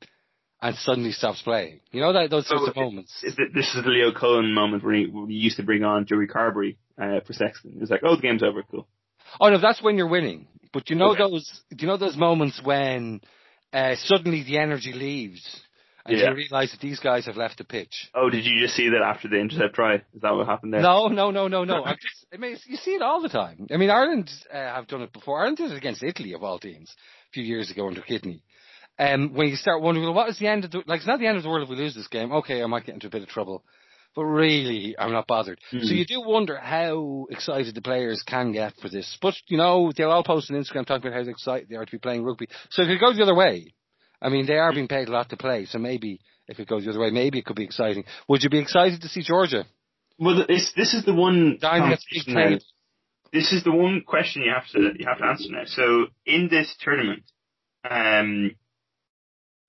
and 0.60 0.76
suddenly 0.76 1.12
stops 1.12 1.42
playing. 1.42 1.80
You 1.92 2.00
know 2.00 2.12
that 2.12 2.30
those 2.30 2.48
sorts 2.48 2.68
of 2.68 2.76
moments. 2.76 3.12
Is 3.22 3.34
it, 3.38 3.54
this 3.54 3.74
is 3.74 3.84
the 3.84 3.90
Leo 3.90 4.12
Cullen 4.12 4.52
moment 4.52 4.84
where 4.84 4.94
he, 4.94 5.10
he 5.28 5.34
used 5.34 5.56
to 5.56 5.62
bring 5.62 5.84
on 5.84 6.06
Joey 6.06 6.26
Carbery 6.26 6.76
uh, 7.00 7.20
for 7.26 7.32
Sexton. 7.32 7.78
It's 7.80 7.90
like, 7.90 8.00
oh, 8.04 8.16
the 8.16 8.22
game's 8.22 8.42
over, 8.42 8.62
cool. 8.70 8.88
Oh 9.40 9.50
no, 9.50 9.60
that's 9.60 9.82
when 9.82 9.96
you're 9.96 10.08
winning. 10.08 10.48
But 10.72 10.90
you 10.90 10.96
know 10.96 11.12
okay. 11.12 11.22
those? 11.22 11.62
You 11.70 11.86
know 11.86 11.96
those 11.96 12.16
moments 12.16 12.60
when 12.62 13.20
uh, 13.72 13.94
suddenly 13.96 14.42
the 14.42 14.58
energy 14.58 14.92
leaves? 14.92 15.62
And 16.04 16.18
yeah. 16.18 16.30
you 16.30 16.36
realise 16.36 16.70
that 16.70 16.80
these 16.80 17.00
guys 17.00 17.26
have 17.26 17.36
left 17.36 17.58
the 17.58 17.64
pitch. 17.64 18.08
Oh, 18.14 18.30
did 18.30 18.46
you 18.46 18.62
just 18.62 18.74
see 18.74 18.88
that 18.88 19.02
after 19.02 19.28
the 19.28 19.36
intercept 19.36 19.74
try? 19.74 19.96
Is 19.96 20.22
that 20.22 20.34
what 20.34 20.46
happened 20.46 20.72
there? 20.72 20.80
No, 20.80 21.08
no, 21.08 21.30
no, 21.30 21.48
no, 21.48 21.64
no. 21.64 21.84
just, 21.84 22.24
I 22.32 22.38
mean, 22.38 22.56
you 22.66 22.78
see 22.78 22.92
it 22.92 23.02
all 23.02 23.20
the 23.20 23.28
time. 23.28 23.66
I 23.70 23.76
mean, 23.76 23.90
Ireland 23.90 24.30
uh, 24.50 24.56
have 24.56 24.86
done 24.86 25.02
it 25.02 25.12
before. 25.12 25.38
Ireland 25.38 25.58
did 25.58 25.70
it 25.70 25.76
against 25.76 26.02
Italy, 26.02 26.32
of 26.32 26.42
all 26.42 26.58
teams, 26.58 26.90
a 27.28 27.32
few 27.32 27.42
years 27.42 27.70
ago 27.70 27.88
under 27.88 28.00
Kidney 28.00 28.42
um, 28.98 29.34
when 29.34 29.48
you 29.48 29.56
start 29.56 29.82
wondering, 29.82 30.04
well, 30.06 30.14
what 30.14 30.28
is 30.28 30.38
the 30.38 30.48
end 30.48 30.64
of 30.64 30.70
the, 30.70 30.82
like, 30.86 30.98
it's 30.98 31.06
not 31.06 31.20
the 31.20 31.26
end 31.26 31.36
of 31.36 31.42
the 31.42 31.48
world 31.48 31.62
if 31.62 31.68
we 31.68 31.76
lose 31.76 31.94
this 31.94 32.08
game. 32.08 32.32
Okay, 32.32 32.62
I 32.62 32.66
might 32.66 32.86
get 32.86 32.94
into 32.94 33.06
a 33.06 33.10
bit 33.10 33.22
of 33.22 33.28
trouble. 33.28 33.64
But 34.16 34.24
really, 34.24 34.96
I'm 34.98 35.12
not 35.12 35.26
bothered. 35.26 35.60
Mm. 35.72 35.84
So 35.84 35.94
you 35.94 36.04
do 36.04 36.20
wonder 36.20 36.58
how 36.58 37.26
excited 37.30 37.74
the 37.74 37.82
players 37.82 38.22
can 38.26 38.52
get 38.52 38.72
for 38.80 38.88
this. 38.88 39.16
But, 39.22 39.34
you 39.46 39.58
know, 39.58 39.92
they'll 39.96 40.10
all 40.10 40.24
post 40.24 40.50
on 40.50 40.56
Instagram 40.56 40.86
talking 40.86 41.08
about 41.08 41.24
how 41.24 41.30
excited 41.30 41.68
they 41.68 41.76
are 41.76 41.84
to 41.84 41.92
be 41.92 41.98
playing 41.98 42.24
rugby. 42.24 42.48
So 42.70 42.82
if 42.82 42.88
it 42.88 43.00
goes 43.00 43.16
the 43.16 43.22
other 43.22 43.34
way, 43.34 43.74
I 44.20 44.30
mean, 44.30 44.46
they 44.46 44.56
are 44.56 44.72
being 44.72 44.88
paid 44.88 45.08
a 45.08 45.12
lot 45.12 45.28
to 45.28 45.36
play. 45.36 45.66
So 45.66 45.78
maybe, 45.78 46.20
if 46.48 46.58
it 46.58 46.66
goes 46.66 46.84
the 46.84 46.90
other 46.90 46.98
way, 46.98 47.10
maybe 47.10 47.38
it 47.38 47.44
could 47.44 47.54
be 47.54 47.64
exciting. 47.64 48.04
Would 48.28 48.42
you 48.42 48.50
be 48.50 48.58
excited 48.58 49.02
to 49.02 49.08
see 49.08 49.22
Georgia? 49.22 49.66
Well, 50.18 50.44
this, 50.48 50.72
this 50.76 50.94
is 50.94 51.04
the 51.04 51.14
one 51.14 51.58
This 53.32 53.52
is 53.52 53.62
the 53.62 53.72
one 53.72 54.02
question 54.04 54.42
you 54.42 54.52
have 54.52 54.66
to, 54.70 54.98
you 54.98 55.06
have 55.06 55.18
to 55.18 55.24
answer 55.26 55.48
now. 55.50 55.64
So 55.66 56.06
in 56.26 56.48
this 56.50 56.74
tournament, 56.80 57.22
um, 57.88 58.52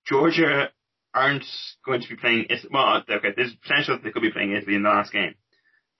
Georgia 0.06 0.70
aren't 1.14 1.44
going 1.84 2.00
to 2.00 2.08
be 2.08 2.16
playing. 2.16 2.46
Well, 2.70 3.02
okay, 3.08 3.28
there's 3.36 3.54
potential 3.54 3.96
that 3.96 4.04
they 4.04 4.10
could 4.10 4.22
be 4.22 4.32
playing 4.32 4.52
Italy 4.52 4.76
in 4.76 4.82
the 4.82 4.88
last 4.88 5.12
game, 5.12 5.34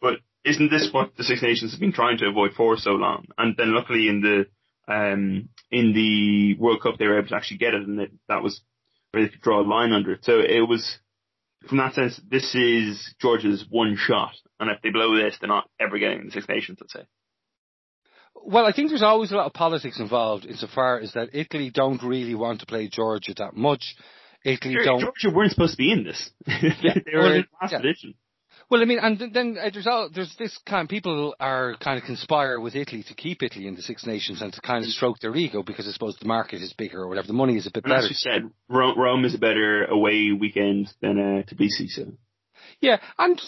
but 0.01 0.15
isn't 0.45 0.71
this 0.71 0.89
what 0.93 1.17
the 1.17 1.25
Six 1.25 1.43
Nations 1.43 1.73
have 1.73 1.81
been 1.81 1.93
trying 1.93 2.19
to 2.19 2.29
avoid 2.29 2.53
for 2.57 2.77
so 2.77 2.93
long? 2.93 3.27
And 3.37 3.57
then 3.57 3.75
luckily 3.75 4.09
in 4.09 4.21
the 4.21 4.47
um, 4.93 5.49
in 5.71 5.93
the 5.93 6.57
World 6.59 6.83
Cup 6.83 6.99
they 6.99 7.07
were 7.07 7.19
able 7.19 7.29
to 7.29 7.37
actually 7.37 7.59
get 7.59 7.75
it, 7.75 7.83
and 7.83 8.01
it, 8.01 8.11
that 8.29 8.43
was 8.43 8.61
where 9.11 9.25
they 9.25 9.31
could 9.31 9.43
draw 9.43 9.61
a 9.61 9.63
line 9.63 9.93
under 9.93 10.13
it. 10.13 10.25
So 10.25 10.41
it 10.41 10.67
was 10.67 10.99
from 11.69 11.79
that 11.79 11.95
sense, 11.95 12.19
this 12.29 12.55
is 12.55 13.15
Georgia's 13.21 13.67
one 13.69 13.97
shot, 13.97 14.33
and 14.59 14.71
if 14.71 14.81
they 14.83 14.91
blow 14.91 15.15
this, 15.15 15.37
they're 15.41 15.49
not 15.49 15.69
ever 15.79 15.99
getting 15.99 16.25
the 16.25 16.31
Six 16.31 16.49
Nations. 16.49 16.79
I'd 16.83 16.91
say. 16.91 17.07
Well, 18.45 18.67
I 18.67 18.73
think 18.73 18.89
there's 18.89 19.03
always 19.03 19.33
a 19.33 19.37
lot 19.37 19.47
of 19.47 19.53
politics 19.53 20.01
involved 20.01 20.45
insofar 20.47 20.99
as 21.01 21.13
that 21.13 21.31
Italy 21.33 21.71
don't 21.71 22.03
really 22.03 22.35
want 22.35 22.61
to 22.61 22.67
play 22.67 22.89
Georgia 22.89 23.35
that 23.39 23.55
much. 23.55 23.95
Italy 24.45 24.75
Sure, 24.75 24.85
don't. 24.85 25.01
Georgia 25.01 25.31
weren't 25.37 25.51
supposed 25.53 25.73
to 25.73 25.77
be 25.77 25.93
in 25.93 26.05
this. 26.05 26.31
they 26.47 26.73
were 27.13 27.21
Well, 27.21 27.33
in 27.33 27.47
last 27.61 27.73
yeah. 27.73 27.79
edition. 27.81 28.15
Well, 28.71 28.83
I 28.83 28.85
mean, 28.85 29.01
and 29.01 29.19
then 29.35 29.57
uh, 29.61 29.71
there's 29.73 29.87
all, 29.89 30.09
there's 30.15 30.35
this 30.39 30.57
kind 30.65 30.85
Of, 30.85 30.89
people 30.89 31.35
are 31.41 31.75
kind 31.81 31.99
of 31.99 32.05
conspire 32.05 32.61
with 32.61 32.77
Italy 32.77 33.03
to 33.09 33.15
keep 33.15 33.43
Italy 33.43 33.67
in 33.67 33.75
the 33.75 33.83
Six 33.83 34.07
Nations 34.07 34.41
and 34.43 34.53
to 34.53 34.61
kind 34.61 34.85
of 34.85 34.91
stroke 34.91 35.19
their 35.19 35.35
ego 35.35 35.63
because 35.65 35.89
I 35.89 35.91
suppose 35.91 36.17
the 36.21 36.29
market 36.29 36.63
is 36.63 36.73
bigger 36.73 37.01
or 37.03 37.09
whatever, 37.09 37.27
the 37.27 37.33
money 37.33 37.57
is 37.57 37.67
a 37.67 37.71
bit 37.73 37.85
And 37.85 37.93
as 37.93 38.05
better. 38.05 38.09
you 38.09 38.15
said, 38.15 38.51
Rome, 38.69 38.97
Rome 38.99 39.25
is 39.25 39.35
a 39.35 39.39
better 39.39 39.85
away 39.87 40.31
weekend 40.33 40.89
than 41.03 41.19
uh, 41.19 41.43
Tbilisi. 41.53 41.89
So 41.89 42.13
Yeah, 42.81 42.99
and 43.19 43.41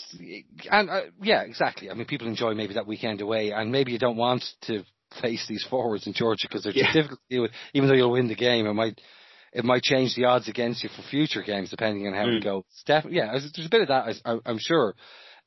and 0.71 0.90
uh, 0.90 1.01
yeah, 1.23 1.42
exactly. 1.42 1.90
I 1.90 1.95
mean, 1.95 2.07
people 2.07 2.27
enjoy 2.29 2.55
maybe 2.55 2.75
that 2.75 2.87
weekend 2.87 3.21
away, 3.23 3.51
and 3.53 3.73
maybe 3.73 3.92
you 3.92 3.99
don't 3.99 4.16
want 4.16 4.45
to 4.62 4.85
face 5.21 5.47
these 5.49 5.64
forwards 5.68 6.07
in 6.07 6.12
Georgia 6.12 6.47
because 6.49 6.64
they're 6.64 6.73
Yeah. 6.73 6.85
just 6.85 6.95
difficult 6.95 7.21
to 7.29 7.35
deal 7.35 7.42
with. 7.42 7.53
Even 7.75 7.88
though 7.88 7.95
you'll 7.95 8.11
win 8.12 8.29
the 8.29 8.35
game, 8.35 8.66
it 8.66 8.75
might 8.75 9.01
it 9.53 9.64
might 9.64 9.83
change 9.83 10.14
the 10.14 10.25
odds 10.25 10.49
against 10.49 10.83
you 10.83 10.88
for 10.90 11.03
future 11.03 11.42
games 11.42 11.71
depending 11.71 12.07
on 12.07 12.14
how 12.14 12.27
Mm. 12.27 12.38
it 12.38 12.45
goes. 12.45 12.64
Definitely, 12.87 13.18
yeah, 13.18 13.33
there's 13.33 13.66
a 13.66 13.68
bit 13.71 13.83
of 13.83 13.88
that. 13.88 14.16
I, 14.25 14.38
I'm 14.47 14.59
sure. 14.59 14.95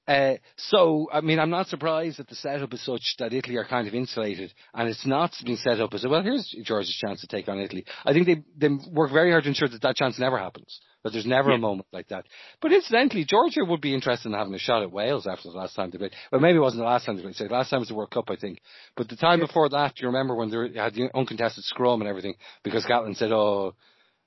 Uh, 0.07 0.35
so, 0.57 1.07
I 1.11 1.21
mean, 1.21 1.39
I'm 1.39 1.49
not 1.49 1.65
surprised 1.67 2.19
that 2.19 2.27
the 2.27 2.35
setup 2.35 2.71
is 2.75 2.81
such 2.85 3.15
that 3.17 3.33
Italy 3.33 3.57
are 3.57 3.65
kind 3.65 3.87
of 3.87 3.95
insulated, 3.95 4.53
and 4.75 4.87
it's 4.87 5.03
not 5.05 5.33
being 5.43 5.57
set 5.57 5.79
up 5.79 5.95
as 5.95 6.05
well. 6.05 6.21
Here's 6.21 6.47
Georgia's 6.63 6.95
chance 7.03 7.21
to 7.21 7.27
take 7.27 7.47
on 7.49 7.59
Italy. 7.59 7.85
I 8.05 8.13
think 8.13 8.27
they 8.27 8.43
they 8.55 8.69
work 8.91 9.11
very 9.11 9.31
hard 9.31 9.43
to 9.43 9.49
ensure 9.49 9.67
that 9.67 9.81
that 9.81 9.95
chance 9.95 10.19
never 10.19 10.37
happens. 10.37 10.79
That 11.05 11.13
there's 11.13 11.27
never 11.27 11.51
Yeah. 11.51 11.57
a 11.57 11.59
moment 11.59 11.87
like 11.93 12.07
that. 12.07 12.25
But 12.61 12.73
incidentally, 12.73 13.25
Georgia 13.25 13.63
would 13.63 13.79
be 13.79 13.93
interested 13.93 14.27
in 14.29 14.33
having 14.33 14.55
a 14.55 14.57
shot 14.57 14.81
at 14.81 14.91
Wales 14.91 15.27
after 15.27 15.51
the 15.51 15.55
last 15.55 15.75
time 15.75 15.91
they 15.91 15.99
played. 15.99 16.15
Well, 16.31 16.41
maybe 16.41 16.57
it 16.57 16.61
wasn't 16.61 16.81
the 16.81 16.87
last 16.87 17.05
time 17.05 17.15
they 17.15 17.21
played. 17.21 17.35
So 17.35 17.43
the 17.47 17.53
last 17.53 17.69
time 17.69 17.79
was 17.79 17.89
the 17.89 17.93
World 17.93 18.09
Cup, 18.09 18.31
I 18.31 18.35
think. 18.37 18.59
But 18.97 19.07
the 19.09 19.15
time 19.15 19.39
before 19.39 19.69
that, 19.69 19.99
you 20.01 20.07
remember 20.07 20.33
when 20.35 20.49
they 20.49 20.79
had 20.79 20.95
the 20.95 21.11
uncontested 21.13 21.63
scrum 21.63 22.01
and 22.01 22.09
everything? 22.09 22.33
Because 22.63 22.87
Gatland 22.87 23.17
said, 23.17 23.31
"Oh, 23.31 23.75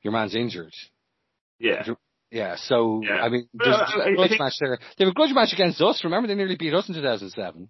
your 0.03 0.13
man's 0.13 0.37
injured." 0.37 0.73
yeah, 1.59 1.83
Yeah, 2.31 2.55
so 2.55 3.01
Yeah. 3.03 3.25
I 3.25 3.29
mean, 3.29 3.49
But, 3.53 3.65
there's 3.65 3.77
uh, 3.77 4.11
a 4.11 4.15
grudge 4.15 4.29
think- 4.29 4.41
match 4.41 4.55
there. 4.61 4.79
They 4.97 5.05
have 5.05 5.11
a 5.11 5.15
grudge 5.15 5.33
match 5.35 5.53
against 5.53 5.81
us. 5.83 6.05
Remember, 6.05 6.29
they 6.29 6.37
nearly 6.37 6.55
beat 6.55 6.75
us 6.75 6.89
in 6.89 6.95
2007. 6.95 7.69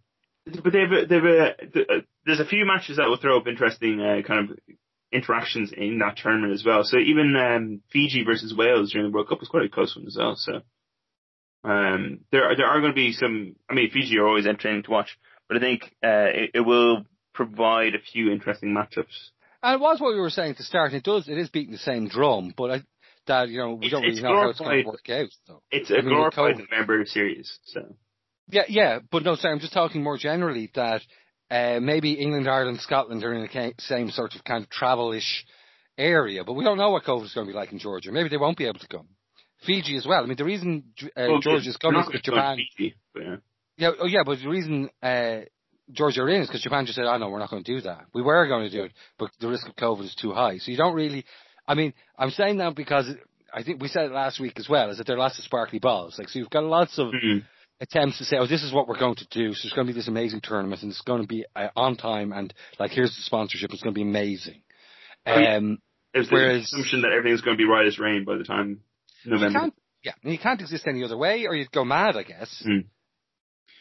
but 0.62 0.71
they've 0.73 1.09
they've 1.09 1.25
uh, 1.25 2.01
there's 2.27 2.40
a 2.40 2.44
few 2.44 2.66
matches 2.66 2.99
that 2.99 3.09
will 3.09 3.16
throw 3.16 3.38
up 3.38 3.47
interesting 3.47 4.01
uh, 4.03 4.21
kind 4.27 4.51
of 4.51 4.59
interactions 5.12 5.73
in 5.77 5.99
that 6.01 6.16
tournament 6.16 6.53
as 6.53 6.64
well. 6.64 6.83
So 6.85 6.99
even 6.99 7.35
um, 7.37 7.81
Fiji 7.92 8.25
versus 8.25 8.55
Wales 8.57 8.92
during 8.92 9.09
the 9.11 9.14
World 9.14 9.29
Cup 9.29 9.40
was 9.40 9.49
quite 9.49 9.64
a 9.64 9.68
close 9.68 9.97
one 9.97 10.07
as 10.07 10.16
well. 10.18 10.35
So 10.37 10.61
um, 11.64 12.21
there 12.31 12.44
are, 12.44 12.57
there 12.57 12.66
are 12.66 12.81
going 12.81 12.92
to 12.92 12.97
be 12.97 13.12
some. 13.12 13.57
I 13.68 13.75
mean, 13.75 13.90
Fiji 13.90 14.18
are 14.18 14.27
always 14.27 14.47
entertaining 14.47 14.85
to 14.85 14.90
watch, 14.90 15.18
but 15.49 15.57
I 15.57 15.61
think 15.61 15.83
uh, 16.05 16.31
it, 16.33 16.51
it 16.55 16.61
will 16.61 17.05
provide 17.35 17.94
a 17.94 17.99
few 18.12 18.31
interesting 18.31 18.71
matchups. 18.75 19.31
And 19.62 19.75
it 19.75 19.81
was 19.81 20.01
what 20.01 20.14
we 20.14 20.21
were 20.21 20.31
saying 20.31 20.53
at 20.53 20.57
the 20.59 20.62
start. 20.64 20.92
It 20.92 21.03
does. 21.03 21.29
It 21.29 21.37
is 21.38 21.49
beating 21.51 21.73
the 21.73 21.79
same 21.79 22.09
drum, 22.09 22.55
but 22.57 22.71
I, 22.71 22.83
that 23.27 23.49
you 23.49 23.59
know 23.59 23.75
we 23.75 23.87
It's- 23.87 23.90
don't 23.90 24.03
really 24.03 24.23
know 24.23 24.37
how 24.40 24.49
it's 24.51 24.59
going 24.61 24.83
to 24.85 24.88
work 24.88 25.09
out. 25.11 25.29
Though. 25.47 25.62
It's 25.71 25.90
I 25.90 25.97
a 25.97 26.03
mean, 26.03 26.14
glorified. 26.14 26.59
November 26.59 27.05
series. 27.07 27.59
So 27.64 27.81
Yeah, 28.51 28.62
yeah, 28.68 28.99
but 29.11 29.25
no, 29.25 29.35
sorry, 29.35 29.53
I'm 29.55 29.61
just 29.61 29.73
talking 29.73 30.03
more 30.03 30.16
generally 30.16 30.71
that 30.75 31.03
uh, 31.50 31.80
maybe 31.80 32.12
England, 32.12 32.48
Ireland, 32.48 32.80
Scotland 32.80 33.24
are 33.24 33.32
in 33.32 33.42
the 33.42 33.72
same 33.78 34.11
sort 34.11 34.34
of 34.34 34.44
kind 34.44 34.62
of 34.62 34.70
travel-ish 34.70 35.44
area, 35.96 36.44
but 36.44 36.52
we 36.54 36.64
don't 36.64 36.78
know 36.78 36.90
what 36.90 37.04
COVID 37.04 37.24
is 37.24 37.34
going 37.34 37.46
to 37.46 37.52
be 37.52 37.56
like 37.56 37.72
in 37.72 37.78
Georgia. 37.78 38.12
Maybe 38.12 38.28
they 38.28 38.37
won't 38.37 38.56
be 38.58 38.66
able 38.66 38.80
to 38.80 38.88
come. 38.88 39.08
Fiji 39.64 39.96
as 39.96 40.06
well. 40.06 40.22
I 40.22 40.26
mean, 40.26 40.37
the 40.37 40.44
reason 40.44 40.84
uh, 41.02 41.06
Well, 41.16 41.40
Georgia's 41.40 41.76
coming 41.76 42.00
is 42.00 42.06
because 42.06 42.22
Japan. 42.22 42.58
Fiji, 42.76 42.94
but, 43.12 43.22
yeah. 43.22 43.37
Yeah, 43.76 43.90
oh 44.00 44.06
yeah, 44.06 44.22
but 44.24 44.38
the 44.38 44.48
reason 44.48 44.90
uh, 45.02 45.40
Georgia 45.92 46.22
are 46.22 46.28
in 46.28 46.42
is 46.42 46.48
because 46.48 46.62
Japan 46.62 46.84
just 46.84 46.96
said, 46.96 47.06
"Oh 47.06 47.16
no, 47.16 47.28
we're 47.28 47.38
not 47.38 47.50
going 47.50 47.64
to 47.64 47.74
do 47.74 47.80
that. 47.82 48.06
We 48.12 48.22
were 48.22 48.46
going 48.46 48.68
to 48.68 48.76
do 48.76 48.84
it, 48.84 48.92
but 49.18 49.30
the 49.40 49.48
risk 49.48 49.68
of 49.68 49.76
COVID 49.76 50.04
is 50.04 50.14
too 50.14 50.32
high." 50.32 50.58
So 50.58 50.70
you 50.70 50.76
don't 50.76 50.94
really. 50.94 51.24
I 51.66 51.74
mean, 51.74 51.92
I'm 52.18 52.30
saying 52.30 52.58
that 52.58 52.74
because 52.74 53.08
I 53.52 53.62
think 53.62 53.80
we 53.80 53.88
said 53.88 54.06
it 54.06 54.12
last 54.12 54.40
week 54.40 54.58
as 54.58 54.68
well. 54.68 54.90
Is 54.90 54.98
that 54.98 55.06
there 55.06 55.16
are 55.16 55.20
lots 55.20 55.38
of 55.38 55.44
sparkly 55.44 55.78
balls? 55.78 56.18
Like, 56.18 56.28
so 56.28 56.38
you've 56.38 56.50
got 56.50 56.64
lots 56.64 56.98
of 56.98 57.08
Mhm. 57.12 57.44
Attempts 57.80 58.18
to 58.18 58.24
say, 58.24 58.36
"Oh, 58.38 58.46
this 58.46 58.62
is 58.62 58.72
what 58.72 58.88
we're 58.88 58.98
going 58.98 59.16
to 59.16 59.26
do." 59.30 59.54
So 59.54 59.60
there's 59.64 59.74
going 59.74 59.86
to 59.86 59.92
be 59.92 59.98
this 59.98 60.08
amazing 60.08 60.40
tournament, 60.42 60.82
and 60.82 60.90
it's 60.90 61.00
going 61.02 61.22
to 61.22 61.28
be 61.28 61.44
uh, 61.54 61.68
on 61.76 61.96
time, 61.96 62.32
and 62.32 62.52
like 62.78 62.90
here's 62.90 63.14
the 63.14 63.22
sponsorship. 63.22 63.72
It's 63.72 63.82
going 63.82 63.94
to 63.94 63.98
be 63.98 64.02
amazing. 64.08 64.62
Oh, 65.26 65.38
yeah. 65.38 65.56
Um, 65.56 65.78
There's 66.14 66.28
the 66.28 66.34
Whereas- 66.34 66.64
assumption 66.64 67.02
that 67.02 67.12
everything's 67.12 67.42
going 67.42 67.56
to 67.56 67.62
be 67.62 67.68
right 67.68 67.86
as 67.86 67.98
rain 67.98 68.24
by 68.24 68.36
the 68.36 68.44
time 68.44 68.80
November. 69.24 69.70
yeah, 70.02 70.12
and 70.22 70.32
you 70.32 70.38
can't 70.38 70.60
exist 70.60 70.86
any 70.86 71.04
other 71.04 71.16
way, 71.16 71.46
or 71.46 71.54
you'd 71.54 71.70
go 71.72 71.84
mad, 71.84 72.16
I 72.16 72.22
guess. 72.22 72.62
Mm. 72.66 72.84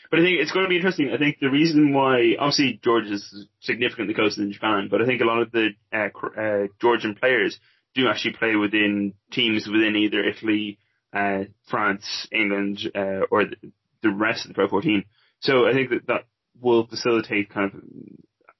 But 0.09 0.19
I 0.19 0.23
think 0.23 0.39
it's 0.39 0.51
going 0.51 0.65
to 0.65 0.69
be 0.69 0.77
interesting. 0.77 1.11
I 1.13 1.17
think 1.17 1.37
the 1.41 1.49
reason 1.49 1.93
why, 1.93 2.35
obviously, 2.39 2.79
Georgia 2.83 3.13
is 3.13 3.47
significantly 3.59 4.13
closer 4.13 4.39
than 4.41 4.51
Japan, 4.53 4.87
but 4.89 5.01
I 5.01 5.05
think 5.05 5.21
a 5.21 5.25
lot 5.25 5.41
of 5.41 5.51
the 5.51 5.69
uh, 5.93 6.07
uh, 6.39 6.67
Georgian 6.79 7.15
players 7.15 7.59
do 7.93 8.07
actually 8.07 8.33
play 8.33 8.55
within 8.55 9.13
teams 9.31 9.67
within 9.67 9.95
either 9.97 10.23
Italy, 10.23 10.79
uh, 11.13 11.43
France, 11.69 12.27
England, 12.31 12.79
uh, 12.95 13.21
or 13.31 13.45
the, 13.45 13.55
the 14.01 14.11
rest 14.11 14.45
of 14.45 14.49
the 14.49 14.53
Pro 14.53 14.67
14. 14.67 15.03
So 15.39 15.67
I 15.67 15.73
think 15.73 15.89
that 15.89 16.07
that 16.07 16.25
will 16.59 16.87
facilitate 16.87 17.49
kind 17.49 17.71
of 17.73 17.81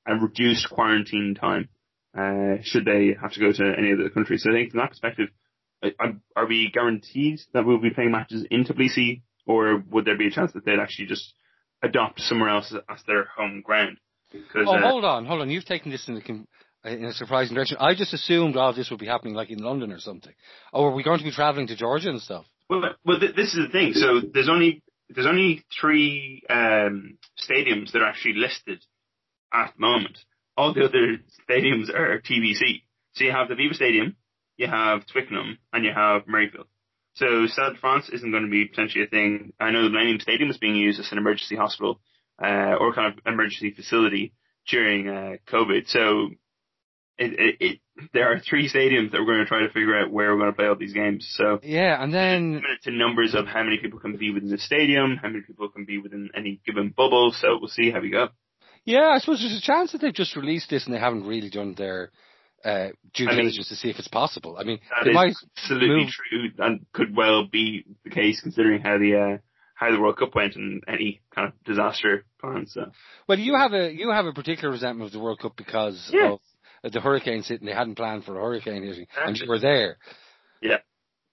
a 0.08 0.15
reduced 0.21 0.69
quarantine 0.69 1.36
time, 1.39 1.69
uh, 2.17 2.62
should 2.63 2.86
they 2.86 3.15
have 3.19 3.34
to 3.34 3.39
go 3.39 3.52
to 3.52 3.73
any 3.78 3.91
of 3.91 3.97
the 4.00 4.10
countries. 4.10 4.43
So 4.43 4.52
I 4.52 4.54
think 4.54 4.71
from 4.71 4.80
that 4.80 4.89
perspective, 4.89 5.30
are 6.36 6.47
we 6.47 6.71
guaranteed 6.73 7.39
that 7.54 7.65
we'll 7.65 7.80
be 7.82 7.89
playing 7.91 8.12
matches 8.12 8.45
in 8.50 8.63
Tbilisi, 8.63 9.21
or 9.45 9.84
would 9.91 10.06
there 10.06 10.17
be 10.17 10.28
a 10.28 10.32
chance 10.32 10.52
that 10.54 10.65
they'd 10.65 10.80
actually 10.80 11.08
just 11.08 11.34
adopt 11.84 12.19
somewhere 12.21 12.50
else 12.50 12.73
as 12.89 13.04
their 13.06 13.26
home 13.36 13.62
ground? 13.62 13.97
Because 14.32 14.65
Oh, 14.67 14.76
uh, 14.76 14.82
hold 14.82 15.06
on, 15.06 15.26
hold 15.26 15.41
on. 15.41 15.50
You've 15.50 15.65
taken 15.65 15.91
this 15.91 16.08
in 16.08 16.17
a, 16.17 16.21
com- 16.21 16.47
in 16.84 17.06
a 17.06 17.13
surprising 17.13 17.54
direction. 17.56 17.78
I 17.80 17.95
just 17.95 18.13
assumed 18.13 18.58
all 18.58 18.73
this 18.73 18.89
would 18.89 19.00
be 19.00 19.06
happening 19.06 19.36
like 19.36 19.50
in 19.50 19.60
London 19.60 19.91
or 19.91 20.00
something. 20.00 20.34
Oh, 20.73 20.86
are 20.86 20.95
we 20.95 21.04
going 21.04 21.19
to 21.19 21.23
be 21.23 21.32
travelling 21.32 21.67
to 21.67 21.76
Georgia 21.76 22.10
and 22.10 22.21
stuff? 22.21 22.45
well, 22.69 22.82
well, 23.06 23.19
th- 23.19 23.36
this 23.36 23.54
is 23.54 23.67
the 23.67 23.71
thing. 23.71 23.93
So 23.93 24.21
there's 24.34 24.50
only 24.50 24.84
there's 25.10 25.28
only 25.28 25.63
three 25.80 26.43
um, 26.50 27.17
stadiums 27.38 27.91
that 27.91 28.02
are 28.02 28.08
actually 28.08 28.36
listed 28.36 28.84
at 29.54 29.74
the 29.76 29.82
moment. 29.82 30.17
All 30.56 30.74
the 30.74 30.86
other 30.86 31.17
stadiums 31.50 31.89
are 31.93 32.20
TBC. 32.20 32.82
So 33.13 33.24
you 33.24 33.32
have 33.32 33.48
the 33.48 33.56
Aviva 33.56 33.74
Stadium, 33.74 34.15
you 34.58 34.67
have 34.67 35.06
Twickenham, 35.08 35.58
and 35.72 35.86
you 35.86 35.91
have 35.93 36.26
Murrayfield. 36.26 36.65
So 37.15 37.48
Stade 37.48 37.74
de 37.74 37.80
France 37.80 38.10
isn't 38.10 38.32
going 38.32 38.43
to 38.43 38.50
be 38.50 38.65
potentially 38.65 39.04
a 39.04 39.08
thing. 39.08 39.54
I 39.60 39.72
know 39.72 39.84
the 39.84 39.89
Millennium 39.89 40.20
Stadium 40.20 40.50
is 40.50 40.58
being 40.58 40.76
used 40.76 41.00
as 41.00 41.12
an 41.12 41.17
emergency 41.17 41.56
hospital 41.56 42.00
uh, 42.43 42.76
or 42.80 42.93
kind 42.93 43.13
of 43.13 43.20
emergency 43.26 43.72
facility 43.72 44.34
during 44.67 45.10
uh, 45.10 45.38
COVID. 45.48 45.88
So 45.88 46.30
it, 47.18 47.34
it, 47.40 47.56
it, 47.60 47.80
there 48.14 48.32
are 48.32 48.40
three 48.40 48.70
stadiums 48.70 49.12
that 49.12 49.20
we're 49.20 49.26
going 49.26 49.40
to 49.40 49.46
try 49.46 49.62
to 49.62 49.70
figure 49.70 49.98
out 49.98 50.12
where 50.12 50.32
we're 50.32 50.40
going 50.40 50.52
to 50.52 50.56
play 50.56 50.68
all 50.68 50.76
these 50.76 50.94
games. 50.94 51.28
So 51.38 51.60
Yeah, 51.64 52.02
and 52.02 52.14
then 52.14 52.62
to 52.84 52.92
numbers 52.92 53.34
of 53.36 53.48
how 53.48 53.64
many 53.64 53.78
people 53.78 54.00
can 54.00 54.16
be 54.18 54.32
within 54.32 54.50
the 54.50 54.58
stadium, 54.58 55.18
how 55.22 55.30
many 55.30 55.42
people 55.42 55.70
can 55.70 55.86
be 55.86 55.98
within 55.98 56.30
any 56.36 56.60
given 56.66 56.94
bubble. 56.96 57.32
So 57.36 57.58
we'll 57.60 57.70
see 57.70 57.90
how 57.92 58.00
we 58.02 58.10
go. 58.12 58.30
yeah, 58.86 59.08
I 59.10 59.18
suppose 59.20 59.40
there's 59.42 59.58
a 59.58 59.66
chance 59.66 59.92
that 59.92 60.02
they've 60.02 60.14
just 60.14 60.36
released 60.36 60.70
this 60.70 60.86
and 60.86 60.94
they 60.96 61.00
haven't 61.00 61.26
really 61.28 61.50
done 61.50 61.74
their 61.76 62.12
uh, 62.64 62.90
due 63.14 63.26
I 63.28 63.32
mean, 63.32 63.38
diligence 63.46 63.70
to 63.70 63.76
see 63.76 63.90
if 63.90 63.98
it's 64.00 64.08
possible. 64.08 64.58
I 64.60 64.64
mean, 64.64 64.80
That 64.90 65.06
they 65.06 65.12
is 65.12 65.16
might 65.16 65.34
absolutely 65.58 65.96
move- 66.04 66.10
true 66.10 66.50
and 66.60 66.86
could 66.94 67.16
well 67.16 67.46
be 67.48 67.86
the 68.04 68.10
case 68.10 68.42
considering 68.42 68.82
how 68.82 68.98
the 68.98 69.16
uh, 69.16 69.38
how 69.76 69.92
the 69.92 70.00
World 70.02 70.18
Cup 70.18 70.34
went 70.34 70.56
and 70.56 70.84
any 70.88 71.22
kind 71.36 71.48
of 71.50 71.64
disaster 71.64 72.26
plans. 72.42 72.74
So 72.74 72.92
Well, 73.28 73.38
you 73.38 73.56
have 73.56 73.74
a 73.74 73.92
you 73.94 74.10
have 74.12 74.26
a 74.26 74.34
particular 74.34 74.72
resentment 74.72 75.06
of 75.08 75.12
the 75.14 75.20
World 75.20 75.40
Cup 75.40 75.56
because 75.56 76.10
Yeah. 76.12 76.32
of 76.34 76.40
the 76.91 77.02
hurricanes 77.02 77.47
hitting. 77.47 77.67
They 77.67 77.73
hadn't 77.73 77.95
planned 77.95 78.23
for 78.26 78.38
a 78.38 78.41
hurricane 78.41 78.84
hitting, 78.84 79.08
and 79.26 79.38
you 79.38 79.47
were 79.47 79.60
there. 79.60 79.97
Yeah. 80.62 80.78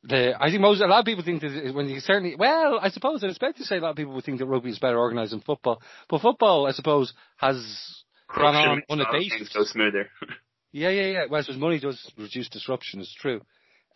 The, 0.02 0.34
I 0.38 0.50
think 0.50 0.60
most 0.60 0.82
a 0.82 0.86
lot 0.86 0.98
of 1.00 1.06
people 1.06 1.24
think 1.24 1.40
that 1.40 1.72
when 1.74 1.88
you 1.88 1.98
certainly 2.00 2.36
well, 2.36 2.78
I 2.80 2.90
suppose 2.90 3.24
I 3.24 3.28
expect 3.28 3.56
to 3.58 3.64
say 3.64 3.78
a 3.78 3.80
lot 3.80 3.90
of 3.90 3.96
people 3.96 4.12
would 4.14 4.24
think 4.24 4.38
that 4.38 4.46
rugby 4.46 4.68
is 4.70 4.78
better 4.78 4.98
organised 4.98 5.30
than 5.30 5.40
football, 5.40 5.80
but 6.10 6.20
football, 6.20 6.66
I 6.66 6.72
suppose, 6.72 7.14
has 7.38 7.56
gone 8.34 8.54
on 8.54 8.54
Corruption 8.54 8.82
a 8.90 8.94
lot 8.96 9.00
of 9.00 9.14
unabated. 9.14 9.48
things 9.52 9.70
smoother. 9.70 10.10
Yeah, 10.76 10.88
yeah, 10.88 11.06
yeah. 11.06 11.24
Well, 11.30 11.38
I 11.38 11.42
suppose 11.44 11.60
money 11.60 11.78
does 11.78 12.12
reduce 12.18 12.48
disruption. 12.48 12.98
It's 13.00 13.14
true. 13.14 13.42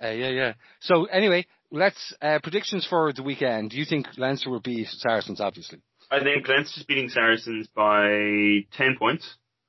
Uh, 0.00 0.10
yeah, 0.10 0.28
yeah. 0.28 0.52
So 0.78 1.06
anyway, 1.06 1.44
let's 1.72 2.14
uh, 2.22 2.38
predictions 2.40 2.86
for 2.88 3.12
the 3.12 3.24
weekend. 3.24 3.70
Do 3.70 3.78
you 3.78 3.84
think 3.84 4.06
Leinster 4.16 4.48
will 4.48 4.60
beat 4.60 4.86
Saracens? 4.86 5.40
Obviously. 5.40 5.80
I 6.08 6.22
think 6.22 6.46
Leinster's 6.46 6.84
beating 6.84 7.08
Saracens 7.08 7.66
by 7.74 8.60
10 8.76 8.96
points. 8.96 9.28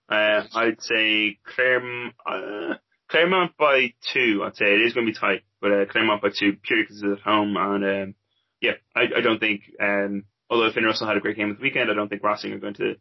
Uh, 0.09 0.43
I'd 0.55 0.81
say 0.81 1.37
Clermont, 1.45 2.15
uh, 2.25 2.75
Clermont 3.09 3.51
by 3.57 3.93
two. 4.13 4.43
I'd 4.43 4.55
say 4.55 4.65
it 4.65 4.81
is 4.81 4.93
going 4.93 5.05
to 5.05 5.11
be 5.11 5.17
tight, 5.17 5.43
but 5.61 5.71
uh, 5.71 5.85
Clermont 5.85 6.21
by 6.21 6.29
two 6.29 6.53
purely 6.63 6.83
because 6.83 7.03
it's 7.03 7.19
at 7.19 7.23
home. 7.23 7.55
And 7.57 7.85
um, 7.85 8.15
yeah, 8.61 8.73
I, 8.95 9.01
I 9.17 9.21
don't 9.21 9.39
think, 9.39 9.61
um, 9.79 10.23
although 10.49 10.71
Finn 10.71 10.83
Russell 10.83 11.07
had 11.07 11.17
a 11.17 11.21
great 11.21 11.37
game 11.37 11.51
at 11.51 11.57
the 11.57 11.63
weekend, 11.63 11.91
I 11.91 11.93
don't 11.93 12.09
think 12.09 12.23
Racing 12.23 12.53
are 12.53 12.59
going 12.59 12.73
to 12.75 12.95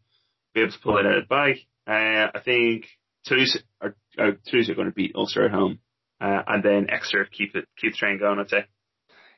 be 0.55 0.61
able 0.61 0.73
to 0.73 0.79
pull 0.81 0.99
it 0.99 1.07
out 1.07 1.19
of 1.19 1.29
the 1.29 1.35
bag. 1.35 1.57
Uh, 1.87 2.31
I 2.35 2.41
think 2.45 2.87
Toulouse 3.25 3.59
are, 3.81 3.97
uh, 4.19 4.33
Toulouse 4.47 4.69
are 4.69 4.75
going 4.75 4.89
to 4.89 4.95
beat 4.95 5.15
Ulster 5.15 5.47
at 5.47 5.51
home. 5.51 5.81
Uh, 6.21 6.43
and 6.47 6.63
then 6.63 6.91
Exeter 6.91 7.27
keep 7.31 7.55
it, 7.55 7.67
keep 7.81 7.93
the 7.93 7.97
train 7.97 8.19
going, 8.19 8.39
I'd 8.39 8.51
say. 8.51 8.65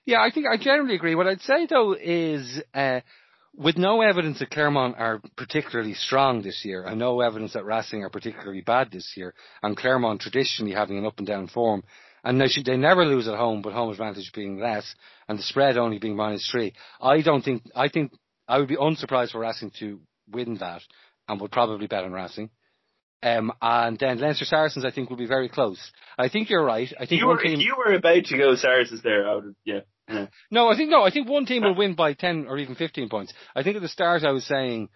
Yeah, 0.06 0.22
I 0.22 0.30
think 0.30 0.46
I 0.50 0.56
generally 0.56 0.94
agree. 0.94 1.14
What 1.14 1.26
I'd 1.26 1.42
say 1.42 1.66
though 1.66 1.94
is, 1.94 2.62
uh, 2.72 3.00
with 3.56 3.76
no 3.76 4.00
evidence 4.00 4.38
that 4.38 4.50
Clermont 4.50 4.96
are 4.98 5.20
particularly 5.36 5.94
strong 5.94 6.42
this 6.42 6.64
year, 6.64 6.84
and 6.84 6.98
no 6.98 7.20
evidence 7.20 7.54
that 7.54 7.64
Racing 7.64 8.02
are 8.04 8.10
particularly 8.10 8.60
bad 8.60 8.90
this 8.90 9.14
year, 9.16 9.34
and 9.62 9.76
Clermont 9.76 10.20
traditionally 10.20 10.72
having 10.72 10.98
an 10.98 11.06
up 11.06 11.18
and 11.18 11.26
down 11.26 11.48
form, 11.48 11.82
and 12.22 12.40
they, 12.40 12.48
should, 12.48 12.64
they 12.64 12.76
never 12.76 13.04
lose 13.04 13.26
at 13.28 13.36
home, 13.36 13.62
but 13.62 13.72
home 13.72 13.90
advantage 13.90 14.30
being 14.34 14.58
less, 14.58 14.94
and 15.28 15.38
the 15.38 15.42
spread 15.42 15.76
only 15.76 15.98
being 15.98 16.16
minus 16.16 16.48
three. 16.50 16.74
I 17.00 17.22
don't 17.22 17.42
think, 17.42 17.62
I 17.74 17.88
think, 17.88 18.12
I 18.46 18.58
would 18.58 18.68
be 18.68 18.76
unsurprised 18.76 19.32
for 19.32 19.40
Racing 19.40 19.72
to 19.80 20.00
win 20.30 20.56
that, 20.58 20.82
and 21.28 21.40
would 21.40 21.52
probably 21.52 21.86
bet 21.86 22.04
on 22.04 22.12
Racing. 22.12 22.50
Um, 23.22 23.52
and 23.60 23.98
then 23.98 24.18
Leinster 24.18 24.46
Saracens, 24.46 24.84
I 24.84 24.90
think, 24.90 25.10
will 25.10 25.16
be 25.18 25.26
very 25.26 25.48
close. 25.48 25.92
I 26.16 26.28
think 26.28 26.48
you're 26.48 26.64
right. 26.64 26.90
I 26.98 27.04
think 27.04 27.20
you 27.20 27.26
were, 27.26 27.36
team. 27.36 27.60
If 27.60 27.66
you 27.66 27.76
were 27.76 27.94
about 27.94 28.24
to 28.24 28.38
go 28.38 28.54
Saracens 28.54 29.02
there, 29.02 29.28
I 29.28 29.34
would, 29.34 29.54
yeah. 29.64 29.80
Yeah. 30.10 30.26
No, 30.50 30.68
I 30.68 30.76
think 30.76 30.90
no. 30.90 31.02
I 31.02 31.10
think 31.10 31.28
one 31.28 31.46
team 31.46 31.62
will 31.62 31.74
win 31.74 31.94
by 31.94 32.14
ten 32.14 32.46
or 32.48 32.58
even 32.58 32.74
fifteen 32.74 33.08
points. 33.08 33.32
I 33.54 33.62
think 33.62 33.76
at 33.76 33.82
the 33.82 33.88
start 33.88 34.24
I 34.24 34.32
was 34.32 34.44
saying 34.44 34.88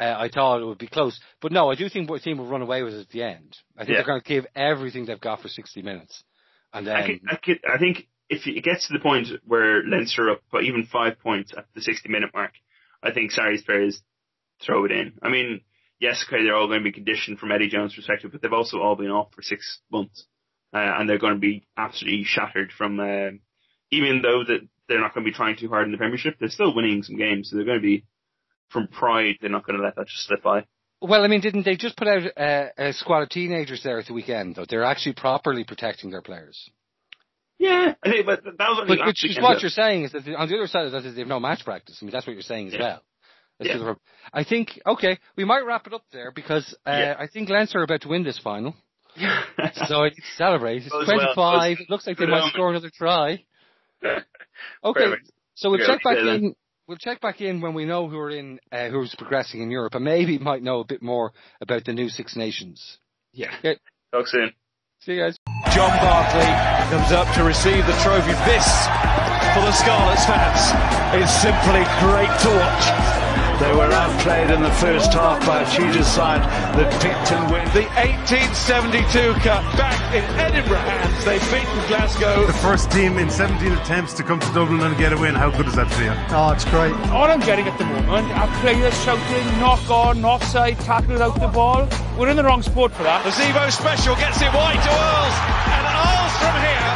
uh, 0.00 0.16
I 0.18 0.28
thought 0.28 0.60
it 0.60 0.64
would 0.66 0.78
be 0.78 0.88
close, 0.88 1.18
but 1.40 1.52
no, 1.52 1.70
I 1.70 1.74
do 1.74 1.88
think 1.88 2.10
what 2.10 2.22
team 2.22 2.38
will 2.38 2.48
run 2.48 2.62
away 2.62 2.82
with 2.82 2.94
it 2.94 3.00
at 3.00 3.08
the 3.10 3.22
end. 3.22 3.56
I 3.76 3.80
think 3.84 3.90
Yeah. 3.90 3.96
they're 3.96 4.06
going 4.06 4.20
to 4.20 4.28
give 4.28 4.46
everything 4.54 5.06
they've 5.06 5.20
got 5.20 5.40
for 5.40 5.48
sixty 5.48 5.82
minutes, 5.82 6.24
and 6.72 6.86
then 6.86 6.96
I, 6.96 7.06
could, 7.06 7.20
I, 7.30 7.36
could, 7.36 7.60
I 7.74 7.78
think 7.78 8.08
if 8.32 8.46
it 8.46 8.64
gets 8.64 8.88
to 8.88 8.94
the 8.94 8.98
point 9.00 9.28
where 9.44 9.82
Leinster 9.84 10.28
are 10.28 10.30
up 10.32 10.42
by 10.50 10.62
even 10.62 10.86
five 10.90 11.18
points 11.20 11.52
at 11.56 11.66
the 11.74 11.82
60 11.82 12.08
minute 12.08 12.30
mark, 12.32 12.52
I 13.02 13.10
think 13.12 13.30
Sarries 13.30 13.62
players 13.64 14.00
throw 14.64 14.86
it 14.86 14.90
in. 14.90 15.12
I 15.22 15.28
mean, 15.28 15.60
yes, 16.00 16.24
okay, 16.26 16.42
they're 16.42 16.56
all 16.56 16.66
going 16.66 16.80
to 16.80 16.84
be 16.84 16.92
conditioned 16.92 17.38
from 17.38 17.52
Eddie 17.52 17.68
Jones' 17.68 17.94
perspective, 17.94 18.32
but 18.32 18.40
they've 18.40 18.52
also 18.52 18.80
all 18.80 18.96
been 18.96 19.10
off 19.10 19.32
for 19.34 19.42
six 19.42 19.80
months. 19.90 20.24
Uh, 20.74 20.78
and 20.78 21.06
they're 21.06 21.18
going 21.18 21.34
to 21.34 21.38
be 21.40 21.66
absolutely 21.76 22.24
shattered 22.24 22.72
from, 22.72 22.98
uh, 22.98 23.36
even 23.92 24.20
though 24.22 24.42
that 24.44 24.60
they're 24.88 25.00
not 25.00 25.14
going 25.14 25.24
to 25.24 25.30
be 25.30 25.34
trying 25.34 25.56
too 25.56 25.68
hard 25.68 25.86
in 25.86 25.92
the 25.92 25.98
Premiership, 25.98 26.36
they're 26.40 26.48
still 26.48 26.74
winning 26.74 27.02
some 27.04 27.16
games, 27.16 27.48
so 27.50 27.56
they're 27.56 27.64
going 27.64 27.78
to 27.78 27.82
be, 27.82 28.04
from 28.70 28.88
pride, 28.88 29.36
they're 29.40 29.50
not 29.50 29.64
going 29.64 29.78
to 29.78 29.84
let 29.84 29.94
that 29.96 30.08
just 30.08 30.26
slip 30.26 30.42
by. 30.42 30.64
well, 31.00 31.22
I 31.24 31.28
mean, 31.28 31.40
didn't 31.40 31.64
they 31.64 31.76
just 31.76 31.96
put 31.96 32.08
out 32.08 32.22
uh, 32.36 32.66
a 32.76 32.92
squad 32.92 33.22
of 33.22 33.28
teenagers 33.28 33.82
there 33.84 33.98
at 33.98 34.06
the 34.06 34.12
weekend? 34.12 34.56
Though 34.56 34.66
they're 34.68 34.82
actually 34.84 35.12
properly 35.14 35.62
protecting 35.64 36.10
their 36.10 36.22
players. 36.22 36.68
Yeah, 37.58 37.94
I 38.02 38.10
think, 38.10 38.26
but 38.26 38.42
that 38.44 38.58
was 38.58 38.84
But, 38.88 39.06
which 39.06 39.24
is 39.24 39.38
what 39.40 39.60
you're 39.60 39.70
saying 39.70 40.04
is 40.04 40.12
that 40.12 40.24
the, 40.24 40.34
on 40.34 40.48
the 40.48 40.56
other 40.56 40.66
side 40.66 40.86
of 40.86 40.92
that 40.92 41.04
is 41.04 41.14
they 41.14 41.20
have 41.20 41.28
no 41.28 41.38
match 41.38 41.64
practice. 41.64 41.98
I 42.00 42.04
mean, 42.04 42.12
that's 42.12 42.26
what 42.26 42.32
you're 42.32 42.42
saying 42.42 42.68
as 42.68 42.72
Yeah. 42.74 42.80
well. 42.80 43.02
Yeah. 43.60 43.94
I 44.32 44.42
think 44.42 44.80
okay, 44.84 45.18
we 45.36 45.44
might 45.44 45.60
wrap 45.64 45.86
it 45.86 45.92
up 45.94 46.02
there 46.12 46.32
because 46.32 46.74
uh, 46.84 46.90
Yeah. 46.90 47.14
I 47.16 47.28
think 47.28 47.48
Leinster 47.48 47.78
are 47.78 47.84
about 47.84 48.00
to 48.00 48.08
win 48.08 48.24
this 48.24 48.38
final. 48.38 48.74
So 49.86 49.96
I 50.02 50.08
need 50.08 50.14
to 50.16 50.22
celebrate. 50.36 50.82
It's 50.82 50.92
well. 50.92 51.04
25. 51.04 51.36
Goes- 51.36 51.80
it 51.84 51.90
looks 51.90 52.06
like 52.06 52.16
they 52.16 52.26
might 52.26 52.50
score 52.52 52.70
another 52.70 52.90
try. 52.92 53.44
Okay, 54.84 55.12
so 55.54 55.70
we'll 55.70 55.84
check 55.84 56.02
back 56.04 56.18
in. 56.18 56.54
We'll 56.88 56.98
check 56.98 57.20
back 57.20 57.40
in 57.40 57.60
when 57.60 57.74
we 57.74 57.84
know 57.84 58.08
who 58.08 58.18
are 58.18 58.30
in, 58.30 58.58
uh, 58.70 58.88
who's 58.88 59.14
progressing 59.14 59.62
in 59.62 59.70
Europe, 59.70 59.94
and 59.94 60.04
maybe 60.04 60.38
might 60.38 60.62
know 60.62 60.80
a 60.80 60.84
bit 60.84 61.02
more 61.02 61.32
about 61.60 61.84
the 61.84 61.92
new 61.92 62.08
Six 62.08 62.36
Nations. 62.36 62.98
Yeah. 63.32 63.54
Okay. 63.58 63.78
Talk 64.12 64.26
soon. 64.26 64.52
See 65.00 65.12
you 65.14 65.22
guys. 65.22 65.36
John 65.72 65.90
Barclay 65.98 66.46
comes 66.90 67.12
up 67.12 67.32
to 67.34 67.44
receive 67.44 67.86
the 67.86 67.96
trophy. 68.02 68.32
This, 68.44 68.66
for 69.54 69.62
the 69.62 69.72
Scarlets 69.72 70.26
fans, 70.26 71.22
is 71.22 71.30
simply 71.40 71.82
great 71.98 72.30
to 72.42 72.48
watch. 72.58 73.41
They 73.62 73.72
were 73.72 73.92
outplayed 73.94 74.50
in 74.50 74.60
the 74.60 74.74
first 74.82 75.12
half 75.14 75.38
by 75.46 75.62
a 75.62 75.70
Cheetahs 75.70 76.08
side 76.08 76.42
that 76.74 76.90
picked 76.98 77.30
and 77.30 77.46
win. 77.46 77.62
The 77.70 77.86
1872 77.94 79.38
Cup 79.38 79.62
back 79.78 79.94
in 80.10 80.24
Edinburgh 80.34 80.82
hands. 80.82 81.24
They've 81.24 81.46
beaten 81.46 81.78
Glasgow. 81.86 82.44
The 82.44 82.58
first 82.58 82.90
team 82.90 83.18
in 83.18 83.30
17 83.30 83.70
attempts 83.70 84.14
to 84.14 84.24
come 84.24 84.40
to 84.40 84.52
Dublin 84.52 84.80
and 84.80 84.98
get 84.98 85.12
a 85.12 85.16
win. 85.16 85.36
How 85.36 85.54
good 85.54 85.68
is 85.68 85.76
that 85.76 85.86
for 85.94 86.02
you? 86.02 86.10
Oh, 86.34 86.50
it's 86.50 86.64
great. 86.74 86.90
All 87.14 87.30
I'm 87.30 87.38
getting 87.38 87.68
at 87.68 87.78
the 87.78 87.86
moment 87.86 88.26
are 88.34 88.50
players 88.58 88.98
shouting 89.04 89.46
knock 89.62 89.88
on, 89.88 90.24
offside, 90.24 90.80
tackle 90.80 91.22
out 91.22 91.38
the 91.38 91.46
ball. 91.46 91.86
We're 92.18 92.30
in 92.30 92.36
the 92.36 92.42
wrong 92.42 92.62
sport 92.62 92.90
for 92.90 93.04
that. 93.04 93.22
The 93.22 93.30
Zebo 93.30 93.70
special 93.70 94.16
gets 94.16 94.42
it 94.42 94.50
wide 94.50 94.82
to 94.82 94.90
Earls, 94.90 95.36
and 95.70 95.84
Earls 95.86 96.34
from 96.42 96.56
here 96.66 96.90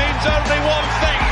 means 0.00 0.24
only 0.24 0.60
one 0.64 0.88
thing. 1.04 1.25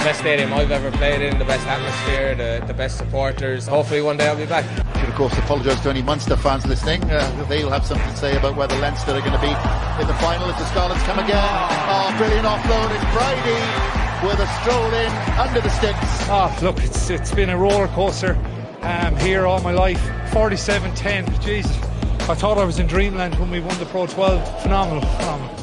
The 0.00 0.06
best 0.06 0.20
stadium 0.20 0.54
I've 0.54 0.70
ever 0.70 0.90
played 0.92 1.20
in, 1.20 1.38
the 1.38 1.44
best 1.44 1.66
atmosphere, 1.66 2.34
the, 2.34 2.64
the 2.66 2.72
best 2.72 2.96
supporters. 2.96 3.66
Hopefully 3.66 4.00
one 4.00 4.16
day 4.16 4.28
I'll 4.28 4.34
be 4.34 4.46
back. 4.46 4.64
Should 4.96 5.10
of 5.10 5.14
course 5.14 5.36
apologise 5.36 5.78
to 5.80 5.90
any 5.90 6.00
Munster 6.00 6.36
fans 6.36 6.64
listening. 6.64 7.04
Uh, 7.04 7.44
they'll 7.50 7.68
have 7.68 7.84
something 7.84 8.08
to 8.08 8.16
say 8.16 8.34
about 8.34 8.56
whether 8.56 8.74
Leinster 8.78 9.10
are 9.10 9.20
going 9.20 9.32
to 9.32 9.40
be 9.40 9.52
in 10.00 10.06
the 10.06 10.14
final 10.14 10.48
if 10.48 10.56
the 10.56 10.64
Scarlets 10.70 11.02
come 11.02 11.18
again. 11.18 11.36
Oh, 11.36 12.14
brilliant 12.16 12.46
offload. 12.46 12.88
It's 12.96 13.04
Brady 13.12 14.00
with 14.26 14.40
a 14.40 14.48
stroll 14.62 14.86
in 14.86 15.12
under 15.38 15.60
the 15.60 15.68
sticks. 15.68 15.98
Ah, 16.30 16.58
look, 16.62 16.78
it's 16.82 17.10
it's 17.10 17.34
been 17.34 17.50
a 17.50 17.58
roller 17.58 17.88
coaster 17.88 18.38
um, 18.80 19.14
here 19.16 19.44
all 19.46 19.60
my 19.60 19.72
life. 19.72 20.00
47-10, 20.30 21.42
Jesus. 21.42 21.76
I 22.26 22.34
thought 22.34 22.56
I 22.56 22.64
was 22.64 22.78
in 22.78 22.86
dreamland 22.86 23.38
when 23.38 23.50
we 23.50 23.60
won 23.60 23.78
the 23.78 23.84
Pro 23.84 24.06
12. 24.06 24.62
Phenomenal, 24.62 25.02
phenomenal. 25.02 25.59